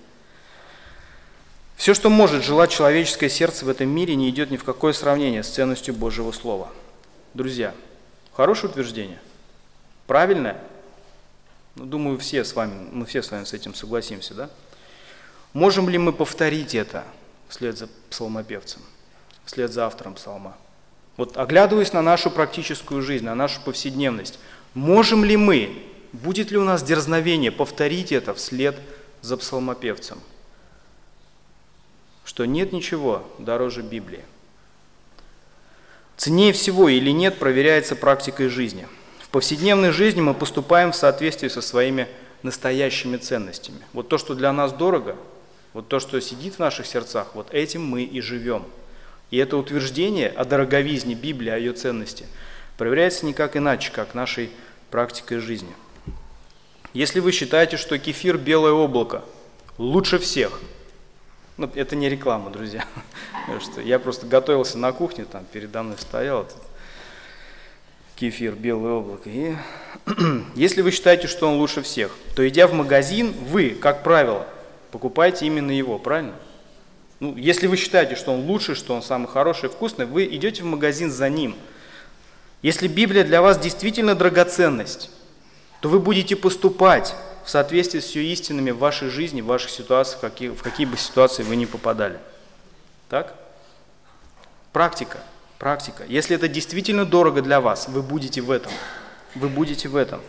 Все, 1.75 1.93
что 1.93 2.09
может 2.09 2.43
желать 2.43 2.71
человеческое 2.71 3.29
сердце 3.29 3.65
в 3.65 3.69
этом 3.69 3.89
мире, 3.89 4.15
не 4.15 4.29
идет 4.31 4.49
ни 4.49 4.57
в 4.57 4.63
какое 4.63 4.93
сравнение 4.93 5.43
с 5.43 5.49
ценностью 5.49 5.93
Божьего 5.93 6.31
Слова. 6.31 6.69
Друзья, 7.35 7.75
Хорошее 8.35 8.71
утверждение? 8.71 9.19
Правильное? 10.07 10.59
Ну, 11.75 11.85
думаю, 11.85 12.17
все 12.17 12.43
с 12.43 12.55
вами, 12.55 12.89
мы 12.91 13.05
все 13.05 13.21
с 13.21 13.31
вами 13.31 13.43
с 13.43 13.53
этим 13.53 13.75
согласимся, 13.75 14.33
да? 14.33 14.49
Можем 15.53 15.87
ли 15.87 15.97
мы 15.97 16.13
повторить 16.13 16.73
это 16.73 17.03
вслед 17.47 17.77
за 17.77 17.87
псалмопевцем, 18.09 18.81
вслед 19.45 19.71
за 19.71 19.85
автором 19.85 20.15
псалма? 20.15 20.57
Вот 21.15 21.37
оглядываясь 21.37 21.93
на 21.93 22.01
нашу 22.01 22.31
практическую 22.31 23.03
жизнь, 23.03 23.25
на 23.25 23.35
нашу 23.35 23.61
повседневность, 23.61 24.39
можем 24.73 25.23
ли 25.23 25.37
мы, 25.37 25.83
будет 26.11 26.51
ли 26.51 26.57
у 26.57 26.63
нас 26.63 26.83
дерзновение 26.83 27.51
повторить 27.51 28.11
это 28.11 28.33
вслед 28.33 28.79
за 29.21 29.37
псалмопевцем? 29.37 30.19
Что 32.25 32.45
нет 32.45 32.71
ничего 32.71 33.27
дороже 33.37 33.81
Библии. 33.81 34.23
Ценнее 36.15 36.53
всего 36.53 36.89
или 36.89 37.09
нет 37.09 37.39
проверяется 37.39 37.95
практикой 37.95 38.47
жизни. 38.47 38.87
В 39.19 39.29
повседневной 39.29 39.91
жизни 39.91 40.21
мы 40.21 40.33
поступаем 40.33 40.91
в 40.91 40.95
соответствии 40.95 41.47
со 41.47 41.61
своими 41.61 42.07
настоящими 42.43 43.17
ценностями. 43.17 43.79
Вот 43.93 44.09
то, 44.09 44.17
что 44.17 44.35
для 44.35 44.53
нас 44.53 44.71
дорого, 44.73 45.15
вот 45.73 45.87
то, 45.87 45.99
что 45.99 46.19
сидит 46.21 46.55
в 46.55 46.59
наших 46.59 46.85
сердцах, 46.85 47.33
вот 47.33 47.51
этим 47.51 47.83
мы 47.83 48.03
и 48.03 48.21
живем. 48.21 48.63
И 49.31 49.37
это 49.37 49.57
утверждение 49.57 50.29
о 50.29 50.45
дороговизне 50.45 51.15
Библии, 51.15 51.49
о 51.49 51.57
ее 51.57 51.73
ценности, 51.73 52.27
проверяется 52.77 53.25
никак 53.25 53.55
иначе, 53.55 53.91
как 53.91 54.13
нашей 54.13 54.49
практикой 54.91 55.39
жизни. 55.39 55.73
Если 56.93 57.19
вы 57.19 57.31
считаете, 57.31 57.77
что 57.77 57.97
кефир– 57.97 58.37
белое 58.39 58.73
облако, 58.73 59.23
лучше 59.77 60.19
всех– 60.19 60.59
ну, 61.55 61.69
это 61.75 61.95
не 61.95 62.09
реклама, 62.09 62.49
друзья. 62.49 62.83
что 63.59 63.81
я 63.81 63.99
просто 63.99 64.25
готовился 64.25 64.77
на 64.77 64.91
кухне, 64.91 65.25
там 65.25 65.45
передо 65.51 65.83
мной 65.83 65.97
стоял 65.99 66.43
этот 66.43 66.57
кефир, 68.15 68.53
белое 68.53 68.93
облако. 68.93 69.29
И 69.29 69.55
если 70.55 70.81
вы 70.81 70.91
считаете, 70.91 71.27
что 71.27 71.47
он 71.47 71.57
лучше 71.57 71.83
всех, 71.83 72.11
то 72.35 72.47
идя 72.47 72.67
в 72.67 72.73
магазин, 72.73 73.33
вы, 73.49 73.71
как 73.71 74.03
правило, 74.03 74.47
покупаете 74.91 75.45
именно 75.45 75.71
его, 75.71 75.99
правильно? 75.99 76.33
Ну, 77.19 77.35
если 77.37 77.67
вы 77.67 77.77
считаете, 77.77 78.15
что 78.15 78.33
он 78.33 78.41
лучше, 78.41 78.73
что 78.73 78.95
он 78.95 79.03
самый 79.03 79.27
хороший, 79.27 79.69
вкусный, 79.69 80.07
вы 80.07 80.25
идете 80.25 80.63
в 80.63 80.65
магазин 80.65 81.11
за 81.11 81.29
ним. 81.29 81.55
Если 82.63 82.87
Библия 82.87 83.25
для 83.25 83.41
вас 83.41 83.59
действительно 83.59 84.15
драгоценность, 84.15 85.11
то 85.81 85.89
вы 85.89 85.99
будете 85.99 86.37
поступать 86.37 87.13
в 87.43 87.49
соответствии 87.49 87.99
с 87.99 88.15
ее 88.15 88.31
истинами 88.31 88.71
в 88.71 88.77
вашей 88.77 89.09
жизни, 89.09 89.41
в 89.41 89.47
ваших 89.47 89.69
ситуациях, 89.69 90.19
в 90.19 90.21
какие, 90.21 90.49
в 90.49 90.63
какие 90.63 90.85
бы 90.85 90.95
ситуации 90.95 91.43
вы 91.43 91.57
ни 91.57 91.65
попадали. 91.65 92.17
Так? 93.09 93.35
Практика, 94.71 95.19
практика. 95.59 96.05
Если 96.07 96.37
это 96.37 96.47
действительно 96.47 97.05
дорого 97.05 97.41
для 97.41 97.59
вас, 97.59 97.89
вы 97.89 98.01
будете 98.01 98.39
в 98.39 98.49
этом. 98.49 98.71
Вы 99.35 99.49
будете 99.49 99.89
в 99.89 99.97
этом. 99.97 100.21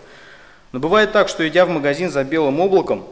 Но 0.73 0.81
бывает 0.81 1.13
так, 1.13 1.29
что 1.29 1.47
идя 1.47 1.65
в 1.65 1.69
магазин 1.69 2.11
за 2.11 2.25
белым 2.25 2.59
облаком 2.59 3.09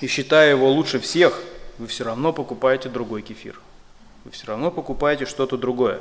и 0.00 0.08
считая 0.08 0.50
его 0.50 0.68
лучше 0.68 0.98
всех, 0.98 1.40
вы 1.78 1.86
все 1.86 2.02
равно 2.02 2.32
покупаете 2.32 2.88
другой 2.88 3.22
кефир. 3.22 3.60
Вы 4.24 4.32
все 4.32 4.48
равно 4.48 4.72
покупаете 4.72 5.24
что-то 5.24 5.56
другое. 5.56 6.00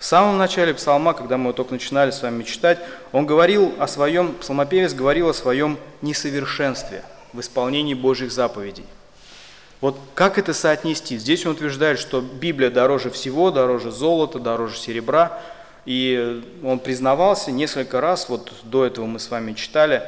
В 0.00 0.04
самом 0.06 0.38
начале 0.38 0.72
псалма, 0.72 1.12
когда 1.12 1.36
мы 1.36 1.52
только 1.52 1.72
начинали 1.74 2.10
с 2.10 2.22
вами 2.22 2.42
читать, 2.42 2.78
он 3.12 3.26
говорил 3.26 3.74
о 3.78 3.86
своем, 3.86 4.32
псалмопевец 4.32 4.94
говорил 4.94 5.28
о 5.28 5.34
своем 5.34 5.76
несовершенстве 6.00 7.04
в 7.34 7.40
исполнении 7.40 7.92
Божьих 7.92 8.32
заповедей. 8.32 8.86
Вот 9.82 9.98
как 10.14 10.38
это 10.38 10.54
соотнести? 10.54 11.18
Здесь 11.18 11.44
он 11.44 11.52
утверждает, 11.52 11.98
что 11.98 12.22
Библия 12.22 12.70
дороже 12.70 13.10
всего, 13.10 13.50
дороже 13.50 13.90
золота, 13.90 14.38
дороже 14.38 14.78
серебра. 14.78 15.38
И 15.84 16.42
он 16.64 16.78
признавался 16.78 17.50
несколько 17.50 18.00
раз, 18.00 18.30
вот 18.30 18.50
до 18.62 18.86
этого 18.86 19.04
мы 19.04 19.18
с 19.18 19.30
вами 19.30 19.52
читали, 19.52 20.02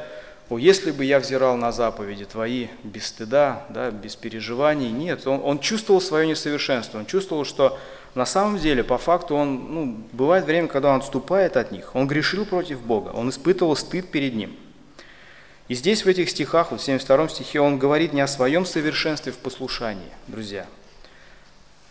о, 0.49 0.57
если 0.57 0.89
бы 0.89 1.05
я 1.05 1.19
взирал 1.19 1.55
на 1.55 1.71
заповеди 1.71 2.25
твои 2.25 2.67
без 2.83 3.05
стыда, 3.05 3.65
да, 3.69 3.91
без 3.91 4.15
переживаний. 4.15 4.89
Нет, 4.89 5.27
он, 5.27 5.39
он 5.43 5.59
чувствовал 5.59 6.01
свое 6.01 6.27
несовершенство, 6.27 6.97
он 6.97 7.05
чувствовал, 7.05 7.45
что 7.45 7.77
на 8.15 8.25
самом 8.25 8.59
деле, 8.59 8.83
по 8.83 8.97
факту, 8.97 9.35
он, 9.35 9.73
ну, 9.73 9.97
бывает 10.11 10.45
время, 10.45 10.67
когда 10.67 10.91
он 10.91 10.99
отступает 10.99 11.57
от 11.57 11.71
них, 11.71 11.95
он 11.95 12.07
грешил 12.07 12.45
против 12.45 12.81
Бога, 12.81 13.09
он 13.09 13.29
испытывал 13.29 13.75
стыд 13.75 14.11
перед 14.11 14.35
Ним. 14.35 14.55
И 15.67 15.75
здесь, 15.75 16.05
в 16.05 16.07
этих 16.07 16.29
стихах, 16.29 16.71
вот 16.71 16.81
в 16.81 16.83
72 16.83 17.29
стихе, 17.29 17.59
он 17.59 17.79
говорит 17.79 18.13
не 18.13 18.21
о 18.21 18.27
своем 18.27 18.65
совершенстве 18.65 19.31
в 19.31 19.37
послушании, 19.37 20.11
друзья, 20.27 20.67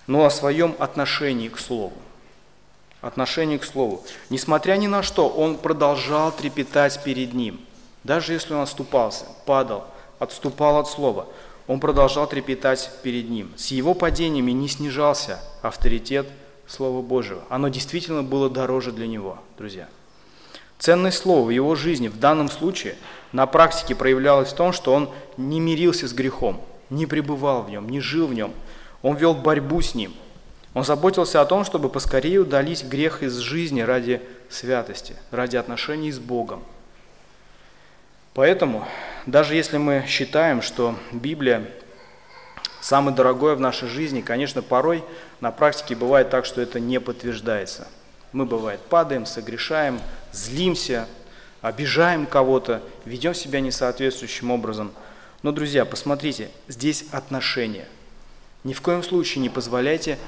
но 0.07 0.25
о 0.25 0.31
своем 0.31 0.77
отношении 0.79 1.49
к 1.49 1.59
Слову. 1.59 1.95
Отношении 3.01 3.57
к 3.57 3.65
Слову. 3.65 4.05
Несмотря 4.31 4.77
ни 4.77 4.87
на 4.87 5.03
что, 5.03 5.29
он 5.29 5.59
продолжал 5.59 6.31
трепетать 6.31 7.03
перед 7.03 7.33
Ним. 7.33 7.61
Даже 8.05 8.33
если 8.33 8.55
он 8.55 8.61
отступался, 8.61 9.25
падал, 9.47 9.87
отступал 10.21 10.79
от 10.79 10.89
Слова, 10.89 11.27
он 11.67 11.81
продолжал 11.81 12.27
трепетать 12.27 12.91
перед 13.03 13.31
ним. 13.31 13.53
С 13.57 13.69
его 13.69 13.95
падениями 13.95 14.53
не 14.53 14.69
снижался 14.69 15.41
авторитет 15.63 16.27
Слова 16.67 17.03
Божьего. 17.03 17.43
Оно 17.49 17.69
действительно 17.69 18.23
было 18.23 18.49
дороже 18.49 18.93
для 18.93 19.07
него, 19.07 19.39
друзья. 19.59 19.89
Ценное 20.79 21.13
слово 21.13 21.47
в 21.47 21.51
его 21.51 21.75
жизни 21.75 22.09
в 22.09 22.19
данном 22.19 22.51
случае 22.51 22.97
на 23.31 23.47
практике 23.47 23.95
проявлялось 23.95 24.49
в 24.49 24.57
том, 24.57 24.73
что 24.73 24.93
он 24.93 25.11
не 25.37 25.61
мирился 25.61 26.09
с 26.09 26.13
грехом, 26.13 26.61
не 26.91 27.07
пребывал 27.07 27.63
в 27.63 27.71
нем, 27.71 27.89
не 27.89 28.01
жил 28.01 28.27
в 28.27 28.35
нем. 28.35 28.53
Он 29.03 29.17
вел 29.17 29.35
борьбу 29.35 29.81
с 29.81 29.95
ним. 29.95 30.13
Он 30.75 30.85
заботился 30.85 31.41
о 31.41 31.45
том, 31.45 31.65
чтобы 31.65 31.89
поскорее 31.89 32.39
удалить 32.41 32.85
грех 32.85 33.23
из 33.23 33.37
жизни 33.37 33.83
ради 33.83 34.23
святости, 34.49 35.15
ради 35.31 35.57
отношений 35.57 36.11
с 36.11 36.19
Богом. 36.19 36.63
Поэтому, 38.35 38.87
даже 39.27 39.55
если 39.55 39.79
мы 39.79 40.05
считаем, 40.07 40.63
что 40.63 40.97
Библия 41.13 41.65
самое 42.81 43.15
дорогое 43.17 43.55
в 43.55 43.61
нашей 43.61 43.89
жизни, 43.89 44.21
конечно, 44.21 44.63
порой 44.63 45.05
на 45.41 45.51
практике 45.51 45.95
бывает 45.95 46.31
так, 46.31 46.45
что 46.45 46.61
это 46.61 46.81
не 46.81 47.01
подтверждается– 47.01 47.89
мы, 48.33 48.47
бывает, 48.47 48.81
падаем, 48.81 49.27
согрешаем, 49.27 50.01
злимся, 50.33 51.07
обижаем 51.61 52.27
кого-то, 52.27 52.83
ведем 53.05 53.35
себя 53.35 53.61
несоответствующим 53.61 54.51
образом. 54.51 54.93
Но, 55.43 55.53
друзья, 55.53 55.85
посмотрите, 55.85 56.49
здесь 56.67 57.05
отношения. 57.13 57.87
Ни 58.65 58.73
в 58.73 58.81
коем 58.81 59.03
случае 59.03 59.43
не 59.43 59.51
позволяйте 59.51 60.19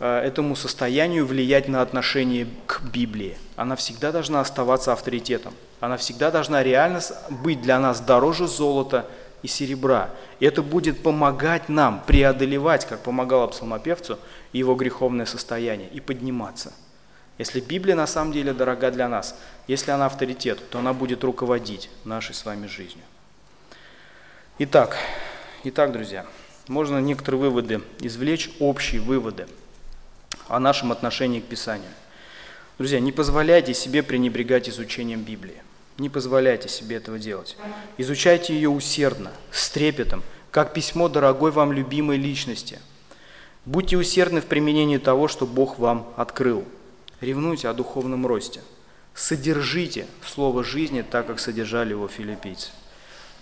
э, 0.00 0.18
этому 0.24 0.56
состоянию 0.56 1.24
влиять 1.24 1.68
на 1.68 1.82
отношение 1.82 2.48
к 2.66 2.82
Библии. 2.82 3.38
Она 3.54 3.76
всегда 3.76 4.10
должна 4.10 4.40
оставаться 4.40 4.92
авторитетом. 4.92 5.54
Она 5.82 5.96
всегда 5.96 6.30
должна 6.30 6.62
реально 6.62 7.00
быть 7.28 7.60
для 7.60 7.80
нас 7.80 8.00
дороже 8.00 8.46
золота 8.46 9.04
и 9.42 9.48
серебра. 9.48 10.10
И 10.38 10.46
это 10.46 10.62
будет 10.62 11.02
помогать 11.02 11.68
нам 11.68 12.04
преодолевать, 12.06 12.86
как 12.86 13.00
помогало 13.00 13.48
псалмопевцу, 13.48 14.20
его 14.52 14.76
греховное 14.76 15.26
состояние 15.26 15.88
и 15.88 15.98
подниматься. 15.98 16.72
Если 17.36 17.58
Библия 17.58 17.96
на 17.96 18.06
самом 18.06 18.32
деле 18.32 18.52
дорога 18.52 18.92
для 18.92 19.08
нас, 19.08 19.36
если 19.66 19.90
она 19.90 20.06
авторитет, 20.06 20.60
то 20.70 20.78
она 20.78 20.92
будет 20.92 21.24
руководить 21.24 21.90
нашей 22.04 22.36
с 22.36 22.44
вами 22.44 22.68
жизнью. 22.68 23.04
Итак, 24.60 24.96
итак, 25.64 25.90
друзья, 25.90 26.26
можно 26.68 26.98
некоторые 26.98 27.40
выводы 27.40 27.80
извлечь, 27.98 28.52
общие 28.60 29.00
выводы 29.00 29.48
о 30.46 30.60
нашем 30.60 30.92
отношении 30.92 31.40
к 31.40 31.46
Писанию. 31.46 31.90
Друзья, 32.78 33.00
не 33.00 33.10
позволяйте 33.10 33.74
себе 33.74 34.04
пренебрегать 34.04 34.68
изучением 34.68 35.24
Библии. 35.24 35.60
Не 36.02 36.08
позволяйте 36.08 36.68
себе 36.68 36.96
этого 36.96 37.16
делать. 37.16 37.56
Изучайте 37.96 38.52
ее 38.52 38.68
усердно, 38.68 39.30
с 39.52 39.70
трепетом, 39.70 40.24
как 40.50 40.74
письмо 40.74 41.08
дорогой 41.08 41.52
вам 41.52 41.70
любимой 41.70 42.16
личности. 42.16 42.80
Будьте 43.66 43.96
усердны 43.96 44.40
в 44.40 44.46
применении 44.46 44.98
того, 44.98 45.28
что 45.28 45.46
Бог 45.46 45.78
вам 45.78 46.12
открыл– 46.16 46.64
ревнуйте 47.20 47.68
о 47.68 47.72
духовном 47.72 48.26
росте. 48.26 48.62
Содержите 49.14 50.08
слово 50.26 50.64
жизни 50.64 51.02
так, 51.02 51.28
как 51.28 51.38
содержали 51.38 51.90
его 51.90 52.08
филиппийцы. 52.08 52.70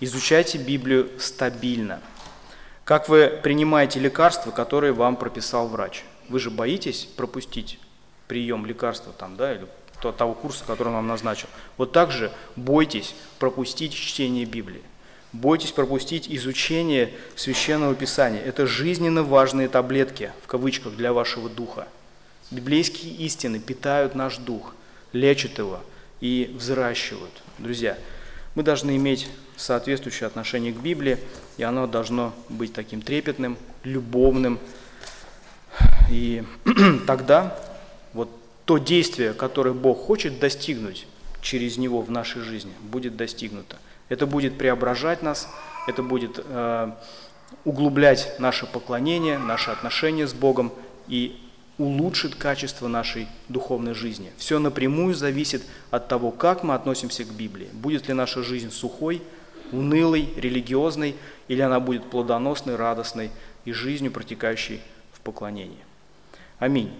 Изучайте 0.01 0.59
Библию 0.59 1.09
стабильно. 1.19 2.03
Как 2.85 3.09
вы 3.09 3.41
принимаете 3.43 4.01
лекарства, 4.01 4.51
которые 4.51 4.93
вам 4.93 5.17
прописал 5.17 5.67
врач? 5.67 6.05
Вы 6.29 6.39
же 6.39 6.51
боитесь 6.51 7.09
пропустить 7.17 7.79
прием 8.29 8.67
лекарства 8.67 9.15
там, 9.15 9.37
да, 9.37 9.55
или 9.55 9.67
того 10.01 10.35
курса, 10.35 10.65
который 10.67 10.89
он 10.89 10.95
вам 10.95 11.07
назначил. 11.07 11.49
Вот 11.77 11.93
так 11.93 12.11
же 12.11 12.33
бойтесь 12.57 13.15
пропустить 13.39 13.95
чтение 13.95 14.45
Библии. 14.45 14.83
Бойтесь 15.33 15.71
пропустить 15.71 16.27
изучение 16.29 17.13
Священного 17.37 17.95
Писания. 17.95 18.41
Это 18.41 18.67
жизненно 18.67 19.23
важные 19.23 19.69
таблетки, 19.69 20.33
в 20.43 20.49
кавычках, 20.49 20.97
для 20.97 21.13
вашего 21.13 21.49
духа. 21.49 21.87
Библейские 22.51 23.13
истины 23.15 23.61
питают 23.61 24.17
наш 24.17 24.39
дух, 24.39 24.75
лечат 25.13 25.59
его 25.59 25.81
и 26.21 26.53
взращивают. 26.59 27.43
Друзья, 27.59 27.97
мы 28.57 28.65
должны 28.65 28.97
иметь 28.97 29.29
соответствующее 29.57 30.27
отношение 30.27 30.73
к 30.73 30.79
Библии, 30.79 31.19
и 31.59 31.63
оно 31.63 31.87
должно 31.87 32.35
быть 32.49 32.73
таким 32.73 33.03
трепетным, 33.03 33.57
любовным. 33.85 34.59
И 36.11 36.43
тогда 37.07 37.57
то 38.65 38.79
действие, 38.79 39.33
которое 39.33 39.73
Бог 39.73 39.99
хочет 40.07 40.39
достигнуть 40.39 41.07
через 41.41 41.77
него 41.77 42.03
в 42.03 42.11
нашей 42.11 42.43
жизни, 42.43 42.73
будет 42.83 43.17
достигнуто. 43.17 43.79
Это 44.09 44.27
будет 44.27 44.59
преображать 44.59 45.23
нас, 45.23 45.49
это 45.87 46.03
будет 46.03 46.39
э, 46.45 46.93
углублять 47.65 48.39
наше 48.39 48.67
поклонение, 48.67 49.39
наши 49.39 49.71
отношения 49.71 50.27
с 50.27 50.35
Богом 50.35 50.73
и 51.09 51.41
улучшит 51.79 52.35
качество 52.35 52.89
нашей 52.89 53.27
духовной 53.49 53.95
жизни. 53.95 54.33
Все 54.37 54.59
напрямую 54.59 55.15
зависит 55.15 55.63
от 55.91 56.09
того, 56.09 56.31
как 56.31 56.63
мы 56.63 56.75
относимся 56.75 57.25
к 57.25 57.33
Библии. 57.33 57.69
Будет 57.73 58.07
ли 58.09 58.15
наша 58.15 58.43
жизнь 58.43 58.71
сухой, 58.71 59.23
унылой, 59.73 60.29
религиозной, 60.37 61.17
или 61.49 61.61
она 61.63 61.81
будет 61.81 62.05
плодоносной, 62.11 62.77
радостной 62.77 63.31
и 63.65 63.73
жизнью, 63.73 64.13
протекающей 64.13 64.81
в 65.13 65.21
поклонении. 65.21 65.79
Аминь. 66.59 66.93